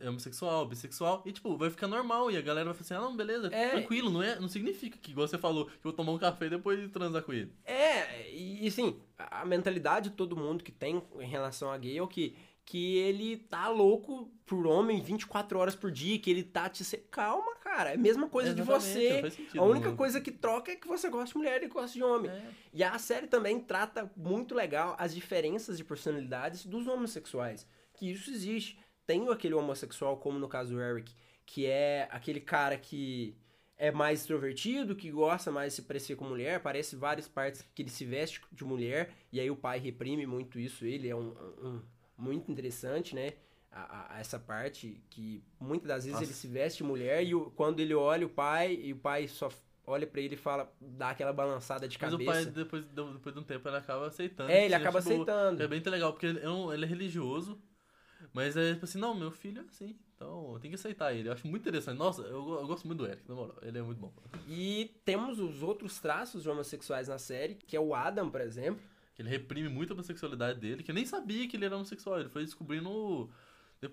homossexual, 0.05 0.65
bissexual, 0.67 1.23
e 1.25 1.31
tipo, 1.31 1.55
vai 1.55 1.69
ficar 1.69 1.87
normal, 1.87 2.29
e 2.31 2.35
a 2.37 2.41
galera 2.41 2.65
vai 2.65 2.73
falar 2.73 2.83
assim, 2.83 2.93
ah, 2.95 3.09
não, 3.09 3.15
beleza, 3.15 3.47
É. 3.53 3.69
tranquilo, 3.69 4.09
não, 4.11 4.21
é, 4.21 4.39
não 4.39 4.49
significa 4.49 4.97
que, 4.97 5.11
igual 5.11 5.27
você 5.27 5.37
falou, 5.37 5.65
que 5.67 5.71
eu 5.73 5.79
vou 5.83 5.93
tomar 5.93 6.11
um 6.11 6.17
café 6.17 6.47
e 6.47 6.49
depois 6.49 6.91
transar 6.91 7.21
com 7.23 7.31
ele. 7.31 7.51
É, 7.63 8.29
e 8.31 8.67
assim, 8.67 8.99
a 9.17 9.45
mentalidade 9.45 10.09
de 10.09 10.15
todo 10.15 10.35
mundo 10.35 10.63
que 10.63 10.71
tem 10.71 11.01
em 11.19 11.27
relação 11.27 11.71
a 11.71 11.77
gay 11.77 11.97
é 11.97 12.01
o 12.01 12.07
que? 12.07 12.35
Que 12.65 12.97
ele 12.97 13.37
tá 13.37 13.67
louco 13.69 14.31
por 14.43 14.65
homem 14.65 14.99
24 14.99 15.59
horas 15.59 15.75
por 15.75 15.91
dia, 15.91 16.17
que 16.17 16.31
ele 16.31 16.43
tá 16.43 16.67
te. 16.67 16.83
Calma, 17.11 17.55
cara. 17.57 17.91
É 17.91 17.93
a 17.93 17.97
mesma 17.97 18.27
coisa 18.27 18.55
de 18.55 18.61
você. 18.63 19.29
sentido, 19.29 19.59
A 19.59 19.63
única 19.63 19.89
não- 19.89 19.95
coisa 19.95 20.19
que 20.19 20.31
troca 20.31 20.71
é 20.71 20.75
que 20.75 20.87
você 20.87 21.07
gosta 21.09 21.27
de 21.33 21.37
mulher 21.37 21.61
e 21.61 21.67
gosta 21.67 21.93
de 21.95 22.03
homem. 22.03 22.31
É. 22.31 22.49
E 22.73 22.83
a 22.83 22.97
série 22.97 23.27
também 23.27 23.59
trata 23.59 24.11
muito 24.17 24.55
legal 24.55 24.95
as 24.97 25.13
diferenças 25.13 25.77
de 25.77 25.83
personalidades 25.83 26.65
dos 26.65 26.87
homossexuais. 26.87 27.67
Que 27.93 28.09
isso 28.11 28.31
existe. 28.31 28.79
Tem 29.05 29.27
aquele 29.29 29.53
homossexual, 29.53 30.17
como 30.17 30.39
no 30.39 30.47
caso 30.47 30.71
do 30.73 30.81
Eric, 30.81 31.13
que 31.45 31.67
é 31.67 32.07
aquele 32.11 32.39
cara 32.41 32.75
que 32.77 33.37
é 33.77 33.91
mais 33.91 34.21
extrovertido, 34.21 34.95
que 34.95 35.11
gosta 35.11 35.51
mais 35.51 35.73
de 35.73 35.75
se 35.75 35.81
parecer 35.83 36.15
com 36.15 36.25
mulher, 36.25 36.61
parece 36.61 36.95
várias 36.95 37.27
partes 37.27 37.61
que 37.75 37.83
ele 37.83 37.89
se 37.91 38.05
veste 38.05 38.41
de 38.51 38.63
mulher, 38.63 39.11
e 39.31 39.39
aí 39.39 39.51
o 39.51 39.55
pai 39.55 39.77
reprime 39.77 40.25
muito 40.25 40.57
isso, 40.57 40.85
ele 40.85 41.07
é 41.09 41.15
um, 41.15 41.27
um- 41.61 41.81
muito 42.17 42.51
interessante, 42.51 43.15
né? 43.15 43.33
A, 43.71 44.15
a- 44.15 44.19
essa 44.19 44.39
parte 44.39 45.01
que 45.09 45.43
muitas 45.59 45.87
das 45.87 46.05
vezes 46.05 46.13
Nossa. 46.19 46.23
ele 46.25 46.33
se 46.33 46.47
veste 46.47 46.77
de 46.77 46.83
mulher 46.83 47.23
e 47.25 47.35
o- 47.35 47.51
quando 47.51 47.79
ele 47.81 47.93
olha 47.93 48.25
o 48.25 48.29
pai 48.29 48.73
e 48.73 48.93
o 48.93 48.97
pai 48.97 49.27
só 49.27 49.49
olha 49.85 50.07
pra 50.07 50.21
ele 50.21 50.35
e 50.35 50.37
fala, 50.37 50.73
dá 50.79 51.09
aquela 51.11 51.33
balançada 51.33 51.87
de 51.87 51.97
Mas 52.01 52.11
cabeça. 52.11 52.31
o 52.31 52.33
pai, 52.33 52.45
depois, 52.45 52.85
depois 52.85 53.35
de 53.35 53.41
um 53.41 53.43
tempo, 53.43 53.67
ele 53.67 53.77
acaba 53.77 54.07
aceitando. 54.07 54.49
É, 54.49 54.65
ele 54.65 54.73
acaba 54.73 55.01
boa. 55.01 55.13
aceitando. 55.13 55.61
É 55.61 55.67
bem 55.67 55.81
legal, 55.81 56.13
porque 56.13 56.25
ele 56.25 56.39
é, 56.39 56.73
ele 56.73 56.85
é 56.85 56.87
religioso, 56.87 57.61
mas 58.33 58.55
é 58.57 58.73
tipo 58.73 58.85
assim, 58.85 58.97
não, 58.97 59.13
meu 59.13 59.29
filho 59.31 59.61
é 59.61 59.65
assim, 59.65 59.95
então 60.15 60.53
eu 60.53 60.59
tenho 60.59 60.71
que 60.71 60.79
aceitar 60.79 61.13
ele. 61.13 61.27
Eu 61.29 61.33
acho 61.33 61.45
muito 61.47 61.61
interessante. 61.61 61.97
Nossa, 61.97 62.21
eu, 62.23 62.59
eu 62.59 62.65
gosto 62.67 62.87
muito 62.87 62.99
do 62.99 63.07
Eric, 63.07 63.27
na 63.27 63.35
moral, 63.35 63.57
ele 63.61 63.77
é 63.77 63.81
muito 63.81 63.99
bom. 63.99 64.13
E 64.47 64.95
temos 65.03 65.37
os 65.39 65.61
outros 65.61 65.99
traços 65.99 66.47
homossexuais 66.47 67.07
na 67.09 67.17
série, 67.17 67.55
que 67.55 67.75
é 67.75 67.79
o 67.79 67.93
Adam, 67.93 68.29
por 68.29 68.41
exemplo, 68.41 68.81
Que 69.15 69.21
ele 69.21 69.29
reprime 69.29 69.69
muito 69.69 69.91
a 69.91 69.93
homossexualidade 69.95 70.59
dele, 70.59 70.83
que 70.83 70.93
nem 70.93 71.05
sabia 71.05 71.47
que 71.47 71.55
ele 71.57 71.65
era 71.65 71.75
homossexual. 71.75 72.19
Ele 72.19 72.29
foi 72.29 72.43
descobrindo 72.43 73.29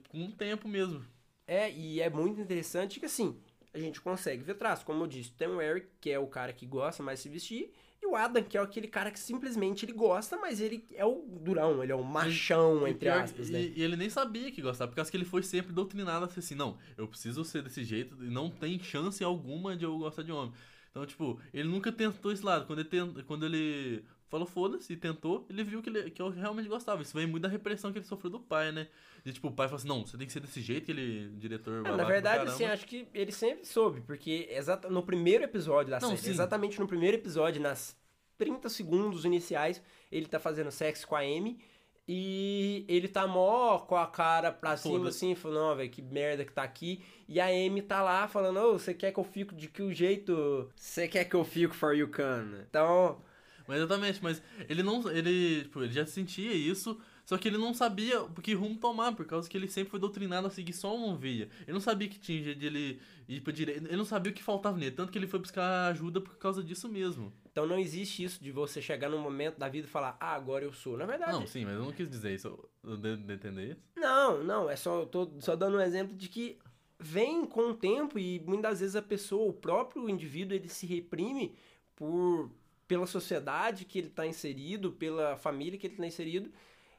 com 0.08 0.18
um 0.18 0.30
tempo 0.30 0.68
mesmo. 0.68 1.04
É, 1.46 1.70
e 1.70 2.00
é 2.00 2.10
muito 2.10 2.40
interessante 2.40 2.98
que 3.00 3.06
assim, 3.06 3.36
a 3.72 3.78
gente 3.78 4.00
consegue 4.00 4.42
ver 4.42 4.54
traços. 4.54 4.84
Como 4.84 5.02
eu 5.02 5.06
disse, 5.06 5.32
tem 5.32 5.48
o 5.48 5.60
Eric, 5.60 5.86
que 6.00 6.10
é 6.10 6.18
o 6.18 6.26
cara 6.26 6.52
que 6.52 6.66
gosta 6.66 7.02
mais 7.02 7.18
de 7.18 7.22
se 7.24 7.28
vestir, 7.28 7.72
e 8.02 8.06
o 8.06 8.16
Adam, 8.16 8.42
que 8.42 8.58
é 8.58 8.60
aquele 8.60 8.88
cara 8.88 9.12
que 9.12 9.18
simplesmente 9.20 9.84
ele 9.84 9.92
gosta, 9.92 10.36
mas 10.36 10.60
ele 10.60 10.84
é 10.94 11.04
o 11.04 11.24
durão, 11.40 11.82
ele 11.84 11.92
é 11.92 11.94
o 11.94 12.02
machão, 12.02 12.86
E 12.86 12.90
entre 12.90 13.08
pior- 13.08 13.22
aspas, 13.22 13.48
e, 13.48 13.52
né? 13.52 13.60
e 13.76 13.80
ele 13.82 13.94
nem 13.96 14.10
sabia 14.10 14.50
que 14.50 14.60
gostava, 14.60 14.90
por 14.90 14.96
causa 14.96 15.08
que 15.08 15.16
ele 15.16 15.24
foi 15.24 15.42
sempre 15.44 15.72
doutrinado 15.72 16.24
assim, 16.24 16.56
não, 16.56 16.76
eu 16.96 17.06
preciso 17.06 17.44
ser 17.44 17.62
desse 17.62 17.84
jeito 17.84 18.16
e 18.24 18.28
não 18.28 18.50
tem 18.50 18.76
chance 18.80 19.22
alguma 19.22 19.76
de 19.76 19.84
eu 19.84 19.96
gostar 19.98 20.24
de 20.24 20.32
homem. 20.32 20.52
Então, 20.90 21.06
tipo, 21.06 21.38
ele 21.54 21.68
nunca 21.68 21.90
tentou 21.92 22.32
esse 22.32 22.44
lado. 22.44 22.66
Quando 22.66 22.80
ele, 22.80 22.88
tent- 22.88 23.22
quando 23.24 23.46
ele 23.46 24.04
falou 24.32 24.46
foda-se 24.46 24.96
tentou, 24.96 25.46
ele 25.50 25.62
viu 25.62 25.82
que, 25.82 25.90
ele, 25.90 26.10
que 26.10 26.22
eu 26.22 26.30
realmente 26.30 26.66
gostava. 26.66 27.02
Isso 27.02 27.14
vem 27.14 27.26
muito 27.26 27.42
da 27.42 27.48
repressão 27.50 27.92
que 27.92 27.98
ele 27.98 28.06
sofreu 28.06 28.30
do 28.30 28.40
pai, 28.40 28.72
né? 28.72 28.88
De, 29.22 29.30
tipo, 29.30 29.48
o 29.48 29.52
pai 29.52 29.68
falou 29.68 29.76
assim, 29.76 29.88
não, 29.88 30.06
você 30.06 30.16
tem 30.16 30.26
que 30.26 30.32
ser 30.32 30.40
desse 30.40 30.62
jeito, 30.62 30.84
aquele 30.84 31.28
diretor 31.36 31.80
É, 31.80 31.82
babaca 31.82 31.96
na 31.98 32.04
verdade, 32.04 32.48
assim, 32.48 32.64
acho 32.64 32.86
que 32.86 33.06
ele 33.12 33.30
sempre 33.30 33.66
soube, 33.66 34.00
porque 34.00 34.48
exata, 34.50 34.88
no 34.88 35.02
primeiro 35.02 35.44
episódio 35.44 35.90
da 35.90 36.00
Não, 36.00 36.16
série, 36.16 36.22
sim. 36.22 36.30
exatamente 36.30 36.80
no 36.80 36.88
primeiro 36.88 37.16
episódio, 37.18 37.60
nas 37.60 37.94
30 38.38 38.70
segundos 38.70 39.26
iniciais, 39.26 39.82
ele 40.10 40.26
tá 40.26 40.40
fazendo 40.40 40.70
sexo 40.70 41.06
com 41.06 41.14
a 41.14 41.20
Amy 41.20 41.60
e 42.08 42.84
ele 42.88 43.06
tá 43.06 43.26
mó 43.26 43.78
com 43.80 43.96
a 43.96 44.06
cara 44.06 44.50
pra 44.50 44.76
cima, 44.76 44.98
Foda-se. 44.98 45.18
assim, 45.18 45.34
falando, 45.34 45.60
ó, 45.72 45.74
velho, 45.74 45.90
que 45.90 46.02
merda 46.02 46.44
que 46.44 46.52
tá 46.52 46.62
aqui. 46.62 47.00
E 47.28 47.38
a 47.38 47.46
Amy 47.46 47.80
tá 47.82 48.02
lá 48.02 48.26
falando, 48.26 48.58
ô, 48.60 48.72
você 48.78 48.92
quer 48.92 49.12
que 49.12 49.20
eu 49.20 49.24
fico 49.24 49.54
de 49.54 49.68
que 49.68 49.92
jeito? 49.94 50.68
Você 50.74 51.06
quer 51.06 51.24
que 51.26 51.36
eu 51.36 51.44
fico 51.44 51.74
for 51.74 51.94
you 51.94 52.08
can? 52.08 52.64
Então, 52.68 53.20
Mas 53.66 53.78
exatamente, 53.78 54.22
mas 54.22 54.42
ele 54.68 54.82
não. 54.82 55.08
Ele, 55.10 55.62
tipo, 55.62 55.82
ele 55.82 55.92
já 55.92 56.04
sentia 56.06 56.52
isso, 56.52 56.98
só 57.24 57.38
que 57.38 57.48
ele 57.48 57.58
não 57.58 57.72
sabia 57.72 58.24
que 58.42 58.54
rumo 58.54 58.76
tomar, 58.76 59.12
por 59.14 59.24
causa 59.26 59.48
que 59.48 59.56
ele 59.56 59.68
sempre 59.68 59.90
foi 59.90 60.00
doutrinado 60.00 60.46
a 60.46 60.50
seguir 60.50 60.72
só 60.72 60.94
uma 60.94 61.16
via. 61.16 61.48
Ele 61.62 61.72
não 61.72 61.80
sabia 61.80 62.08
que 62.08 62.18
tinha 62.18 62.42
jeito 62.42 62.58
de 62.58 62.66
ele 62.66 63.00
ir 63.28 63.40
pra 63.40 63.52
direita. 63.52 63.86
Ele 63.86 63.96
não 63.96 64.04
sabia 64.04 64.32
o 64.32 64.34
que 64.34 64.42
faltava 64.42 64.76
nele, 64.76 64.90
tanto 64.90 65.12
que 65.12 65.18
ele 65.18 65.26
foi 65.26 65.38
buscar 65.38 65.88
ajuda 65.90 66.20
por 66.20 66.36
causa 66.36 66.62
disso 66.62 66.88
mesmo. 66.88 67.32
então 67.50 67.66
não 67.66 67.78
existe 67.78 68.24
isso 68.24 68.42
de 68.42 68.50
você 68.50 68.82
chegar 68.82 69.08
num 69.08 69.20
momento 69.20 69.58
da 69.58 69.68
vida 69.68 69.86
e 69.86 69.90
falar, 69.90 70.16
ah, 70.20 70.34
agora 70.34 70.64
eu 70.64 70.72
sou. 70.72 70.96
Na 70.96 71.06
verdade, 71.06 71.32
Não, 71.32 71.46
sim, 71.46 71.64
mas 71.64 71.74
eu 71.74 71.84
não 71.84 71.92
quis 71.92 72.08
dizer 72.10 72.34
isso. 72.34 72.58
Eu 72.82 72.96
de 72.96 73.32
entender 73.32 73.72
isso. 73.72 73.80
Não, 73.96 74.42
não, 74.42 74.68
é 74.68 74.76
só, 74.76 75.00
eu 75.00 75.06
tô 75.06 75.30
só 75.40 75.54
dando 75.54 75.76
um 75.76 75.80
exemplo 75.80 76.16
de 76.16 76.28
que 76.28 76.58
vem 76.98 77.44
com 77.44 77.70
o 77.70 77.74
tempo 77.74 78.18
e 78.18 78.40
muitas 78.46 78.80
vezes 78.80 78.94
a 78.96 79.02
pessoa, 79.02 79.48
o 79.48 79.52
próprio 79.52 80.08
indivíduo, 80.08 80.54
ele 80.54 80.68
se 80.68 80.86
reprime 80.86 81.54
por 81.96 82.50
pela 82.92 83.06
sociedade 83.06 83.86
que 83.86 83.98
ele 83.98 84.08
está 84.08 84.26
inserido, 84.26 84.92
pela 84.92 85.34
família 85.34 85.78
que 85.78 85.86
ele 85.86 85.94
está 85.94 86.06
inserido, 86.06 86.52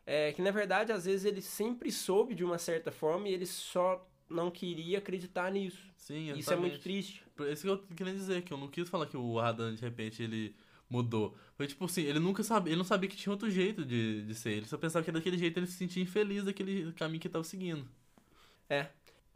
é, 0.07 0.33
que 0.33 0.41
na 0.41 0.49
verdade 0.49 0.91
às 0.91 1.05
vezes 1.05 1.23
ele 1.23 1.39
sempre 1.39 1.91
soube 1.91 2.33
de 2.33 2.43
uma 2.43 2.57
certa 2.57 2.91
forma 2.91 3.29
e 3.29 3.33
ele 3.33 3.45
só 3.45 4.03
não 4.27 4.49
queria 4.49 4.97
acreditar 4.97 5.51
nisso. 5.51 5.85
Sim, 5.95 6.31
exatamente. 6.31 6.39
Isso 6.39 6.53
é 6.53 6.55
muito 6.55 6.79
triste. 6.79 7.23
Isso 7.51 7.61
que 7.61 7.69
eu 7.69 7.77
querendo 7.95 8.15
dizer, 8.15 8.41
que 8.41 8.51
eu 8.51 8.57
não 8.57 8.67
quis 8.67 8.89
falar 8.89 9.05
que 9.05 9.15
o 9.15 9.39
Adam, 9.39 9.75
de 9.75 9.81
repente, 9.81 10.23
ele 10.23 10.55
mudou. 10.89 11.37
Foi 11.55 11.67
tipo 11.67 11.85
assim, 11.85 12.01
ele 12.01 12.17
nunca 12.17 12.41
sabia, 12.41 12.71
ele 12.71 12.79
não 12.79 12.83
sabia 12.83 13.07
que 13.07 13.15
tinha 13.15 13.31
outro 13.31 13.51
jeito 13.51 13.85
de, 13.85 14.23
de 14.23 14.33
ser. 14.33 14.53
Ele 14.53 14.65
só 14.65 14.79
pensava 14.79 15.05
que 15.05 15.11
daquele 15.11 15.37
jeito 15.37 15.59
ele 15.59 15.67
se 15.67 15.73
sentia 15.73 16.01
infeliz 16.01 16.43
daquele 16.43 16.91
caminho 16.93 17.19
que 17.19 17.27
ele 17.27 17.33
tava 17.33 17.43
seguindo. 17.43 17.87
É. 18.67 18.87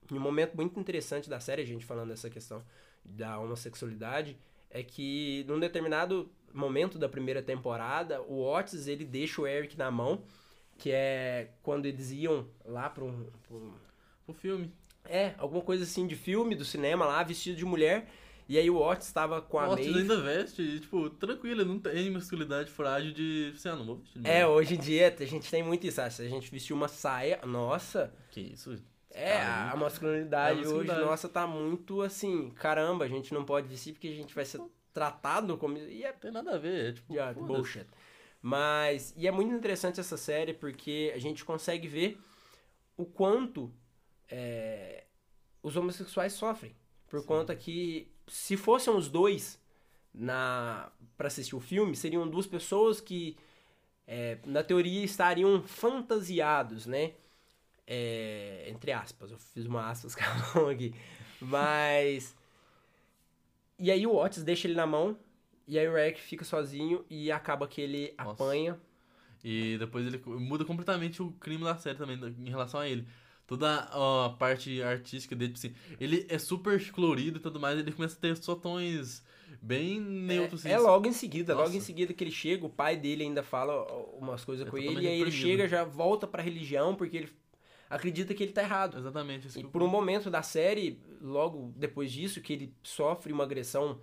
E 0.10 0.16
um 0.16 0.20
momento 0.20 0.56
muito 0.56 0.80
interessante 0.80 1.30
da 1.30 1.40
série, 1.40 1.62
a 1.62 1.66
gente 1.66 1.86
falando 1.86 2.10
dessa 2.10 2.32
questão 2.32 2.66
da 3.06 3.38
homossexualidade, 3.38 4.36
é 4.72 4.84
que 4.84 5.46
num 5.48 5.60
determinado 5.60 6.32
momento 6.54 6.98
da 6.98 7.08
primeira 7.10 7.42
temporada, 7.42 8.22
o 8.22 8.42
Otis 8.44 8.88
ele 8.88 9.06
deixa 9.06 9.42
o 9.42 9.48
Eric 9.48 9.78
na 9.78 9.90
mão, 9.92 10.24
que 10.78 10.92
é 10.92 11.52
quando 11.64 11.86
eles 11.86 12.12
iam 12.12 12.48
lá 12.66 12.90
para 12.90 13.04
um, 13.04 13.28
um- 13.52 14.34
filme. 14.34 14.72
É, 15.06 15.34
alguma 15.38 15.62
coisa 15.62 15.84
assim 15.84 16.06
de 16.06 16.16
filme, 16.16 16.54
do 16.56 16.66
cinema 16.66 17.06
lá, 17.06 17.24
vestido 17.24 17.56
de 17.58 17.64
mulher. 17.66 18.10
E 18.50 18.58
aí 18.58 18.70
o 18.70 18.78
Otis 18.78 19.08
estava 19.08 19.42
com 19.42 19.60
a 19.60 19.70
Otis 19.70 19.86
Maeve. 19.88 20.00
ainda 20.02 20.22
veste, 20.22 20.62
e, 20.62 20.80
tipo, 20.80 21.10
tranquilo, 21.10 21.66
não 21.66 21.80
tem 21.80 22.10
masculinidade 22.12 22.70
frágil 22.72 23.12
de. 23.12 23.52
Assim, 23.54 23.70
ah, 23.70 23.76
não 23.76 23.86
vou 23.86 23.96
vestir 23.98 24.22
É, 24.26 24.46
hoje 24.48 24.76
em 24.76 24.80
dia 24.80 25.14
a 25.20 25.26
gente 25.26 25.50
tem 25.52 25.64
muito 25.64 25.86
isso. 25.88 26.00
ah, 26.02 26.10
Se 26.10 26.22
a 26.22 26.30
gente 26.30 26.50
vestir 26.52 26.74
uma 26.74 26.88
saia, 26.88 27.40
nossa, 27.46 28.14
Que 28.32 28.40
isso? 28.42 28.82
É, 29.12 29.32
Cara, 29.38 29.72
a 29.72 29.76
masculinidade 29.76 30.62
É 30.62 30.66
a 30.66 30.70
hoje, 30.70 30.88
nossa, 30.92 31.28
tá 31.28 31.48
muito 31.48 32.02
assim, 32.02 32.50
caramba, 32.52 33.04
a 33.06 33.08
gente 33.08 33.34
não 33.34 33.44
pode 33.44 33.68
vestir 33.68 33.94
porque 33.94 34.08
a 34.10 34.14
gente 34.14 34.34
vai 34.36 34.46
ser 34.46 34.62
tratado 34.98 35.58
como. 35.60 35.78
E 35.78 36.04
é 36.04 36.12
tem 36.12 36.32
nada 36.32 36.56
a 36.56 36.58
ver, 36.58 36.90
é 36.90 36.94
tipo. 36.94 37.14
yeah, 37.14 37.40
bullshit. 37.40 37.86
Mas. 38.42 39.14
E 39.16 39.28
é 39.28 39.32
muito 39.32 39.54
interessante 39.54 40.00
essa 40.00 40.18
série 40.18 40.54
porque 40.54 41.12
a 41.16 41.20
gente 41.20 41.46
consegue 41.46 41.88
ver 41.88 42.20
o 42.96 43.06
quanto 43.06 43.72
é, 44.28 45.04
os 45.62 45.78
homossexuais 45.78 46.34
sofrem. 46.34 46.76
Por 47.08 47.24
conta 47.26 47.56
que, 47.56 48.12
se 48.28 48.58
fossem 48.58 48.94
os 48.94 49.08
dois 49.08 49.62
na 50.14 50.92
para 51.16 51.28
assistir 51.28 51.56
o 51.56 51.60
filme, 51.60 51.96
seriam 51.96 52.28
duas 52.28 52.48
pessoas 52.48 53.00
que, 53.00 53.38
é, 54.06 54.40
na 54.46 54.64
teoria, 54.64 55.04
estariam 55.04 55.62
fantasiados, 55.64 56.86
né? 56.86 57.14
É, 57.86 58.66
entre 58.68 58.92
aspas, 58.92 59.32
eu 59.32 59.38
fiz 59.38 59.66
uma 59.66 59.90
aspas 59.90 60.16
com 60.16 60.24
a 60.24 60.62
mão 60.62 60.70
aqui. 60.70 60.94
Mas. 61.40 62.36
E 63.80 63.92
aí 63.92 64.08
o 64.08 64.16
Otis 64.16 64.44
deixa 64.44 64.68
ele 64.68 64.76
na 64.76 64.88
mão, 64.88 65.18
e 65.68 65.78
aí 65.78 65.88
o 65.88 65.98
Eric 65.98 66.20
fica 66.20 66.44
sozinho 66.44 67.06
e 67.10 67.32
acaba 67.32 67.68
que 67.68 67.82
ele 67.82 68.14
Nossa. 68.18 68.32
apanha. 68.32 68.80
E 69.44 69.78
depois 69.78 70.06
ele 70.06 70.22
muda 70.26 70.66
completamente 70.66 71.22
o 71.22 71.32
crime 71.34 71.64
da 71.64 71.78
série 71.78 71.98
também 71.98 72.18
em 72.40 72.50
relação 72.50 72.80
a 72.80 72.88
ele. 72.88 73.08
Toda 73.46 73.88
a 73.92 74.30
parte 74.32 74.82
artística 74.82 75.34
dele, 75.36 75.54
tipo 75.54 75.66
assim, 75.68 75.96
ele 76.00 76.26
é 76.30 76.38
super 76.38 76.92
colorido 76.92 77.38
e 77.38 77.42
tudo 77.42 77.60
mais, 77.60 77.80
ele 77.80 77.92
começa 77.94 78.18
a 78.18 78.20
ter 78.20 78.36
só 78.36 78.56
tons 78.56 79.24
bem 79.62 80.02
neutros. 80.02 80.66
É, 80.66 80.72
é 80.72 80.80
logo 80.80 81.08
em 81.08 81.14
seguida, 81.14 81.54
logo 81.54 81.68
Nossa. 81.68 81.78
em 81.78 81.82
seguida 81.82 82.14
que 82.14 82.24
ele 82.24 82.32
chega, 82.32 82.66
o 82.66 82.70
pai 82.70 82.98
dele 82.98 83.24
ainda 83.24 83.42
fala 83.42 83.86
umas 84.20 84.44
coisas 84.44 84.68
É 84.68 84.70
com 84.70 84.78
ele, 84.78 85.02
e 85.02 85.08
aí 85.08 85.22
ele 85.22 85.32
chega, 85.32 85.68
já 85.68 85.86
volta 85.86 86.28
pra 86.28 86.44
religião, 86.44 86.94
porque 86.94 87.18
ele 87.18 87.30
acredita 87.90 88.34
que 88.34 88.44
ele 88.44 88.52
tá 88.52 88.64
errado. 88.64 88.98
Exatamente. 88.98 89.48
Isso 89.48 89.60
E 89.60 89.64
por 89.64 89.82
um 89.82 89.88
momento 89.88 90.30
da 90.30 90.42
série, 90.42 91.00
logo 91.22 91.74
depois 91.76 92.12
disso, 92.12 92.42
que 92.42 92.54
ele 92.54 92.76
sofre 92.84 93.34
uma 93.34 93.44
agressão 93.44 94.02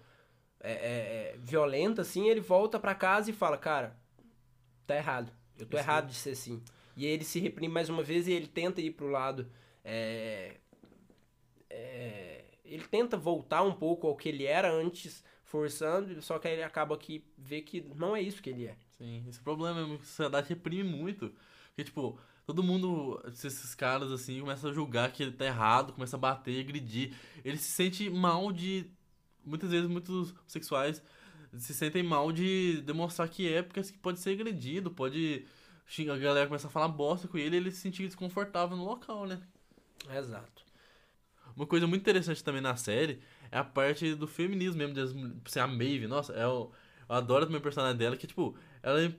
é, 0.60 0.72
é, 0.72 0.74
é, 0.74 1.36
violenta, 1.38 2.02
assim, 2.02 2.28
ele 2.28 2.40
volta 2.40 2.78
pra 2.78 2.94
casa 2.94 3.30
e 3.30 3.34
fala, 3.34 3.58
cara, 3.58 3.96
tá 4.86 4.96
errado. 4.96 5.32
Eu 5.58 5.66
tô 5.66 5.76
errado 5.76 6.08
de 6.08 6.14
ser 6.14 6.30
assim. 6.30 6.62
E 6.96 7.06
aí 7.06 7.12
ele 7.12 7.24
se 7.24 7.38
reprime 7.38 7.72
mais 7.72 7.88
uma 7.88 8.02
vez 8.02 8.26
e 8.26 8.32
ele 8.32 8.46
tenta 8.46 8.80
ir 8.80 8.92
pro 8.92 9.08
lado. 9.08 9.50
é, 9.84 10.56
é, 11.68 12.44
ele 12.64 12.84
tenta 12.84 13.16
voltar 13.16 13.62
um 13.62 13.74
pouco 13.74 14.06
ao 14.06 14.16
que 14.16 14.28
ele 14.28 14.46
era 14.46 14.72
antes, 14.72 15.22
forçando, 15.42 16.20
só 16.22 16.38
que 16.38 16.48
aí 16.48 16.54
ele 16.54 16.62
acaba 16.62 16.96
que 16.96 17.24
vê 17.36 17.60
que 17.60 17.82
não 17.94 18.16
é 18.16 18.22
isso 18.22 18.42
que 18.42 18.50
ele 18.50 18.66
é. 18.66 18.76
Sim, 18.96 19.24
esse 19.28 19.40
problema 19.40 19.80
é 19.80 19.84
que 19.84 20.02
a 20.02 20.04
sociedade 20.04 20.48
reprime 20.48 20.84
muito. 20.84 21.32
Porque, 21.68 21.84
tipo, 21.84 22.18
todo 22.46 22.62
mundo, 22.62 23.20
esses 23.28 23.74
caras 23.74 24.12
assim, 24.12 24.40
começa 24.40 24.68
a 24.68 24.72
julgar 24.72 25.10
que 25.12 25.22
ele 25.22 25.32
tá 25.32 25.44
errado, 25.46 25.92
começa 25.92 26.16
a 26.16 26.18
bater, 26.18 26.60
agredir. 26.60 27.14
Ele 27.44 27.56
se 27.56 27.70
sente 27.72 28.08
mal 28.10 28.52
de. 28.52 28.90
Muitas 29.44 29.70
vezes, 29.70 29.88
muitos 29.88 30.34
sexuais 30.46 31.02
se 31.58 31.72
sentem 31.74 32.02
mal 32.02 32.32
de 32.32 32.82
demonstrar 32.82 33.28
que 33.28 33.46
é, 33.52 33.62
porque 33.62 33.80
assim, 33.80 33.94
pode 33.98 34.18
ser 34.20 34.30
agredido, 34.30 34.90
pode. 34.90 35.46
A 36.10 36.16
galera 36.16 36.46
começa 36.46 36.66
a 36.66 36.70
falar 36.70 36.88
bosta 36.88 37.28
com 37.28 37.36
ele 37.38 37.56
e 37.56 37.58
ele 37.58 37.70
se 37.70 37.78
sentir 37.78 38.06
desconfortável 38.06 38.76
no 38.76 38.84
local, 38.84 39.26
né? 39.26 39.40
Exato. 40.16 40.64
Uma 41.56 41.66
coisa 41.66 41.86
muito 41.86 42.02
interessante 42.02 42.42
também 42.42 42.60
na 42.60 42.74
série 42.76 43.20
é 43.50 43.58
a 43.58 43.64
parte 43.64 44.14
do 44.14 44.26
feminismo 44.26 44.78
mesmo, 44.78 44.94
de 44.94 45.00
assim, 45.46 45.60
a 45.60 45.66
Maeve, 45.66 46.06
nossa, 46.06 46.32
é 46.32 46.46
o- 46.46 46.70
eu 47.08 47.14
adoro 47.14 47.44
também 47.44 47.60
o 47.60 47.62
personagem 47.62 47.96
dela, 47.96 48.16
que, 48.16 48.26
tipo, 48.26 48.56
ela 48.82 49.00
é, 49.02 49.12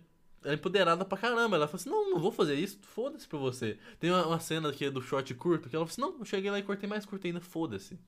é 0.45 0.53
empoderada 0.53 1.03
pra 1.03 1.17
caramba. 1.17 1.55
Ela 1.55 1.67
fala 1.67 1.75
assim, 1.75 1.89
não, 1.89 2.11
não 2.11 2.19
vou 2.19 2.31
fazer 2.31 2.55
isso, 2.55 2.79
foda-se 2.81 3.27
pra 3.27 3.37
você. 3.39 3.77
Tem 3.99 4.09
uma, 4.11 4.25
uma 4.27 4.39
cena 4.39 4.71
que 4.71 4.85
é 4.85 4.91
do 4.91 5.01
short 5.01 5.33
curto, 5.35 5.69
que 5.69 5.75
ela 5.75 5.85
fala 5.85 5.91
assim, 5.91 6.01
não, 6.01 6.19
eu 6.19 6.25
cheguei 6.25 6.49
lá 6.49 6.59
e 6.59 6.63
cortei 6.63 6.87
mais 6.87 7.05
curto 7.05 7.25
ainda, 7.27 7.41
foda-se. 7.41 7.99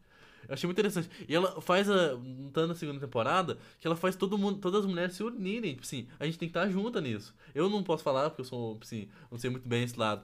Eu 0.47 0.53
achei 0.53 0.67
muito 0.67 0.79
interessante. 0.79 1.09
E 1.27 1.35
ela 1.35 1.61
faz 1.61 1.89
a. 1.89 2.17
Tá 2.53 2.65
na 2.65 2.75
segunda 2.75 2.99
temporada, 2.99 3.57
que 3.79 3.87
ela 3.87 3.95
faz 3.95 4.15
todo 4.15 4.37
mundo, 4.37 4.59
todas 4.59 4.81
as 4.81 4.85
mulheres 4.85 5.15
se 5.15 5.23
unirem. 5.23 5.73
Tipo 5.73 5.85
assim, 5.85 6.07
a 6.19 6.25
gente 6.25 6.37
tem 6.37 6.47
que 6.47 6.57
estar 6.57 6.69
junta 6.69 7.01
nisso. 7.01 7.35
Eu 7.53 7.69
não 7.69 7.83
posso 7.83 8.03
falar, 8.03 8.29
porque 8.29 8.41
eu 8.41 8.45
sou, 8.45 8.73
tipo 8.73 8.85
assim, 8.85 9.09
não 9.29 9.37
sei 9.37 9.49
muito 9.49 9.67
bem 9.67 9.83
esse 9.83 9.99
lado. 9.99 10.23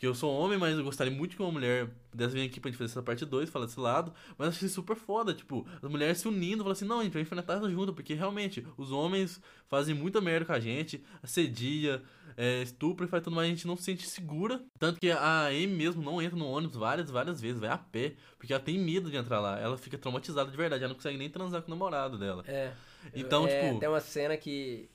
Porque 0.00 0.06
eu 0.06 0.14
sou 0.14 0.34
homem, 0.34 0.56
mas 0.56 0.78
eu 0.78 0.82
gostaria 0.82 1.12
muito 1.12 1.36
que 1.36 1.42
uma 1.42 1.52
mulher 1.52 1.90
pudesse 2.10 2.32
vir 2.32 2.46
aqui 2.46 2.58
pra 2.58 2.70
gente 2.70 2.78
fazer 2.78 2.90
essa 2.90 3.02
parte 3.02 3.26
2, 3.26 3.50
falar 3.50 3.66
desse 3.66 3.78
lado. 3.78 4.14
Mas 4.38 4.46
eu 4.46 4.48
achei 4.48 4.68
super 4.70 4.96
foda, 4.96 5.34
tipo, 5.34 5.66
as 5.82 5.90
mulheres 5.90 6.16
se 6.16 6.26
unindo, 6.26 6.62
falando 6.62 6.72
assim, 6.72 6.86
não, 6.86 7.00
a 7.00 7.04
gente 7.04 7.12
vai 7.12 7.20
enfrentar 7.20 7.58
essa 7.58 7.68
junto, 7.68 7.92
porque 7.92 8.14
realmente 8.14 8.66
os 8.78 8.90
homens 8.92 9.42
fazem 9.68 9.94
muita 9.94 10.18
merda 10.18 10.46
com 10.46 10.52
a 10.54 10.58
gente, 10.58 11.04
assedia, 11.22 12.02
é, 12.34 12.62
estupra 12.62 13.04
e 13.04 13.08
faz 13.10 13.22
tudo 13.22 13.36
mais, 13.36 13.48
a 13.48 13.50
gente 13.50 13.66
não 13.66 13.76
se 13.76 13.82
sente 13.82 14.08
segura. 14.08 14.62
Tanto 14.78 14.98
que 14.98 15.10
a 15.10 15.48
Amy 15.48 15.66
mesmo 15.66 16.02
não 16.02 16.22
entra 16.22 16.38
no 16.38 16.48
ônibus 16.48 16.78
várias, 16.78 17.10
várias 17.10 17.38
vezes, 17.38 17.60
vai 17.60 17.68
a 17.68 17.76
pé, 17.76 18.14
porque 18.38 18.54
ela 18.54 18.62
tem 18.62 18.78
medo 18.78 19.10
de 19.10 19.18
entrar 19.18 19.38
lá. 19.38 19.60
Ela 19.60 19.76
fica 19.76 19.98
traumatizada 19.98 20.50
de 20.50 20.56
verdade, 20.56 20.82
ela 20.82 20.88
não 20.88 20.96
consegue 20.96 21.18
nem 21.18 21.28
transar 21.28 21.60
com 21.60 21.70
o 21.70 21.74
namorado 21.74 22.16
dela. 22.16 22.42
É. 22.46 22.72
Então, 23.14 23.46
É, 23.46 23.66
tipo. 23.66 23.80
Tem 23.80 23.88
uma 23.90 24.00
cena 24.00 24.34
que 24.34 24.88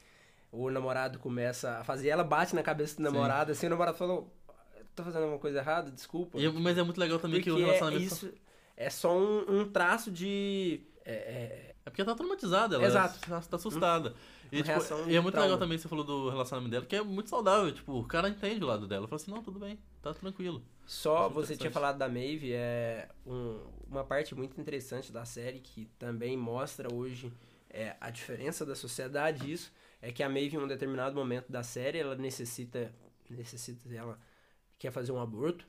o 0.52 0.72
namorado 0.72 1.20
começa 1.20 1.78
a 1.78 1.84
fazer, 1.84 2.10
ela 2.10 2.24
bate 2.24 2.56
na 2.56 2.64
cabeça 2.64 2.96
do 2.96 3.04
namorado, 3.04 3.52
assim, 3.52 3.68
o 3.68 3.70
namorado 3.70 3.98
falou, 4.00 4.34
tô 4.96 5.04
fazendo 5.04 5.24
alguma 5.24 5.40
coisa 5.40 5.60
errada, 5.60 5.92
desculpa. 5.92 6.38
E- 6.40 6.50
mas 6.52 6.78
é 6.78 6.84
muito 6.84 7.00
legal 7.00 7.20
também 7.20 7.42
que 7.42 7.52
o 7.52 7.58
relacionamento. 7.58 8.04
é, 8.04 8.06
isso 8.06 8.34
é 8.78 8.90
só 8.90 9.16
um, 9.18 9.62
um 9.62 9.70
traço 9.72 10.12
de... 10.12 10.82
é, 11.06 11.14
é, 11.14 11.76
É 11.86 11.90
porque 11.90 12.02
ela 12.02 12.12
tá 12.12 12.16
traumatizada, 12.18 12.76
ela 12.76 12.86
Exato. 12.86 13.20
tá, 13.30 13.42
tá 13.42 13.56
assustada. 13.58 14.14
E, 14.52 14.62
Uma 14.62 14.80
tipo, 14.80 15.10
e 15.10 15.16
é 15.16 15.20
muito 15.20 15.34
trauma. 15.34 15.48
legal 15.48 15.58
também 15.58 15.78
que 15.78 15.82
você 15.82 15.88
falou 15.90 16.04
do 16.06 16.30
relacionamento 16.30 16.72
dela, 16.72 16.86
que 16.86 16.96
é 16.96 17.02
muito 17.02 17.30
saudável. 17.30 17.72
Tipo, 17.74 17.94
o 18.00 18.06
cara 18.06 18.30
entende 18.30 18.64
o 18.64 18.68
lado 18.68 18.88
dela. 18.88 19.08
Fala 19.08 19.22
assim, 19.22 19.32
não, 19.32 19.42
tudo 19.44 19.60
bem, 19.60 19.78
tá 20.02 20.14
tranquilo. 20.14 20.64
Só 20.86 21.26
Acho 21.26 21.34
você 21.34 21.58
tinha 21.58 21.72
falado 21.72 21.98
da 21.98 22.08
Maeve, 22.08 22.54
é 22.54 23.10
um- 23.26 23.60
uma 23.90 24.04
parte 24.04 24.36
muito 24.36 24.60
interessante 24.62 25.12
da 25.12 25.26
série 25.26 25.60
que 25.60 25.88
também 25.98 26.38
mostra 26.38 26.94
hoje 26.94 27.32
é, 27.70 27.96
a 28.00 28.10
diferença 28.10 28.66
da 28.66 28.76
sociedade. 28.76 29.52
Isso 29.52 29.72
é 30.02 30.12
que 30.12 30.22
a 30.24 30.30
Maeve, 30.30 30.56
em 30.56 30.60
um 30.60 30.68
determinado 30.68 31.16
momento 31.16 31.52
da 31.52 31.64
série, 31.64 31.98
ela 31.98 32.16
necessita, 32.16 32.94
necessita, 33.30 33.94
ela 33.94 34.18
quer 34.78 34.92
fazer 34.92 35.12
um 35.12 35.20
aborto. 35.20 35.66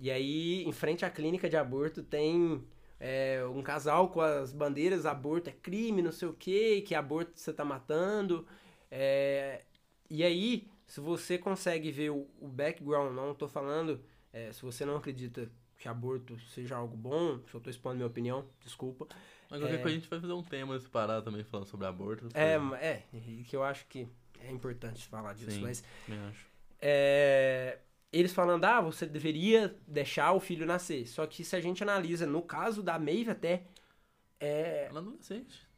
E 0.00 0.10
aí, 0.10 0.64
em 0.64 0.72
frente 0.72 1.04
à 1.04 1.10
clínica 1.10 1.48
de 1.48 1.56
aborto, 1.56 2.02
tem 2.02 2.64
é, 2.98 3.42
um 3.54 3.62
casal 3.62 4.08
com 4.08 4.20
as 4.20 4.52
bandeiras 4.52 5.04
aborto 5.06 5.50
é 5.50 5.52
crime, 5.52 6.02
não 6.02 6.12
sei 6.12 6.28
o 6.28 6.32
que, 6.32 6.82
que 6.82 6.94
aborto 6.94 7.32
você 7.38 7.52
tá 7.52 7.64
matando. 7.64 8.46
É, 8.90 9.62
e 10.08 10.24
aí, 10.24 10.68
se 10.86 11.00
você 11.00 11.38
consegue 11.38 11.90
ver 11.90 12.10
o, 12.10 12.26
o 12.40 12.48
background, 12.48 13.14
não 13.14 13.34
tô 13.34 13.46
falando, 13.46 14.00
é, 14.32 14.52
se 14.52 14.62
você 14.62 14.84
não 14.84 14.96
acredita 14.96 15.50
que 15.78 15.88
aborto 15.88 16.38
seja 16.40 16.76
algo 16.76 16.96
bom, 16.96 17.40
se 17.46 17.54
eu 17.54 17.60
tô 17.60 17.70
expondo 17.70 17.96
minha 17.96 18.06
opinião, 18.06 18.44
desculpa. 18.62 19.06
Mas 19.50 19.60
qualquer 19.60 19.76
É. 19.76 19.82
coisa 19.82 19.96
a 19.96 20.00
gente 20.00 20.08
vai 20.10 20.20
fazer 20.20 20.32
um 20.32 20.42
tema 20.42 20.78
separado 20.78 21.24
também 21.24 21.42
falando 21.42 21.66
sobre 21.66 21.86
aborto. 21.86 22.28
É, 22.34 22.54
é, 22.84 23.02
que 23.44 23.56
eu 23.56 23.62
acho 23.64 23.86
que 23.86 24.06
é 24.38 24.50
importante 24.50 25.06
falar 25.06 25.32
disso, 25.34 25.52
Sim. 25.52 25.62
mas 25.62 25.82
Também 26.06 26.20
acho. 26.26 26.46
é, 26.80 27.78
eles 28.12 28.32
falando, 28.32 28.64
ah, 28.64 28.80
você 28.80 29.06
deveria 29.06 29.76
deixar 29.86 30.32
o 30.32 30.40
filho 30.40 30.66
nascer. 30.66 31.06
Só 31.06 31.26
que 31.26 31.44
se 31.44 31.54
a 31.54 31.60
gente 31.60 31.82
analisa, 31.82 32.26
no 32.26 32.42
caso 32.42 32.82
da 32.82 32.98
Maeve 32.98 33.30
até, 33.30 33.62
é, 34.38 34.86
Ela 34.88 34.98
é 34.98 35.02
adolescente. 35.02 35.68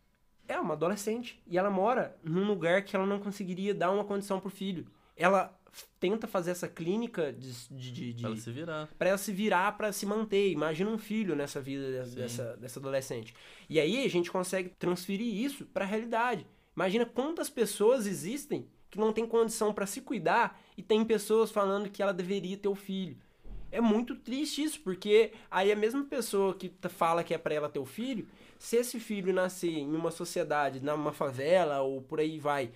é 0.49 0.59
uma 0.61 0.75
adolescente. 0.75 1.43
E 1.47 1.59
ela 1.59 1.71
mora 1.71 2.17
num 2.23 2.47
lugar 2.47 2.83
que 2.85 2.97
ela 2.97 3.07
não 3.07 3.19
conseguiria 3.19 3.75
dar 3.75 3.91
uma 3.91 4.05
condição 4.05 4.41
pro 4.41 4.51
filho. 4.51 4.87
Ela 5.17 5.59
tenta 5.99 6.27
fazer 6.27 6.51
essa 6.51 6.69
clínica 6.69 7.33
de, 7.33 7.53
de, 7.71 8.13
de- 8.13 8.23
Pra 8.23 8.29
ela 8.31 8.37
se 8.37 8.51
virar. 8.53 8.89
pra 8.99 9.09
ela 9.09 9.19
se 9.19 9.33
virar 9.33 9.77
pra 9.77 9.93
se 9.93 10.05
manter. 10.07 10.51
Imagina 10.51 10.91
um 10.91 10.99
filho 10.99 11.35
nessa 11.35 11.61
vida 11.61 12.05
Sim. 12.07 12.15
dessa, 12.17 12.57
dessa 12.57 12.79
adolescente. 12.79 13.35
E 13.69 13.79
aí 13.81 14.05
a 14.05 14.09
gente 14.09 14.31
consegue 14.31 14.69
transferir 14.71 15.35
isso 15.35 15.65
pra 15.67 15.85
realidade. 15.85 16.47
Imagina 16.77 17.05
quantas 17.07 17.49
pessoas 17.51 18.07
existem 18.07 18.67
que 18.93 18.99
não 19.01 19.11
têm 19.11 19.27
condição 19.27 19.73
pra 19.73 19.87
se 19.87 20.03
cuidar 20.03 20.61
e 20.77 20.83
tem 20.83 21.03
pessoas 21.03 21.51
falando 21.51 21.89
que 21.89 22.03
ela 22.03 22.13
deveria 22.13 22.59
ter 22.59 22.69
o 22.69 22.75
filho. 22.75 23.17
É 23.71 23.81
muito 23.81 24.15
triste 24.15 24.63
isso, 24.63 24.79
porque 24.81 25.33
aí 25.51 25.73
a 25.73 25.77
mesma 25.77 26.05
pessoa 26.05 26.55
que 26.55 26.69
tá- 26.69 26.91
fala 26.91 27.25
que 27.25 27.33
é 27.33 27.39
pra 27.39 27.55
ela 27.55 27.71
ter 27.71 27.79
o 27.79 27.87
filho, 27.87 28.29
se 28.59 28.77
esse 28.77 29.01
filho 29.01 29.33
nascer 29.33 29.71
em 29.79 29.97
uma 29.97 30.11
sociedade, 30.11 30.85
numa 30.85 31.11
favela 31.11 31.81
ou 31.81 32.03
por 32.03 32.21
aí 32.21 32.39
vai, 32.39 32.71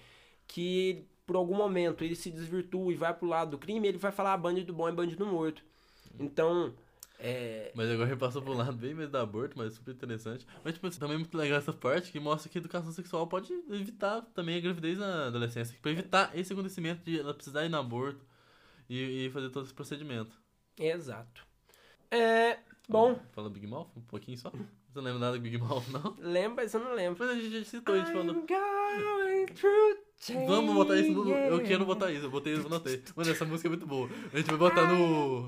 que 0.48 1.04
por 1.26 1.36
algum 1.36 1.54
momento 1.54 2.02
ele 2.02 2.16
se 2.16 2.30
desvirtua 2.30 2.90
e 2.90 2.96
vai 2.96 3.12
pro 3.12 3.28
lado 3.28 3.50
do 3.50 3.58
crime, 3.58 3.86
ele 3.86 3.98
vai 3.98 4.10
falar 4.10 4.32
ah, 4.32 4.38
bandido 4.38 4.72
bom 4.72 4.88
é 4.88 4.92
bandido 4.92 5.26
morto. 5.26 5.62
Então, 6.18 6.72
é, 7.18 7.72
Mas 7.74 7.90
agora 7.90 8.10
ele 8.10 8.18
passou 8.18 8.42
por 8.42 8.54
um 8.54 8.58
lado 8.58 8.74
bem 8.74 8.94
meio 8.94 9.08
do 9.08 9.18
aborto, 9.18 9.56
mas 9.56 9.74
super 9.74 9.94
interessante. 9.94 10.46
Mas, 10.62 10.74
tipo, 10.74 10.86
assim, 10.86 10.98
também 10.98 11.14
é 11.14 11.18
muito 11.18 11.36
legal 11.36 11.58
essa 11.58 11.72
parte 11.72 12.12
que 12.12 12.20
mostra 12.20 12.50
que 12.50 12.58
educação 12.58 12.92
sexual 12.92 13.26
pode 13.26 13.52
evitar 13.70 14.22
também 14.34 14.56
a 14.56 14.60
gravidez 14.60 14.98
na 14.98 15.28
adolescência. 15.28 15.76
Pra 15.80 15.90
evitar 15.90 16.30
esse 16.38 16.52
acontecimento 16.52 17.02
de 17.04 17.18
ela 17.18 17.32
precisar 17.32 17.64
ir 17.64 17.68
no 17.68 17.78
aborto 17.78 18.24
e, 18.88 19.26
e 19.26 19.30
fazer 19.30 19.50
todo 19.50 19.64
esse 19.64 19.74
procedimento. 19.74 20.32
exato. 20.78 21.46
É, 22.10 22.58
bom, 22.88 23.18
Fala 23.32 23.50
Big 23.50 23.66
Mouth 23.66 23.88
um 23.96 24.00
pouquinho 24.02 24.38
só? 24.38 24.50
Você 24.50 25.00
não 25.00 25.02
lembra 25.02 25.18
nada 25.18 25.36
do 25.36 25.42
Big 25.42 25.58
Mouth, 25.58 25.88
não? 25.88 26.14
lembra, 26.18 26.62
mas 26.62 26.72
eu 26.72 26.80
não 26.80 26.94
lembro. 26.94 27.18
Mas 27.18 27.36
a 27.36 27.40
gente 27.40 27.58
já 27.58 27.64
citou, 27.64 27.94
a 27.94 27.98
gente 27.98 28.12
falou. 28.12 28.46
Vamos 30.46 30.74
botar 30.74 30.96
isso 30.96 31.12
no. 31.12 31.30
Eu 31.30 31.62
quero 31.62 31.84
botar 31.84 32.10
isso, 32.12 32.24
eu 32.24 32.30
botei 32.30 32.52
isso, 32.54 32.62
eu 32.62 32.66
anotei. 32.66 33.02
Mano, 33.14 33.30
essa 33.30 33.44
música 33.44 33.68
é 33.68 33.70
muito 33.70 33.86
boa. 33.86 34.08
A 34.32 34.36
gente 34.38 34.46
vai 34.46 34.56
botar 34.56 34.86
no. 34.86 35.46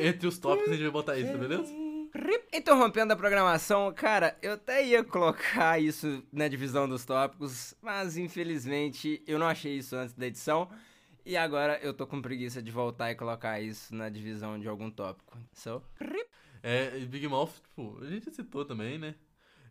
Entre 0.00 0.26
os 0.26 0.38
tópicos 0.38 0.70
a 0.70 0.74
gente 0.74 0.82
vai 0.82 0.90
botar 0.90 1.18
isso, 1.18 1.36
beleza? 1.36 1.72
Interrompendo 2.52 3.12
a 3.12 3.16
programação, 3.16 3.92
cara, 3.92 4.36
eu 4.42 4.54
até 4.54 4.84
ia 4.84 5.04
colocar 5.04 5.78
isso 5.80 6.22
na 6.32 6.48
divisão 6.48 6.88
dos 6.88 7.04
tópicos, 7.04 7.74
mas 7.82 8.16
infelizmente 8.16 9.22
eu 9.26 9.38
não 9.38 9.46
achei 9.46 9.76
isso 9.76 9.94
antes 9.94 10.14
da 10.14 10.26
edição. 10.26 10.68
E 11.24 11.36
agora 11.36 11.78
eu 11.82 11.92
tô 11.92 12.06
com 12.06 12.22
preguiça 12.22 12.62
de 12.62 12.70
voltar 12.70 13.10
e 13.10 13.14
colocar 13.14 13.60
isso 13.60 13.94
na 13.94 14.08
divisão 14.08 14.58
de 14.58 14.66
algum 14.66 14.90
tópico. 14.90 15.38
So, 15.52 15.82
É, 16.62 16.98
e 16.98 17.04
Big 17.04 17.28
Mouth, 17.28 17.52
tipo, 17.62 17.98
a 18.02 18.06
gente 18.06 18.30
citou 18.30 18.64
também, 18.64 18.98
né? 18.98 19.14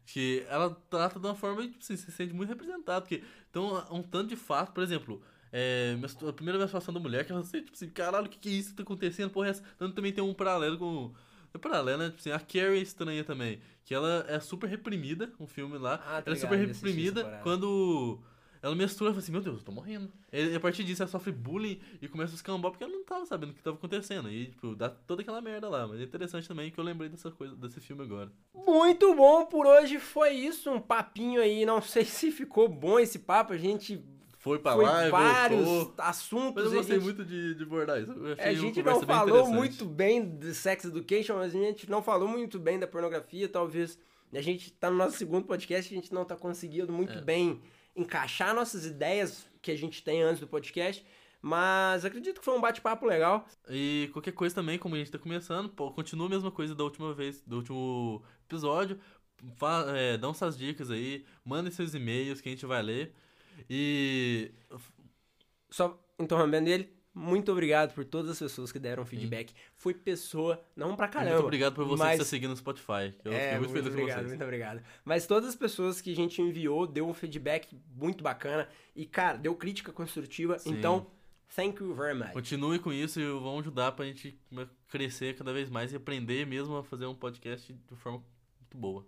Que 0.05 0.45
ela 0.49 0.69
trata 0.89 1.19
de 1.19 1.25
uma 1.25 1.35
forma 1.35 1.63
que 1.63 1.69
tipo, 1.69 1.83
assim, 1.83 1.97
se 1.97 2.11
sente 2.11 2.33
muito 2.33 2.49
representada. 2.49 3.01
Porque 3.01 3.23
tem 3.51 3.61
um, 3.61 3.75
um 3.95 4.03
tanto 4.03 4.27
de 4.29 4.35
fato, 4.35 4.71
por 4.71 4.83
exemplo, 4.83 5.21
é, 5.59 5.97
a 6.29 6.33
primeira 6.33 6.59
menstruação 6.59 6.93
da 6.93 6.99
mulher, 6.99 7.25
que 7.25 7.31
ela 7.31 7.43
sente, 7.43 7.65
tipo 7.65 7.75
assim, 7.75 7.89
caralho, 7.89 8.27
o 8.27 8.29
que, 8.29 8.37
que 8.37 8.47
é 8.47 8.51
isso 8.51 8.69
que 8.69 8.75
tá 8.75 8.83
acontecendo? 8.83 9.31
Porra, 9.31 9.47
essa. 9.47 9.63
Tanto 9.75 9.95
também 9.95 10.13
tem 10.13 10.23
um 10.23 10.31
paralelo 10.31 10.77
com. 10.77 11.11
É 11.51 11.57
paralelo, 11.57 11.97
né? 11.97 12.05
Tipo 12.09 12.19
assim, 12.19 12.29
a 12.29 12.39
Carrie 12.39 12.77
é 12.77 12.81
estranha 12.83 13.23
também. 13.23 13.59
Que 13.83 13.95
ela 13.95 14.23
é 14.27 14.39
super 14.39 14.69
reprimida, 14.69 15.33
um 15.39 15.47
filme 15.47 15.79
lá. 15.79 15.95
Ah, 16.05 16.21
tô 16.21 16.29
ela 16.29 16.37
é 16.37 16.39
super 16.39 16.59
reprimida 16.59 17.39
quando. 17.41 18.19
Ela 18.61 18.75
menstrua 18.75 19.09
e 19.09 19.13
fala 19.13 19.19
assim, 19.19 19.31
meu 19.31 19.41
Deus, 19.41 19.59
eu 19.59 19.63
tô 19.63 19.71
morrendo. 19.71 20.11
E 20.31 20.55
a 20.55 20.59
partir 20.59 20.83
disso 20.83 21.01
ela 21.01 21.09
sofre 21.09 21.31
bullying 21.31 21.79
e 22.01 22.07
começa 22.07 22.33
a 22.33 22.35
escambar 22.35 22.71
porque 22.71 22.83
ela 22.83 22.93
não 22.93 23.03
tava 23.03 23.25
sabendo 23.25 23.51
o 23.51 23.53
que 23.53 23.63
tava 23.63 23.77
acontecendo. 23.77 24.29
E, 24.29 24.47
tipo, 24.47 24.75
dá 24.75 24.89
toda 24.89 25.21
aquela 25.23 25.41
merda 25.41 25.69
lá. 25.69 25.87
Mas 25.87 25.99
é 25.99 26.03
interessante 26.03 26.47
também 26.47 26.69
que 26.69 26.79
eu 26.79 26.83
lembrei 26.83 27.09
dessa 27.09 27.31
coisa, 27.31 27.55
desse 27.55 27.79
filme 27.79 28.03
agora. 28.03 28.31
Muito 28.53 29.15
bom 29.15 29.45
por 29.45 29.65
hoje, 29.65 29.99
foi 29.99 30.33
isso, 30.33 30.69
um 30.69 30.81
papinho 30.81 31.41
aí, 31.41 31.65
não 31.65 31.81
sei 31.81 32.03
se 32.05 32.31
ficou 32.31 32.67
bom 32.67 32.99
esse 32.99 33.19
papo, 33.19 33.53
a 33.53 33.57
gente 33.57 34.03
Foi 34.37 34.59
pra 34.59 34.73
foi 34.75 34.85
lá 34.85 35.07
e 35.07 35.09
vários 35.11 35.63
voltou. 35.65 36.05
assuntos. 36.05 36.63
Mas 36.63 36.71
eu 36.73 36.77
gostei 36.79 36.95
gente- 36.95 37.03
muito 37.03 37.25
de, 37.25 37.55
de 37.55 37.63
abordar 37.63 37.99
isso. 38.01 38.11
Achei 38.11 38.45
A 38.45 38.53
gente 38.53 38.83
não 38.83 39.01
falou 39.01 39.47
muito 39.51 39.83
bem 39.85 40.37
de 40.37 40.53
sex 40.53 40.85
education, 40.85 41.35
mas 41.35 41.55
a 41.55 41.57
gente 41.59 41.89
não 41.89 42.01
falou 42.03 42.27
muito 42.27 42.59
bem 42.59 42.79
da 42.79 42.87
pornografia, 42.87 43.49
talvez. 43.49 43.97
A 44.33 44.41
gente 44.41 44.71
tá 44.71 44.89
no 44.91 44.97
nosso 44.97 45.17
segundo 45.17 45.45
podcast, 45.45 45.91
a 45.91 45.95
gente 45.97 46.13
não 46.13 46.23
tá 46.25 46.35
conseguindo 46.35 46.91
muito 46.93 47.13
É. 47.17 47.21
bem 47.21 47.61
encaixar 47.95 48.53
nossas 48.53 48.85
ideias 48.85 49.47
que 49.61 49.71
a 49.71 49.75
gente 49.77 50.03
tem 50.03 50.21
antes 50.21 50.39
do 50.39 50.47
podcast, 50.47 51.03
mas 51.41 52.05
acredito 52.05 52.39
que 52.39 52.45
foi 52.45 52.55
um 52.55 52.61
bate-papo 52.61 53.05
legal. 53.05 53.45
E 53.69 54.09
qualquer 54.13 54.33
coisa 54.33 54.53
também, 54.53 54.77
como 54.77 54.95
a 54.95 54.97
gente 54.99 55.11
tá 55.11 55.17
começando, 55.17 55.69
pô, 55.69 55.91
continua 55.91 56.27
a 56.27 56.29
mesma 56.29 56.51
coisa 56.51 56.75
da 56.75 56.83
última 56.83 57.13
vez, 57.13 57.41
do 57.41 57.55
último 57.57 58.21
episódio. 58.45 58.99
Fa 59.55 59.85
é, 59.95 60.17
dá 60.17 60.29
essas 60.29 60.57
dicas 60.57 60.91
aí, 60.91 61.25
mandem 61.45 61.71
seus 61.71 61.93
e-mails 61.93 62.39
que 62.41 62.49
a 62.49 62.51
gente 62.51 62.65
vai 62.65 62.81
ler. 62.83 63.13
E 63.69 64.51
Só 65.69 65.99
interrompendo 66.19 66.69
ele, 66.69 66.89
muito 67.13 67.51
obrigado 67.51 67.93
por 67.95 68.05
todas 68.05 68.29
as 68.31 68.39
pessoas 68.39 68.71
que 68.71 68.77
deram 68.77 69.03
feedback. 69.05 69.51
Foi 69.75 69.93
pessoa, 69.93 70.63
não 70.75 70.95
pra 70.95 71.07
caramba. 71.07 71.33
muito 71.33 71.45
obrigado 71.45 71.73
por 71.73 71.85
você 71.85 72.03
mas... 72.03 72.09
que 72.09 72.21
está 72.21 72.29
seguindo 72.29 72.51
no 72.51 72.57
Spotify. 72.57 73.13
Eu 73.25 73.31
É, 73.33 73.39
fiquei 73.43 73.57
muito, 73.59 73.71
feliz 73.73 73.87
obrigado, 73.87 74.07
com 74.07 74.13
vocês. 74.13 74.27
muito 74.27 74.43
obrigado. 74.43 74.83
Mas 75.03 75.25
todas 75.25 75.49
as 75.49 75.55
pessoas 75.55 75.99
que 75.99 76.11
a 76.11 76.15
gente 76.15 76.41
enviou 76.41 76.85
deu 76.85 77.07
um 77.09 77.13
feedback 77.13 77.75
muito 77.95 78.23
bacana 78.23 78.69
e, 78.95 79.05
cara, 79.05 79.37
deu 79.37 79.55
crítica 79.55 79.91
construtiva. 79.91 80.59
Sim. 80.59 80.71
Então, 80.71 81.07
thank 81.55 81.81
you 81.81 81.93
very 81.95 82.13
much. 82.17 82.33
Continue 82.33 82.77
com 82.77 82.93
isso 82.93 83.19
e 83.19 83.25
vão 83.25 83.59
ajudar 83.59 83.93
pra 83.93 84.05
gente 84.05 84.39
crescer 84.87 85.35
cada 85.35 85.51
vez 85.51 85.69
mais 85.71 85.91
e 85.91 85.95
aprender 85.95 86.45
mesmo 86.45 86.77
a 86.77 86.83
fazer 86.83 87.07
um 87.07 87.15
podcast 87.15 87.73
de 87.73 87.95
forma 87.95 88.23
muito 88.59 88.77
boa. 88.77 89.05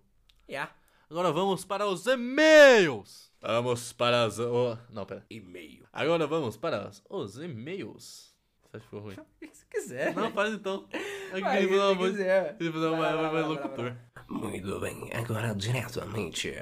Yeah. 0.49 0.73
Agora 1.09 1.31
vamos 1.31 1.65
para 1.65 1.87
os 1.87 2.05
e-mails. 2.05 3.31
Vamos 3.41 3.91
para 3.93 4.25
as. 4.25 4.37
oh, 4.37 4.77
não, 4.91 5.05
pera. 5.07 5.25
E-mail. 5.27 5.85
Agora 5.91 6.27
vamos 6.27 6.55
para 6.55 6.87
os, 6.87 7.01
os 7.09 7.37
e-mails. 7.37 8.31
Você 8.61 8.77
acha 8.77 8.83
que 8.85 8.89
foi 8.91 8.99
ruim? 8.99 9.15
O 9.15 9.39
que 9.39 9.47
você 9.55 9.65
quiser. 9.71 10.13
Não, 10.13 10.31
faz 10.31 10.53
então. 10.53 10.87
Que 11.33 11.41
Vai, 11.41 11.57
ele 11.63 11.65
o 11.65 11.69
que 11.69 11.75
falou 11.77 11.93
uma 11.93 11.95
você 11.95 11.97
voz. 11.97 12.11
quiser. 12.11 12.57
Uma 12.61 12.71
voz 12.71 12.91
lá, 12.91 13.31
vai 13.31 13.41
lá, 13.41 13.47
locutor. 13.47 13.95
Muito 14.29 14.79
bem, 14.79 15.09
agora 15.13 15.55
diretamente 15.55 16.53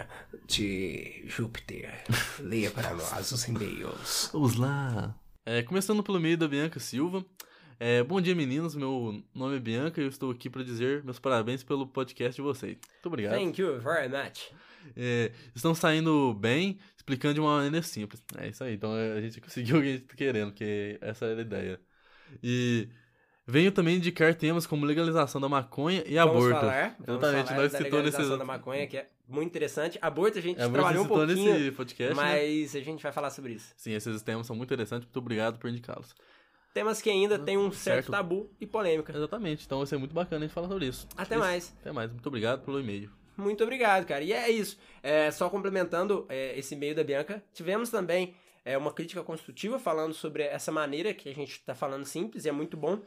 de 0.47 1.23
Júpiter. 1.27 2.03
Leia 2.39 2.71
para 2.71 2.93
nós 2.93 3.29
os 3.31 3.45
e-mails. 3.49 4.29
Vamos 4.31 4.55
lá. 4.55 5.13
É, 5.45 5.61
começando 5.63 6.01
pelo 6.01 6.19
e-mail 6.19 6.37
da 6.37 6.47
Bianca 6.47 6.79
Silva. 6.79 7.25
É, 7.79 8.03
bom 8.03 8.19
dia, 8.19 8.33
meninos. 8.35 8.75
Meu 8.75 9.21
nome 9.33 9.57
é 9.57 9.59
Bianca 9.59 10.01
e 10.01 10.03
eu 10.03 10.09
estou 10.09 10.31
aqui 10.31 10.49
para 10.49 10.63
dizer 10.63 11.03
meus 11.03 11.19
parabéns 11.19 11.63
pelo 11.63 11.85
podcast 11.87 12.35
de 12.35 12.41
vocês. 12.41 12.77
Muito 12.93 13.05
obrigado. 13.05 13.33
Thank 13.37 13.61
you 13.61 13.79
very 13.79 14.09
much. 14.09 14.51
É, 14.95 15.31
estão 15.55 15.75
saindo 15.75 16.33
bem, 16.33 16.79
explicando 16.95 17.35
de 17.35 17.39
uma 17.39 17.57
maneira 17.57 17.83
simples. 17.85 18.23
É 18.37 18.47
isso 18.47 18.63
aí. 18.63 18.73
Então 18.73 18.95
é, 18.95 19.13
a 19.17 19.21
gente 19.21 19.39
conseguiu 19.41 19.77
o 19.77 19.81
que 19.81 19.87
a 19.87 19.91
gente 19.91 20.03
tá 20.05 20.15
querendo, 20.15 20.51
que 20.53 20.97
essa 21.01 21.25
era 21.25 21.39
a 21.39 21.41
ideia. 21.41 21.79
E 22.41 22.87
Venho 23.49 23.71
também 23.71 23.95
indicar 23.95 24.35
temas 24.35 24.67
como 24.67 24.85
legalização 24.85 25.39
da 25.39 25.47
maconha 25.47 26.03
e 26.05 26.15
Vamos 26.15 26.35
aborto. 26.35 26.59
falar, 26.59 26.95
vamos 26.99 27.23
Exatamente, 27.23 27.47
falar 27.47 27.61
nós 27.61 27.71
da 27.71 27.77
citou 27.77 27.93
legalização 27.93 28.25
nesse- 28.27 28.39
da 28.39 28.43
maconha, 28.43 28.87
que 28.87 28.97
é 28.97 29.07
muito 29.25 29.47
interessante. 29.47 29.97
Aborto 30.01 30.37
a 30.37 30.41
gente 30.41 30.57
Aborto 30.59 30.73
trabalhou 30.73 31.05
um 31.05 31.07
pouquinho, 31.07 31.53
nesse 31.53 31.71
podcast, 31.71 32.13
né? 32.13 32.21
mas 32.21 32.75
a 32.75 32.81
gente 32.81 33.01
vai 33.01 33.11
falar 33.13 33.29
sobre 33.29 33.53
isso. 33.53 33.71
Sim, 33.77 33.93
esses 33.93 34.21
temas 34.21 34.45
são 34.45 34.53
muito 34.53 34.67
interessantes, 34.67 35.05
muito 35.05 35.17
obrigado 35.19 35.57
por 35.59 35.69
indicá-los. 35.69 36.13
Temas 36.73 37.01
que 37.01 37.09
ainda 37.09 37.39
tem 37.39 37.57
um 37.57 37.71
certo, 37.71 37.95
Certo. 38.05 38.11
tabu 38.11 38.51
e 38.61 38.67
polêmica. 38.67 39.11
Exatamente, 39.15 39.65
então 39.65 39.79
vai 39.79 39.87
ser 39.87 39.97
muito 39.97 40.13
bacana 40.13 40.45
a 40.45 40.47
gente 40.47 40.53
falar 40.53 40.67
sobre 40.67 40.85
isso. 40.87 41.07
Até 41.17 41.35
Isso- 41.35 41.43
mais. 41.43 41.75
Até 41.81 41.91
mais, 41.91 42.11
muito 42.11 42.27
obrigado 42.27 42.63
pelo 42.63 42.79
e-mail. 42.79 43.09
Muito 43.35 43.63
obrigado, 43.63 44.05
cara. 44.05 44.23
E 44.23 44.33
é 44.33 44.49
isso. 44.49 44.77
É, 45.03 45.29
só 45.31 45.49
complementando 45.49 46.25
é, 46.29 46.57
esse 46.57 46.73
e-mail 46.75 46.95
da 46.95 47.03
Bianca, 47.03 47.43
tivemos 47.53 47.89
também 47.89 48.35
é, 48.65 48.77
uma 48.77 48.91
crítica 48.91 49.23
construtiva 49.23 49.79
falando 49.79 50.13
sobre 50.13 50.43
essa 50.43 50.71
maneira 50.71 51.13
que 51.13 51.29
a 51.29 51.33
gente 51.33 51.61
tá 51.63 51.73
falando 51.75 52.03
simples 52.05 52.45
e 52.45 52.49
é 52.49 52.51
muito 52.51 52.75
bom. 52.75 52.99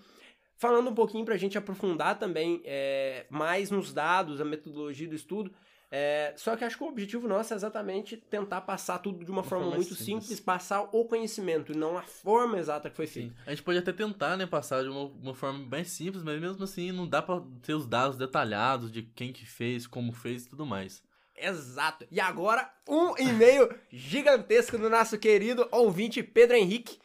Falando 0.57 0.91
um 0.91 0.95
pouquinho 0.95 1.25
pra 1.25 1.37
gente 1.37 1.57
aprofundar 1.59 2.19
também 2.19 2.61
é, 2.65 3.27
mais 3.31 3.71
nos 3.71 3.93
dados, 3.93 4.41
a 4.41 4.45
metodologia 4.45 5.09
do 5.09 5.15
estudo. 5.15 5.53
É, 5.93 6.33
só 6.37 6.55
que 6.55 6.63
acho 6.63 6.79
que 6.79 6.85
o 6.85 6.87
objetivo 6.87 7.27
nosso 7.27 7.53
é 7.53 7.57
exatamente 7.57 8.17
tentar 8.17 8.61
passar 8.61 8.99
tudo 8.99 9.25
de 9.25 9.31
uma, 9.31 9.43
forma, 9.43 9.65
forma 9.65 9.77
muito 9.77 9.95
simples. 9.97 10.25
simples. 10.25 10.41
passar 10.41 10.83
o 10.93 11.05
conhecimento, 11.05 11.73
e 11.73 11.77
não 11.77 11.99
a 11.99 12.03
forma 12.03 12.59
exata 12.59 12.89
que 12.89 12.95
foi 12.95 13.09
feita. 13.09 13.35
A 13.45 13.51
gente 13.51 13.65
pode 13.65 13.79
até 13.79 13.93
tentar, 13.93 14.37
né, 14.37 14.47
passar 14.47 14.85
de 14.85 14.89
uma, 14.89 15.07
uma 15.07 15.35
forma 15.35 15.67
bem 15.67 15.83
simples, 15.83 16.23
mas 16.23 16.41
mesmo 16.41 16.63
assim 16.63 16.93
não 16.93 17.09
dá 17.09 17.21
pra 17.21 17.43
ter 17.63 17.75
os 17.75 17.87
dados 17.87 18.17
detalhados 18.17 18.93
de 18.93 19.03
quem 19.03 19.33
que 19.33 19.45
fez, 19.45 19.87
como 19.87 20.13
fez 20.13 20.45
e 20.45 20.51
tudo 20.51 20.65
mais. 20.65 21.03
Exato. 21.37 22.07
E 22.11 22.21
agora, 22.21 22.71
um 22.87 23.17
e-mail 23.19 23.75
gigantesco 23.91 24.79
do 24.79 24.91
nosso 24.91 25.19
querido 25.19 25.67
ouvinte 25.73 26.23
Pedro 26.23 26.57
Henrique. 26.57 26.99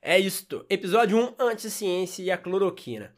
É 0.00 0.18
isto. 0.18 0.64
Episódio 0.70 1.18
1, 1.18 1.34
Anticiência 1.38 2.22
e 2.22 2.30
a 2.30 2.38
Cloroquina. 2.38 3.14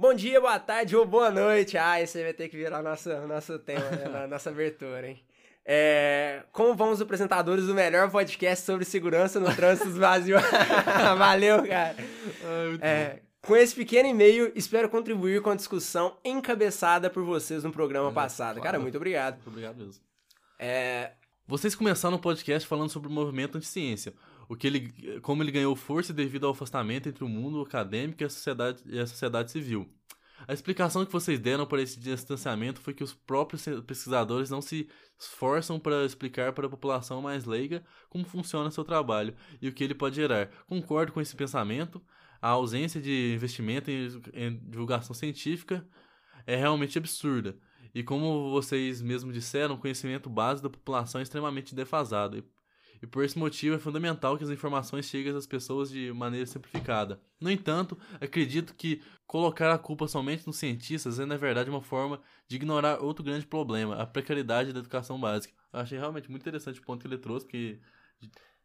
Bom 0.00 0.14
dia, 0.14 0.40
boa 0.40 0.58
tarde 0.58 0.96
ou 0.96 1.04
boa 1.04 1.30
noite. 1.30 1.76
Ah, 1.76 2.00
esse 2.00 2.22
vai 2.22 2.32
ter 2.32 2.48
que 2.48 2.56
virar 2.56 2.82
nosso, 2.82 3.10
nosso 3.26 3.58
tema, 3.58 3.84
né? 3.90 4.24
nossa 4.26 4.48
abertura, 4.48 5.06
hein? 5.06 5.22
É, 5.62 6.42
como 6.52 6.74
vão 6.74 6.90
os 6.90 7.02
apresentadores 7.02 7.66
do 7.66 7.74
melhor 7.74 8.10
podcast 8.10 8.64
sobre 8.64 8.86
segurança 8.86 9.38
no 9.38 9.54
trânsito 9.54 9.90
Brasil? 9.90 10.38
Valeu, 11.18 11.68
cara. 11.68 11.96
É, 12.80 13.18
com 13.42 13.54
esse 13.54 13.74
pequeno 13.74 14.08
e-mail, 14.08 14.50
espero 14.54 14.88
contribuir 14.88 15.42
com 15.42 15.50
a 15.50 15.54
discussão 15.54 16.16
encabeçada 16.24 17.10
por 17.10 17.22
vocês 17.22 17.62
no 17.62 17.70
programa 17.70 18.06
Olha, 18.06 18.14
passado. 18.14 18.54
Cara, 18.54 18.70
claro. 18.70 18.80
muito 18.80 18.96
obrigado. 18.96 19.34
Muito 19.34 19.48
obrigado 19.48 19.76
mesmo. 19.76 20.02
É, 20.58 21.10
Vocês 21.46 21.74
começaram 21.74 22.16
o 22.16 22.18
podcast 22.18 22.66
falando 22.66 22.88
sobre 22.88 23.10
o 23.10 23.12
movimento 23.12 23.58
anti-ciência, 23.58 24.14
o 24.50 24.56
que 24.56 24.66
ele, 24.66 25.20
como 25.20 25.44
ele 25.44 25.52
ganhou 25.52 25.76
força 25.76 26.12
devido 26.12 26.44
ao 26.44 26.50
afastamento 26.50 27.08
entre 27.08 27.22
o 27.22 27.28
mundo 27.28 27.60
acadêmico 27.62 28.20
e 28.20 28.26
a 28.26 28.28
sociedade, 28.28 28.82
e 28.84 28.98
a 28.98 29.06
sociedade 29.06 29.52
civil. 29.52 29.88
A 30.48 30.52
explicação 30.52 31.06
que 31.06 31.12
vocês 31.12 31.38
deram 31.38 31.64
para 31.64 31.80
esse 31.80 32.00
distanciamento 32.00 32.80
foi 32.80 32.92
que 32.92 33.04
os 33.04 33.14
próprios 33.14 33.64
pesquisadores 33.86 34.50
não 34.50 34.60
se 34.60 34.88
esforçam 35.16 35.78
para 35.78 36.04
explicar 36.04 36.52
para 36.52 36.66
a 36.66 36.70
população 36.70 37.22
mais 37.22 37.44
leiga 37.44 37.84
como 38.08 38.24
funciona 38.24 38.72
seu 38.72 38.82
trabalho 38.82 39.36
e 39.62 39.68
o 39.68 39.72
que 39.72 39.84
ele 39.84 39.94
pode 39.94 40.16
gerar. 40.16 40.48
Concordo 40.66 41.12
com 41.12 41.20
esse 41.20 41.36
pensamento. 41.36 42.02
A 42.42 42.48
ausência 42.48 43.00
de 43.00 43.32
investimento 43.32 43.88
em, 43.88 44.08
em 44.34 44.56
divulgação 44.68 45.14
científica 45.14 45.86
é 46.44 46.56
realmente 46.56 46.98
absurda. 46.98 47.56
E 47.94 48.02
como 48.02 48.50
vocês 48.50 49.00
mesmos 49.00 49.32
disseram, 49.32 49.76
o 49.76 49.78
conhecimento 49.78 50.28
básico 50.28 50.68
da 50.68 50.76
população 50.76 51.20
é 51.20 51.22
extremamente 51.22 51.72
defasado. 51.72 52.42
E, 53.02 53.06
por 53.06 53.24
esse 53.24 53.38
motivo 53.38 53.76
é 53.76 53.78
fundamental 53.78 54.36
que 54.36 54.44
as 54.44 54.50
informações 54.50 55.06
cheguem 55.06 55.34
às 55.34 55.46
pessoas 55.46 55.90
de 55.90 56.12
maneira 56.12 56.46
simplificada. 56.46 57.20
No 57.40 57.50
entanto, 57.50 57.96
acredito 58.20 58.74
que 58.74 59.02
colocar 59.26 59.72
a 59.72 59.78
culpa 59.78 60.06
somente 60.06 60.46
nos 60.46 60.56
cientistas 60.56 61.18
é, 61.18 61.24
na 61.24 61.36
verdade, 61.36 61.70
uma 61.70 61.80
forma 61.80 62.20
de 62.46 62.56
ignorar 62.56 63.00
outro 63.00 63.24
grande 63.24 63.46
problema, 63.46 63.96
a 63.96 64.06
precariedade 64.06 64.72
da 64.72 64.80
educação 64.80 65.18
básica. 65.18 65.54
Eu 65.72 65.80
achei 65.80 65.98
realmente 65.98 66.30
muito 66.30 66.42
interessante 66.42 66.80
o 66.80 66.82
ponto 66.82 67.00
que 67.00 67.06
ele 67.06 67.18
trouxe, 67.18 67.46
porque 67.46 67.78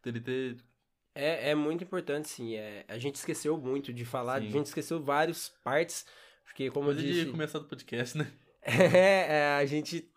ele 0.04 0.20
ter 0.20 0.56
É, 1.14 1.50
é 1.50 1.54
muito 1.54 1.84
importante, 1.84 2.28
sim. 2.28 2.54
É, 2.54 2.84
a 2.88 2.98
gente 2.98 3.16
esqueceu 3.16 3.56
muito 3.56 3.92
de 3.92 4.04
falar, 4.04 4.40
Sim. 4.40 4.48
a 4.48 4.50
gente 4.50 4.66
esqueceu 4.66 5.02
várias 5.02 5.48
partes, 5.64 6.04
porque 6.44 6.70
como 6.70 6.90
eu 6.90 6.94
disse... 6.94 7.24
de 7.24 7.30
começar 7.30 7.58
do 7.58 7.66
podcast, 7.66 8.18
né? 8.18 8.30
É, 8.68 9.36
é, 9.36 9.56
a 9.58 9.64
gente... 9.64 10.10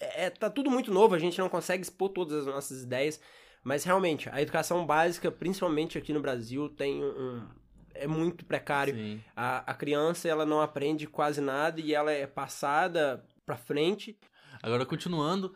É, 0.00 0.30
tá 0.30 0.48
tudo 0.48 0.70
muito 0.70 0.92
novo, 0.92 1.14
a 1.14 1.18
gente 1.18 1.38
não 1.38 1.48
consegue 1.48 1.82
expor 1.82 2.10
todas 2.10 2.40
as 2.40 2.46
nossas 2.46 2.82
ideias, 2.82 3.20
mas 3.64 3.84
realmente, 3.84 4.28
a 4.30 4.40
educação 4.40 4.86
básica, 4.86 5.30
principalmente 5.30 5.98
aqui 5.98 6.12
no 6.12 6.20
Brasil, 6.20 6.68
tem 6.68 7.02
um... 7.02 7.46
É 7.94 8.06
muito 8.06 8.44
precário. 8.44 8.94
Sim. 8.94 9.20
A, 9.34 9.72
a 9.72 9.74
criança, 9.74 10.28
ela 10.28 10.46
não 10.46 10.60
aprende 10.60 11.06
quase 11.06 11.40
nada 11.40 11.80
e 11.80 11.92
ela 11.92 12.12
é 12.12 12.28
passada 12.28 13.24
pra 13.44 13.56
frente. 13.56 14.16
Agora, 14.62 14.86
continuando, 14.86 15.52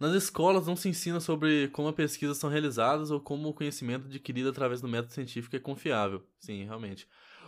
nas 0.00 0.12
escolas 0.12 0.66
não 0.66 0.74
se 0.74 0.88
ensina 0.88 1.20
sobre 1.20 1.68
como 1.68 1.88
as 1.88 1.94
pesquisas 1.94 2.36
são 2.36 2.50
realizadas 2.50 3.12
ou 3.12 3.20
como 3.20 3.48
o 3.48 3.54
conhecimento 3.54 4.06
adquirido 4.06 4.48
através 4.48 4.80
do 4.80 4.88
método 4.88 5.12
científico 5.12 5.54
é 5.54 5.60
confiável. 5.60 6.26
Sim, 6.40 6.64
realmente. 6.64 7.06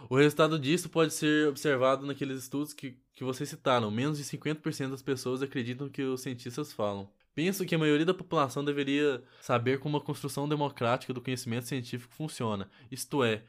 O 0.08 0.16
resultado 0.16 0.58
disso 0.58 0.88
pode 0.88 1.12
ser 1.12 1.48
observado 1.48 2.06
naqueles 2.06 2.38
estudos 2.42 2.72
que, 2.72 2.96
que 3.14 3.24
vocês 3.24 3.48
citaram. 3.48 3.90
Menos 3.90 4.18
de 4.18 4.24
50% 4.24 4.90
das 4.90 5.02
pessoas 5.02 5.42
acreditam 5.42 5.88
que 5.88 6.02
os 6.02 6.20
cientistas 6.20 6.72
falam. 6.72 7.08
Penso 7.34 7.66
que 7.66 7.74
a 7.74 7.78
maioria 7.78 8.06
da 8.06 8.14
população 8.14 8.64
deveria 8.64 9.22
saber 9.42 9.78
como 9.78 9.98
a 9.98 10.00
construção 10.00 10.48
democrática 10.48 11.12
do 11.12 11.20
conhecimento 11.20 11.66
científico 11.66 12.14
funciona. 12.14 12.70
Isto 12.90 13.22
é, 13.22 13.42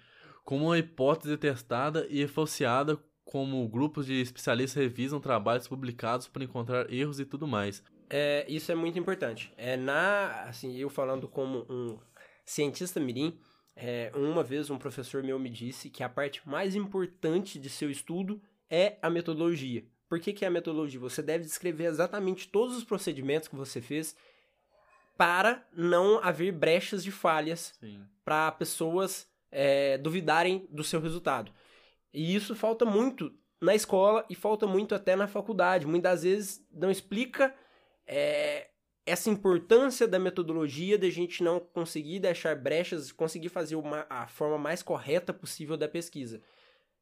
como 0.44 0.66
uma 0.66 0.78
hipótese 0.78 1.38
testada 1.38 2.06
e 2.10 2.28
falseada, 2.28 3.00
como 3.24 3.68
grupos 3.68 4.06
de 4.06 4.20
especialistas 4.20 4.82
revisam 4.82 5.20
trabalhos 5.20 5.68
publicados 5.68 6.28
para 6.28 6.44
encontrar 6.44 6.92
erros 6.92 7.20
e 7.20 7.26
tudo 7.26 7.48
mais. 7.48 7.84
É, 8.10 8.46
isso 8.50 8.72
é 8.72 8.76
muito 8.76 8.98
importante. 8.98 9.54
É 9.58 9.78
na, 9.78 10.44
assim, 10.44 10.76
eu 10.78 10.90
falando 10.90 11.28
como 11.28 11.66
um 11.70 11.98
cientista 12.46 13.00
mirim, 13.00 13.38
é, 13.80 14.12
uma 14.16 14.44
vez 14.44 14.72
um 14.72 14.78
professor 14.78 15.24
meu 15.24 15.38
me 15.38 15.50
disse 15.52 15.90
que 15.90 16.04
a 16.04 16.10
parte 16.10 16.42
mais 16.50 16.76
importante 16.76 17.60
de 17.60 17.70
seu 17.70 17.92
estudo 17.92 18.42
é 18.68 18.98
a 19.04 19.10
metodologia. 19.10 19.86
Por 20.10 20.20
que, 20.20 20.34
que 20.34 20.44
é 20.44 20.48
a 20.48 20.52
metodologia? 20.52 21.00
Você 21.00 21.22
deve 21.22 21.44
descrever 21.44 21.86
exatamente 21.86 22.48
todos 22.48 22.76
os 22.76 22.84
procedimentos 22.84 23.48
que 23.48 23.56
você 23.56 23.80
fez 23.80 24.16
para 25.16 25.64
não 25.72 26.20
haver 26.24 26.52
brechas 26.52 27.04
de 27.04 27.12
falhas 27.12 27.80
para 28.26 28.52
pessoas 28.52 29.30
é, 29.52 29.98
duvidarem 30.00 30.68
do 30.72 30.84
seu 30.84 31.00
resultado. 31.00 31.52
E 32.12 32.36
isso 32.36 32.56
falta 32.56 32.84
muito 32.84 33.32
na 33.62 33.76
escola 33.76 34.26
e 34.28 34.34
falta 34.34 34.66
muito 34.66 34.96
até 34.96 35.16
na 35.16 35.28
faculdade. 35.28 35.86
Muitas 35.86 36.24
vezes 36.24 36.66
não 36.72 36.90
explica 36.90 37.54
é, 38.08 38.70
essa 39.08 39.30
importância 39.30 40.08
da 40.08 40.20
metodologia 40.20 40.98
de 40.98 41.08
a 41.08 41.12
gente 41.12 41.42
não 41.42 41.60
conseguir 41.60 42.20
deixar 42.20 42.56
brechas, 42.56 43.12
conseguir 43.12 43.50
fazer 43.50 43.76
uma, 43.76 44.06
a 44.10 44.28
forma 44.28 44.58
mais 44.58 44.84
correta 44.84 45.34
possível 45.34 45.76
da 45.78 45.88
pesquisa. 45.88 46.42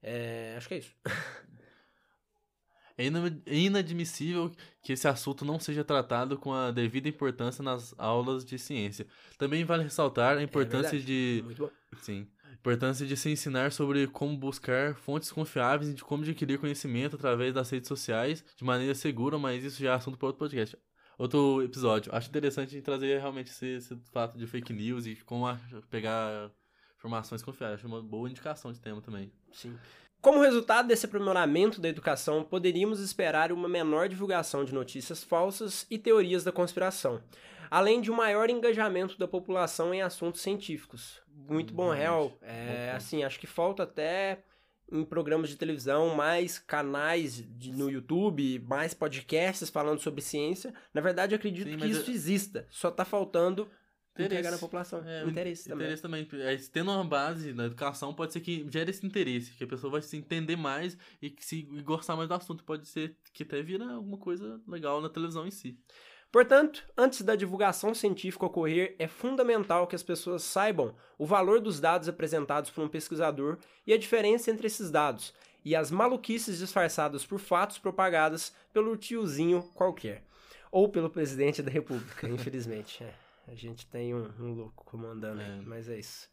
É, 0.02 0.54
acho 0.56 0.68
que 0.68 0.76
é 0.76 0.78
isso. 0.78 0.96
É 2.98 3.06
ina- 3.08 3.42
é 3.46 3.56
inadmissível 3.58 4.52
que 4.82 4.94
esse 4.94 5.08
assunto 5.08 5.44
não 5.44 5.60
seja 5.60 5.84
tratado 5.84 6.38
com 6.38 6.54
a 6.54 6.72
devida 6.72 7.10
importância 7.10 7.62
nas 7.62 7.94
aulas 7.98 8.46
de 8.46 8.58
ciência. 8.58 9.06
Também 9.38 9.66
vale 9.66 9.84
ressaltar 9.84 10.38
a 10.38 10.44
importância 10.44 10.96
É 10.96 11.00
de. 11.00 11.44
Sim. 12.02 12.28
Importância 12.54 13.06
de 13.06 13.18
se 13.18 13.30
ensinar 13.30 13.72
sobre 13.74 14.08
como 14.08 14.38
buscar 14.38 14.96
fontes 14.96 15.32
confiáveis 15.32 15.90
e 15.92 15.94
de 15.94 16.04
como 16.04 16.24
adquirir 16.24 16.58
conhecimento 16.58 17.16
através 17.16 17.54
das 17.54 17.70
redes 17.70 17.88
sociais 17.88 18.44
de 18.56 18.64
maneira 18.64 18.96
segura, 18.96 19.38
mas 19.38 19.64
isso 19.64 19.82
já 19.82 19.92
é 19.92 19.96
assunto 19.96 20.18
para 20.18 20.28
outro 20.28 20.40
podcast. 20.40 20.78
Outro 21.18 21.62
episódio. 21.64 22.14
Acho 22.14 22.30
interessante 22.30 22.82
trazer 22.82 23.20
realmente 23.20 23.50
esse, 23.52 23.66
esse 23.78 23.96
fato 24.12 24.38
de 24.38 24.46
fake 24.46 24.74
news 24.74 25.06
e 25.06 25.16
como 25.16 25.48
a- 25.48 25.58
pegar 25.90 26.52
informações 26.98 27.42
confiáveis. 27.44 27.80
Acho 27.80 27.88
uma 27.88 28.02
boa 28.02 28.30
indicação 28.30 28.72
de 28.72 28.80
tema 28.80 29.02
também. 29.02 29.32
Sim. 29.52 29.78
Como 30.22 30.42
resultado 30.42 30.88
desse 30.88 31.06
aprimoramento 31.06 31.80
da 31.80 31.88
educação, 31.88 32.44
poderíamos 32.44 33.00
esperar 33.00 33.52
uma 33.52 33.70
menor 33.70 34.10
divulgação 34.10 34.66
de 34.66 34.74
notícias 34.74 35.24
falsas 35.24 35.86
e 35.90 36.00
teorias 36.00 36.44
da 36.44 36.52
conspiração, 36.52 37.22
além 37.70 38.02
de 38.02 38.10
um 38.12 38.16
maior 38.16 38.50
engajamento 38.50 39.20
da 39.20 39.28
população 39.28 39.94
em 39.94 40.02
assuntos 40.02 40.42
científicos. 40.42 41.22
Muito 41.48 41.74
bom, 41.76 41.92
réu. 41.92 42.30
Bom 42.30 42.38
É, 42.42 42.92
assim, 42.96 43.24
acho 43.24 43.40
que 43.40 43.46
falta 43.46 43.84
até 43.84 44.44
em 44.92 45.04
programas 45.04 45.50
de 45.50 45.56
televisão 45.56 46.16
mais 46.16 46.60
canais 46.60 47.44
de- 47.58 47.72
no 47.72 47.90
YouTube, 47.90 48.60
mais 48.68 48.94
podcasts 48.94 49.70
falando 49.70 50.00
sobre 50.00 50.22
ciência. 50.22 50.74
Na 50.94 51.02
verdade, 51.02 51.34
acredito 51.36 51.70
Sim, 51.70 51.78
que 51.78 51.88
isso 51.88 52.10
eu- 52.12 52.16
exista. 52.16 52.68
Só 52.70 52.92
tá 52.92 53.04
faltando 53.04 53.64
Interesse. 54.14 54.34
entregar 54.34 54.52
na 54.52 54.58
população. 54.58 55.04
É, 55.06 55.24
interesse 55.26 55.68
também. 55.68 55.88
Interesse 55.88 56.02
também. 56.02 56.28
É, 56.42 56.56
Tendo 56.72 56.92
uma 56.92 57.04
base 57.04 57.52
na 57.54 57.66
educação, 57.66 58.14
pode 58.14 58.32
ser 58.32 58.40
que 58.40 58.66
gere 58.72 58.90
esse 58.92 59.06
interesse, 59.06 59.52
que 59.54 59.64
a 59.64 59.68
pessoa 59.68 59.92
vai 59.92 60.02
se 60.02 60.16
entender 60.16 60.56
mais 60.56 60.98
e 61.22 61.30
que 61.30 61.44
se 61.44 61.68
e 61.72 61.82
gostar 61.82 62.16
mais 62.16 62.30
do 62.30 62.36
assunto. 62.36 62.64
Pode 62.64 62.88
ser 62.88 63.18
que 63.34 63.44
até 63.44 63.62
vira 63.62 63.92
alguma 63.92 64.18
coisa 64.18 64.62
legal 64.68 65.02
na 65.02 65.10
televisão 65.10 65.46
em 65.46 65.52
si. 65.52 65.78
Portanto, 66.36 66.84
antes 66.98 67.22
da 67.22 67.34
divulgação 67.34 67.94
científica 67.96 68.46
ocorrer, 68.46 68.94
é 69.00 69.08
fundamental 69.08 69.88
que 69.88 69.96
as 69.96 70.04
pessoas 70.04 70.44
saibam 70.44 70.94
o 71.18 71.26
valor 71.26 71.62
dos 71.62 71.80
dados 71.80 72.10
apresentados 72.10 72.70
por 72.70 72.84
um 72.84 72.90
pesquisador 72.90 73.58
e 73.88 73.94
a 73.94 73.98
diferença 73.98 74.52
entre 74.52 74.68
esses 74.68 74.92
dados, 74.92 75.34
e 75.64 75.74
as 75.74 75.90
maluquices 75.90 76.58
disfarçadas 76.58 77.26
por 77.26 77.40
fatos 77.40 77.78
propagadas 77.78 78.54
pelo 78.74 78.98
tiozinho 78.98 79.64
qualquer. 79.74 80.26
Ou 80.70 80.90
pelo 80.90 81.10
presidente 81.10 81.64
da 81.64 81.72
república, 81.72 82.28
infelizmente. 82.28 83.02
É, 83.02 83.14
a 83.48 83.56
gente 83.56 83.86
tem 83.88 84.14
um, 84.14 84.30
um 84.38 84.54
louco 84.56 84.84
comandando 84.84 85.40
aí, 85.40 85.50
É. 85.50 85.62
mas 85.66 85.88
é 85.88 85.98
isso. 85.98 86.30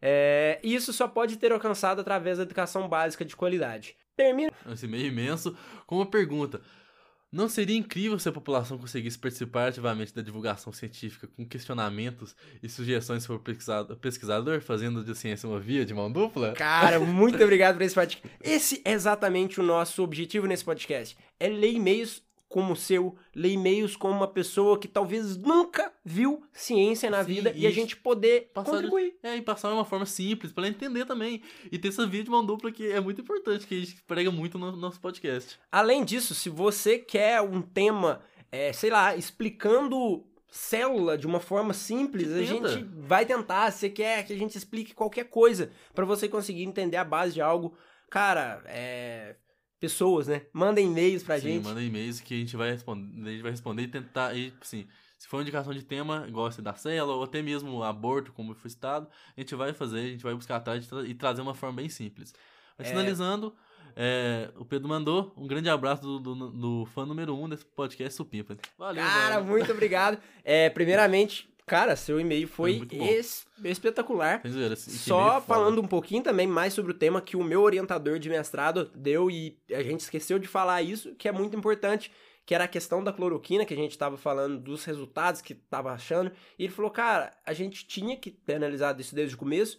É, 0.00 0.58
isso 0.62 0.94
só 0.94 1.06
pode 1.06 1.36
ter 1.36 1.52
alcançado 1.52 2.00
através 2.00 2.38
da 2.38 2.44
educação 2.44 2.88
básica 2.88 3.22
de 3.22 3.36
qualidade. 3.36 3.94
Termina 4.16 4.50
Esse 4.72 4.88
meio 4.88 5.08
imenso, 5.08 5.54
com 5.86 5.96
uma 5.96 6.06
pergunta. 6.06 6.62
Não 7.32 7.48
seria 7.48 7.76
incrível 7.76 8.18
se 8.18 8.28
a 8.28 8.32
população 8.32 8.76
conseguisse 8.76 9.18
participar 9.18 9.68
ativamente 9.68 10.12
da 10.12 10.20
divulgação 10.20 10.72
científica 10.72 11.28
com 11.28 11.46
questionamentos 11.46 12.34
e 12.60 12.68
sugestões 12.68 13.22
sobre 13.22 13.40
o 13.40 13.44
pesquisado- 13.44 13.96
pesquisador, 13.96 14.60
fazendo 14.60 15.04
de 15.04 15.14
ciência 15.14 15.48
uma 15.48 15.60
via 15.60 15.84
de 15.84 15.94
mão 15.94 16.10
dupla? 16.10 16.52
Cara, 16.54 16.98
muito 17.00 17.40
obrigado 17.42 17.76
por 17.76 17.82
esse 17.82 17.94
podcast. 17.94 18.22
Esse 18.42 18.82
é 18.84 18.92
exatamente 18.92 19.60
o 19.60 19.62
nosso 19.62 20.02
objetivo 20.02 20.46
nesse 20.48 20.64
podcast. 20.64 21.16
É 21.38 21.48
ler 21.48 21.72
e-mails 21.72 22.20
como 22.50 22.72
o 22.72 22.76
seu, 22.76 23.14
ler 23.32 23.52
e-mails 23.52 23.94
como 23.94 24.12
uma 24.12 24.26
pessoa 24.26 24.76
que 24.76 24.88
talvez 24.88 25.36
nunca 25.36 25.92
viu 26.04 26.42
ciência 26.52 27.08
na 27.08 27.22
Sim, 27.22 27.34
vida 27.34 27.52
e 27.54 27.64
a 27.64 27.70
gente 27.70 27.96
poder 27.96 28.50
Passar 28.52 28.72
contribuir. 28.72 29.14
É, 29.22 29.36
e 29.36 29.40
passar 29.40 29.68
de 29.68 29.74
uma 29.74 29.84
forma 29.84 30.04
simples, 30.04 30.50
pra 30.50 30.66
ela 30.66 30.74
entender 30.74 31.06
também. 31.06 31.42
E 31.70 31.78
ter 31.78 31.88
essa 31.88 32.04
via 32.04 32.24
de 32.24 32.28
mão 32.28 32.44
dupla 32.44 32.72
que 32.72 32.90
é 32.90 32.98
muito 32.98 33.20
importante, 33.20 33.68
que 33.68 33.76
a 33.76 33.78
gente 33.78 34.02
prega 34.02 34.32
muito 34.32 34.58
no 34.58 34.76
nosso 34.76 35.00
podcast. 35.00 35.60
Além 35.70 36.04
disso, 36.04 36.34
se 36.34 36.50
você 36.50 36.98
quer 36.98 37.40
um 37.40 37.62
tema, 37.62 38.20
é, 38.50 38.72
sei 38.72 38.90
lá, 38.90 39.14
explicando 39.14 40.26
célula 40.48 41.16
de 41.16 41.28
uma 41.28 41.38
forma 41.38 41.72
simples, 41.72 42.32
a 42.32 42.42
gente 42.42 42.84
vai 42.98 43.24
tentar. 43.24 43.70
Se 43.70 43.78
você 43.78 43.90
quer 43.90 44.26
que 44.26 44.32
a 44.32 44.36
gente 44.36 44.58
explique 44.58 44.92
qualquer 44.92 45.26
coisa 45.26 45.70
pra 45.94 46.04
você 46.04 46.28
conseguir 46.28 46.64
entender 46.64 46.96
a 46.96 47.04
base 47.04 47.34
de 47.34 47.40
algo, 47.40 47.76
cara, 48.10 48.60
é. 48.66 49.36
Pessoas, 49.80 50.26
né? 50.28 50.42
Mandem 50.52 50.86
e-mails 50.86 51.22
pra 51.22 51.36
Sim, 51.40 51.54
gente. 51.54 51.64
manda 51.64 51.82
e-mails 51.82 52.20
que 52.20 52.34
a 52.34 52.36
gente 52.36 52.54
vai 52.56 52.70
responder, 52.70 53.28
a 53.28 53.32
gente 53.32 53.42
vai 53.42 53.50
responder 53.50 53.82
e 53.82 53.88
tentar, 53.88 54.36
e, 54.36 54.52
assim, 54.60 54.86
se 55.18 55.26
for 55.26 55.40
indicação 55.40 55.72
de 55.72 55.82
tema, 55.82 56.26
igual 56.28 56.48
esse 56.48 56.60
da 56.62 56.74
célula, 56.74 57.14
ou 57.16 57.24
até 57.24 57.40
mesmo 57.42 57.82
aborto, 57.82 58.32
como 58.32 58.54
foi 58.54 58.70
citado, 58.70 59.08
a 59.36 59.40
gente 59.40 59.54
vai 59.54 59.72
fazer, 59.72 59.98
a 60.00 60.08
gente 60.08 60.22
vai 60.22 60.34
buscar 60.34 60.56
atrás 60.56 60.84
e 60.84 60.88
tra- 60.88 61.02
e 61.06 61.14
trazer 61.14 61.40
uma 61.42 61.54
forma 61.54 61.76
bem 61.76 61.88
simples. 61.88 62.34
Mas 62.78 62.86
É. 62.88 62.90
finalizando, 62.90 63.54
é, 63.96 64.50
o 64.56 64.64
Pedro 64.64 64.88
mandou 64.88 65.32
um 65.36 65.46
grande 65.46 65.68
abraço 65.68 66.02
do, 66.02 66.18
do, 66.20 66.50
do 66.50 66.86
fã 66.94 67.04
número 67.04 67.34
um 67.36 67.48
desse 67.48 67.64
podcast 67.64 68.14
Supimpa. 68.14 68.56
Valeu, 68.78 69.02
Cara, 69.04 69.40
muito 69.42 69.72
obrigado. 69.72 70.18
É, 70.44 70.70
primeiramente, 70.70 71.49
cara, 71.70 71.94
seu 71.94 72.18
e-mail 72.18 72.48
foi 72.48 72.82
es- 72.90 73.46
espetacular. 73.64 74.42
Esse 74.44 74.90
Só 74.98 75.20
é 75.28 75.32
foda. 75.34 75.40
falando 75.42 75.80
um 75.80 75.86
pouquinho 75.86 76.20
também 76.20 76.44
mais 76.46 76.74
sobre 76.74 76.90
o 76.90 76.94
tema 76.94 77.22
que 77.22 77.36
o 77.36 77.44
meu 77.44 77.62
orientador 77.62 78.18
de 78.18 78.28
mestrado 78.28 78.90
deu 78.92 79.30
e 79.30 79.56
a 79.72 79.80
gente 79.80 80.00
esqueceu 80.00 80.36
de 80.40 80.48
falar 80.48 80.82
isso, 80.82 81.14
que 81.14 81.28
é 81.28 81.32
muito 81.32 81.56
importante, 81.56 82.10
que 82.44 82.56
era 82.56 82.64
a 82.64 82.68
questão 82.68 83.04
da 83.04 83.12
cloroquina, 83.12 83.64
que 83.64 83.72
a 83.72 83.76
gente 83.76 83.92
estava 83.92 84.16
falando 84.16 84.58
dos 84.58 84.84
resultados 84.84 85.40
que 85.40 85.52
estava 85.52 85.92
achando. 85.92 86.32
E 86.58 86.64
ele 86.64 86.72
falou, 86.72 86.90
cara, 86.90 87.32
a 87.46 87.52
gente 87.52 87.86
tinha 87.86 88.16
que 88.16 88.32
ter 88.32 88.54
analisado 88.56 89.00
isso 89.00 89.14
desde 89.14 89.36
o 89.36 89.38
começo, 89.38 89.78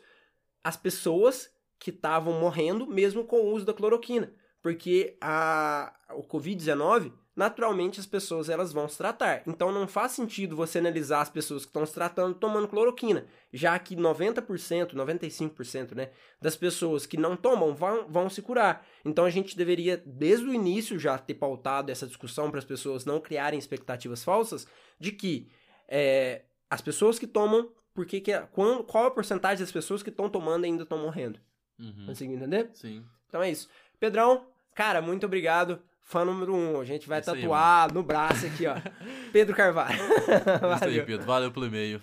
as 0.63 0.77
pessoas 0.77 1.49
que 1.77 1.89
estavam 1.89 2.39
morrendo 2.39 2.87
mesmo 2.87 3.25
com 3.25 3.37
o 3.41 3.51
uso 3.53 3.65
da 3.65 3.73
cloroquina. 3.73 4.31
Porque 4.61 5.17
a, 5.19 5.91
o 6.15 6.23
Covid-19, 6.23 7.11
naturalmente 7.35 7.99
as 7.99 8.05
pessoas 8.05 8.49
elas 8.49 8.73
vão 8.73 8.87
se 8.87 8.97
tratar. 8.97 9.43
Então 9.47 9.71
não 9.71 9.87
faz 9.87 10.11
sentido 10.11 10.55
você 10.55 10.79
analisar 10.79 11.21
as 11.21 11.29
pessoas 11.29 11.63
que 11.63 11.69
estão 11.69 11.85
se 11.85 11.93
tratando 11.93 12.35
tomando 12.35 12.67
cloroquina, 12.67 13.25
já 13.53 13.77
que 13.79 13.95
90%, 13.95 14.93
95%, 14.93 15.95
né, 15.95 16.09
das 16.41 16.55
pessoas 16.55 17.05
que 17.05 17.17
não 17.17 17.35
tomam 17.35 17.73
vão, 17.73 18.07
vão 18.07 18.29
se 18.29 18.41
curar. 18.41 18.85
Então 19.05 19.25
a 19.25 19.29
gente 19.29 19.55
deveria, 19.55 20.01
desde 20.05 20.45
o 20.45 20.53
início, 20.53 20.99
já 20.99 21.17
ter 21.17 21.35
pautado 21.35 21.91
essa 21.91 22.07
discussão 22.07 22.49
para 22.49 22.59
as 22.59 22.65
pessoas 22.65 23.05
não 23.05 23.19
criarem 23.19 23.59
expectativas 23.59 24.23
falsas 24.23 24.67
de 24.99 25.11
que 25.11 25.49
é, 25.87 26.43
as 26.69 26.81
pessoas 26.81 27.17
que 27.17 27.27
tomam, 27.27 27.71
porque 27.93 28.21
que, 28.21 28.37
quando, 28.51 28.83
qual 28.83 29.05
a 29.05 29.11
porcentagem 29.11 29.59
das 29.59 29.71
pessoas 29.71 30.03
que 30.03 30.09
estão 30.09 30.29
tomando 30.29 30.65
ainda 30.65 30.83
estão 30.83 30.97
morrendo. 30.97 31.39
Uhum, 31.79 32.05
Conseguiu 32.05 32.35
entender? 32.35 32.69
Sim. 32.73 33.03
Então 33.27 33.41
é 33.41 33.49
isso. 33.49 33.69
Pedrão, 33.99 34.45
cara, 34.75 35.01
muito 35.01 35.25
obrigado. 35.25 35.81
Fã 36.01 36.25
número 36.25 36.53
um. 36.53 36.79
A 36.79 36.85
gente 36.85 37.07
vai 37.07 37.19
Isso 37.21 37.31
aí, 37.31 37.41
tatuar 37.41 37.93
no 37.93 38.03
braço 38.03 38.45
aqui, 38.45 38.67
ó. 38.67 38.75
Pedro 39.31 39.55
Carvalho. 39.55 39.99
É 39.99 40.35
isso 40.35 40.49
aí, 40.49 40.79
Valeu. 40.79 41.05
Pedro. 41.05 41.25
Valeu 41.25 41.51
pelo 41.51 41.65
e-mail. 41.67 42.01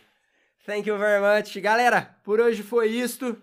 Thank 0.64 0.88
you 0.88 0.98
very 0.98 1.20
much. 1.20 1.56
Galera, 1.60 2.16
por 2.22 2.40
hoje 2.40 2.62
foi 2.62 2.88
isto. 2.88 3.36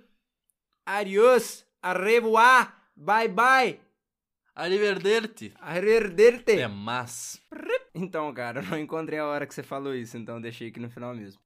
Adiós. 0.85 1.65
Arrevoar. 1.81 2.81
Bye 2.95 3.27
bye. 3.27 3.79
Arrivederci. 4.55 5.53
Arrivederci. 5.59 6.59
É 6.59 6.67
mas. 6.67 7.41
Então, 7.93 8.33
cara, 8.33 8.61
eu 8.61 8.65
não 8.65 8.79
encontrei 8.79 9.19
a 9.19 9.25
hora 9.25 9.45
que 9.45 9.53
você 9.53 9.63
falou 9.63 9.93
isso, 9.93 10.17
então 10.17 10.39
deixei 10.39 10.69
aqui 10.69 10.79
no 10.79 10.89
final 10.89 11.13
mesmo. 11.13 11.41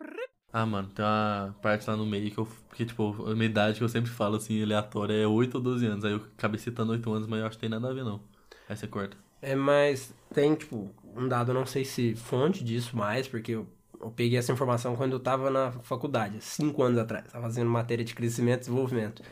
Ah, 0.52 0.66
mano, 0.66 0.90
tem 0.90 1.06
uma 1.06 1.56
parte 1.62 1.88
lá 1.90 1.96
no 1.96 2.06
meio 2.06 2.32
que 2.32 2.38
eu. 2.38 2.48
Que, 2.74 2.86
tipo, 2.86 3.26
a 3.30 3.34
minha 3.36 3.46
idade 3.46 3.78
que 3.78 3.84
eu 3.84 3.90
sempre 3.90 4.10
falo 4.10 4.36
assim, 4.38 4.62
aleatória, 4.62 5.14
é 5.14 5.28
8 5.28 5.56
ou 5.56 5.62
12 5.62 5.86
anos. 5.86 6.06
Aí 6.06 6.12
eu 6.12 6.18
acabei 6.38 6.60
citando 6.60 6.92
8 6.92 7.12
anos, 7.12 7.28
mas 7.28 7.40
eu 7.40 7.46
acho 7.48 7.56
que 7.58 7.62
tem 7.62 7.70
nada 7.70 7.90
a 7.90 7.94
ver, 7.94 8.04
não. 8.04 8.22
Aí 8.70 8.78
você 8.78 8.88
corta. 8.88 9.18
É, 9.42 9.56
mas 9.56 10.14
tem, 10.34 10.54
tipo, 10.54 10.92
um 11.16 11.28
dado, 11.28 11.54
não 11.54 11.66
sei 11.66 11.84
se 11.84 12.16
fonte 12.16 12.64
disso 12.64 12.96
mais, 12.96 13.28
porque 13.28 13.54
eu, 13.54 13.68
eu 14.00 14.12
peguei 14.12 14.38
essa 14.38 14.52
informação 14.52 14.96
quando 14.96 15.14
eu 15.14 15.20
tava 15.20 15.50
na 15.50 15.72
faculdade, 15.72 16.38
cinco 16.42 16.84
anos 16.84 17.00
atrás. 17.00 17.26
Tava 17.32 17.46
fazendo 17.46 17.70
matéria 17.70 18.06
de 18.06 18.14
crescimento 18.14 18.60
e 18.60 18.62
desenvolvimento. 18.62 19.24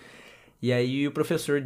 E 0.61 0.73
aí 0.73 1.07
o 1.07 1.11
professor 1.11 1.63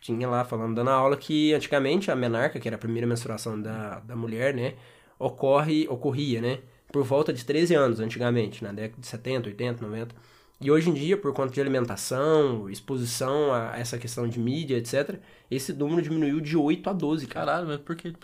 tinha 0.00 0.28
lá 0.28 0.44
falando, 0.44 0.74
dando 0.74 0.90
aula, 0.90 1.16
que 1.16 1.54
antigamente 1.54 2.10
a 2.10 2.16
menarca, 2.16 2.60
que 2.60 2.68
era 2.68 2.76
a 2.76 2.78
primeira 2.78 3.06
menstruação 3.06 3.60
da, 3.60 4.00
da 4.00 4.14
mulher, 4.14 4.52
né, 4.54 4.74
ocorre, 5.18 5.88
ocorria, 5.88 6.42
né, 6.42 6.58
por 6.92 7.02
volta 7.04 7.32
de 7.32 7.42
13 7.44 7.74
anos 7.74 8.00
antigamente, 8.00 8.62
na 8.62 8.70
década 8.70 9.00
de 9.00 9.06
70, 9.06 9.48
80, 9.48 9.82
90. 9.82 10.14
E 10.60 10.70
hoje 10.70 10.88
em 10.88 10.94
dia, 10.94 11.16
por 11.16 11.32
conta 11.32 11.52
de 11.52 11.60
alimentação, 11.60 12.70
exposição 12.70 13.52
a 13.52 13.76
essa 13.76 13.98
questão 13.98 14.26
de 14.28 14.38
mídia, 14.38 14.76
etc., 14.76 15.18
esse 15.50 15.72
número 15.72 16.00
diminuiu 16.00 16.40
de 16.40 16.56
8 16.56 16.88
a 16.88 16.92
12, 16.92 17.26
cara. 17.26 17.46
Caralho, 17.46 17.68
mas 17.68 17.80
por 17.80 17.96
que? 17.96 18.14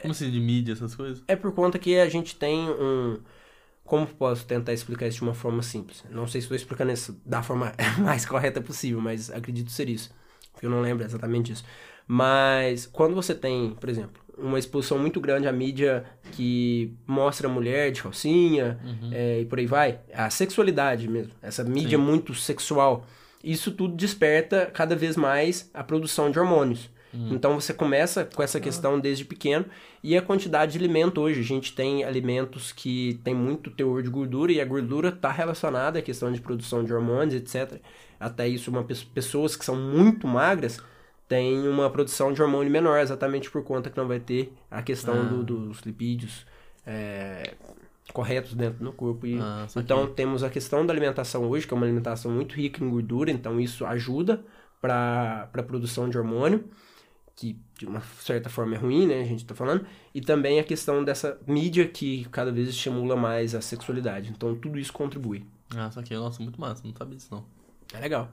Como 0.00 0.12
assim, 0.12 0.30
de 0.30 0.40
mídia, 0.40 0.72
essas 0.72 0.94
coisas? 0.94 1.22
É 1.26 1.36
por 1.36 1.52
conta 1.52 1.78
que 1.78 1.98
a 1.98 2.08
gente 2.08 2.36
tem 2.36 2.68
um. 2.70 3.18
Como 3.84 4.06
posso 4.06 4.46
tentar 4.46 4.72
explicar 4.72 5.06
isso 5.06 5.18
de 5.18 5.24
uma 5.24 5.34
forma 5.34 5.62
simples? 5.62 6.04
Não 6.10 6.26
sei 6.26 6.40
se 6.40 6.46
estou 6.46 6.56
explicando 6.56 6.92
isso 6.92 7.20
da 7.24 7.42
forma 7.42 7.74
mais 8.00 8.24
correta 8.24 8.62
possível, 8.62 9.00
mas 9.00 9.30
acredito 9.30 9.70
ser 9.70 9.88
isso. 9.90 10.10
Porque 10.52 10.66
eu 10.66 10.70
não 10.70 10.80
lembro 10.80 11.04
exatamente 11.04 11.52
disso. 11.52 11.64
Mas 12.06 12.86
quando 12.86 13.14
você 13.14 13.34
tem, 13.34 13.74
por 13.74 13.88
exemplo, 13.88 14.23
uma 14.38 14.58
exposição 14.58 14.98
muito 14.98 15.20
grande 15.20 15.46
à 15.46 15.52
mídia 15.52 16.04
que 16.32 16.92
mostra 17.06 17.48
a 17.48 17.50
mulher 17.50 17.92
de 17.92 18.02
calcinha 18.02 18.78
é, 19.12 19.40
e 19.40 19.44
por 19.46 19.58
aí 19.58 19.66
vai, 19.66 20.00
a 20.12 20.28
sexualidade 20.30 21.08
mesmo, 21.08 21.32
essa 21.42 21.62
mídia 21.64 21.98
Sim. 21.98 22.04
muito 22.04 22.34
sexual, 22.34 23.06
isso 23.42 23.70
tudo 23.72 23.94
desperta 23.94 24.70
cada 24.72 24.96
vez 24.96 25.16
mais 25.16 25.70
a 25.72 25.84
produção 25.84 26.30
de 26.30 26.38
hormônios. 26.38 26.90
Então 27.30 27.54
você 27.60 27.72
começa 27.72 28.24
com 28.24 28.42
essa 28.42 28.58
questão 28.58 28.98
desde 28.98 29.24
pequeno 29.24 29.66
e 30.02 30.16
a 30.16 30.20
quantidade 30.22 30.72
de 30.72 30.78
alimento 30.78 31.20
hoje. 31.20 31.38
A 31.38 31.44
gente 31.44 31.72
tem 31.72 32.02
alimentos 32.02 32.72
que 32.72 33.20
tem 33.22 33.32
muito 33.32 33.70
teor 33.70 34.02
de 34.02 34.10
gordura 34.10 34.50
e 34.50 34.60
a 34.60 34.64
gordura 34.64 35.10
está 35.10 35.30
relacionada 35.30 36.00
à 36.00 36.02
questão 36.02 36.32
de 36.32 36.40
produção 36.40 36.82
de 36.82 36.92
hormônios, 36.92 37.34
etc. 37.36 37.78
Até 38.18 38.48
isso, 38.48 38.68
uma, 38.68 38.82
pe- 38.82 38.96
pessoas 39.14 39.54
que 39.54 39.64
são 39.64 39.76
muito 39.76 40.26
magras 40.26 40.80
têm 41.28 41.66
uma 41.68 41.88
produção 41.90 42.32
de 42.32 42.42
hormônio 42.42 42.70
menor, 42.70 42.98
exatamente 43.00 43.50
por 43.50 43.62
conta 43.64 43.90
que 43.90 43.96
não 43.96 44.06
vai 44.06 44.20
ter 44.20 44.52
a 44.70 44.82
questão 44.82 45.14
Ah. 45.20 45.24
do- 45.24 45.42
dos 45.42 45.80
lipídios 45.80 46.46
é, 46.86 47.54
corretos 48.12 48.52
dentro 48.54 48.84
do 48.84 48.92
corpo. 48.92 49.26
E, 49.26 49.38
Ah, 49.40 49.66
então 49.76 50.06
temos 50.06 50.42
a 50.42 50.50
questão 50.50 50.84
da 50.84 50.92
alimentação 50.92 51.48
hoje, 51.48 51.66
que 51.66 51.72
é 51.72 51.76
uma 51.76 51.86
alimentação 51.86 52.30
muito 52.30 52.54
rica 52.54 52.84
em 52.84 52.90
gordura, 52.90 53.30
então 53.30 53.58
isso 53.58 53.86
ajuda 53.86 54.44
para 54.82 55.48
a 55.52 55.62
produção 55.62 56.10
de 56.10 56.18
hormônio 56.18 56.68
que 57.36 57.58
de 57.76 57.86
uma 57.86 58.00
certa 58.20 58.48
forma 58.48 58.74
é 58.76 58.78
ruim, 58.78 59.06
né? 59.08 59.20
A 59.20 59.24
gente 59.24 59.44
tá 59.44 59.54
falando. 59.56 59.84
E 60.14 60.20
também 60.20 60.60
a 60.60 60.62
questão 60.64 61.02
dessa 61.02 61.36
mídia 61.48 61.88
que 61.88 62.26
cada 62.30 62.52
vez 62.52 62.68
estimula 62.68 63.16
mais 63.16 63.54
a 63.56 63.60
sexualidade. 63.60 64.30
Então 64.30 64.54
tudo 64.54 64.78
isso 64.78 64.92
contribui. 64.92 65.44
Ah, 65.76 65.90
só 65.90 66.00
que, 66.00 66.14
nossa, 66.14 66.40
muito 66.42 66.60
massa, 66.60 66.82
não 66.86 66.94
sabia 66.94 67.16
disso 67.16 67.28
não. 67.32 67.44
É 67.92 67.98
legal. 67.98 68.30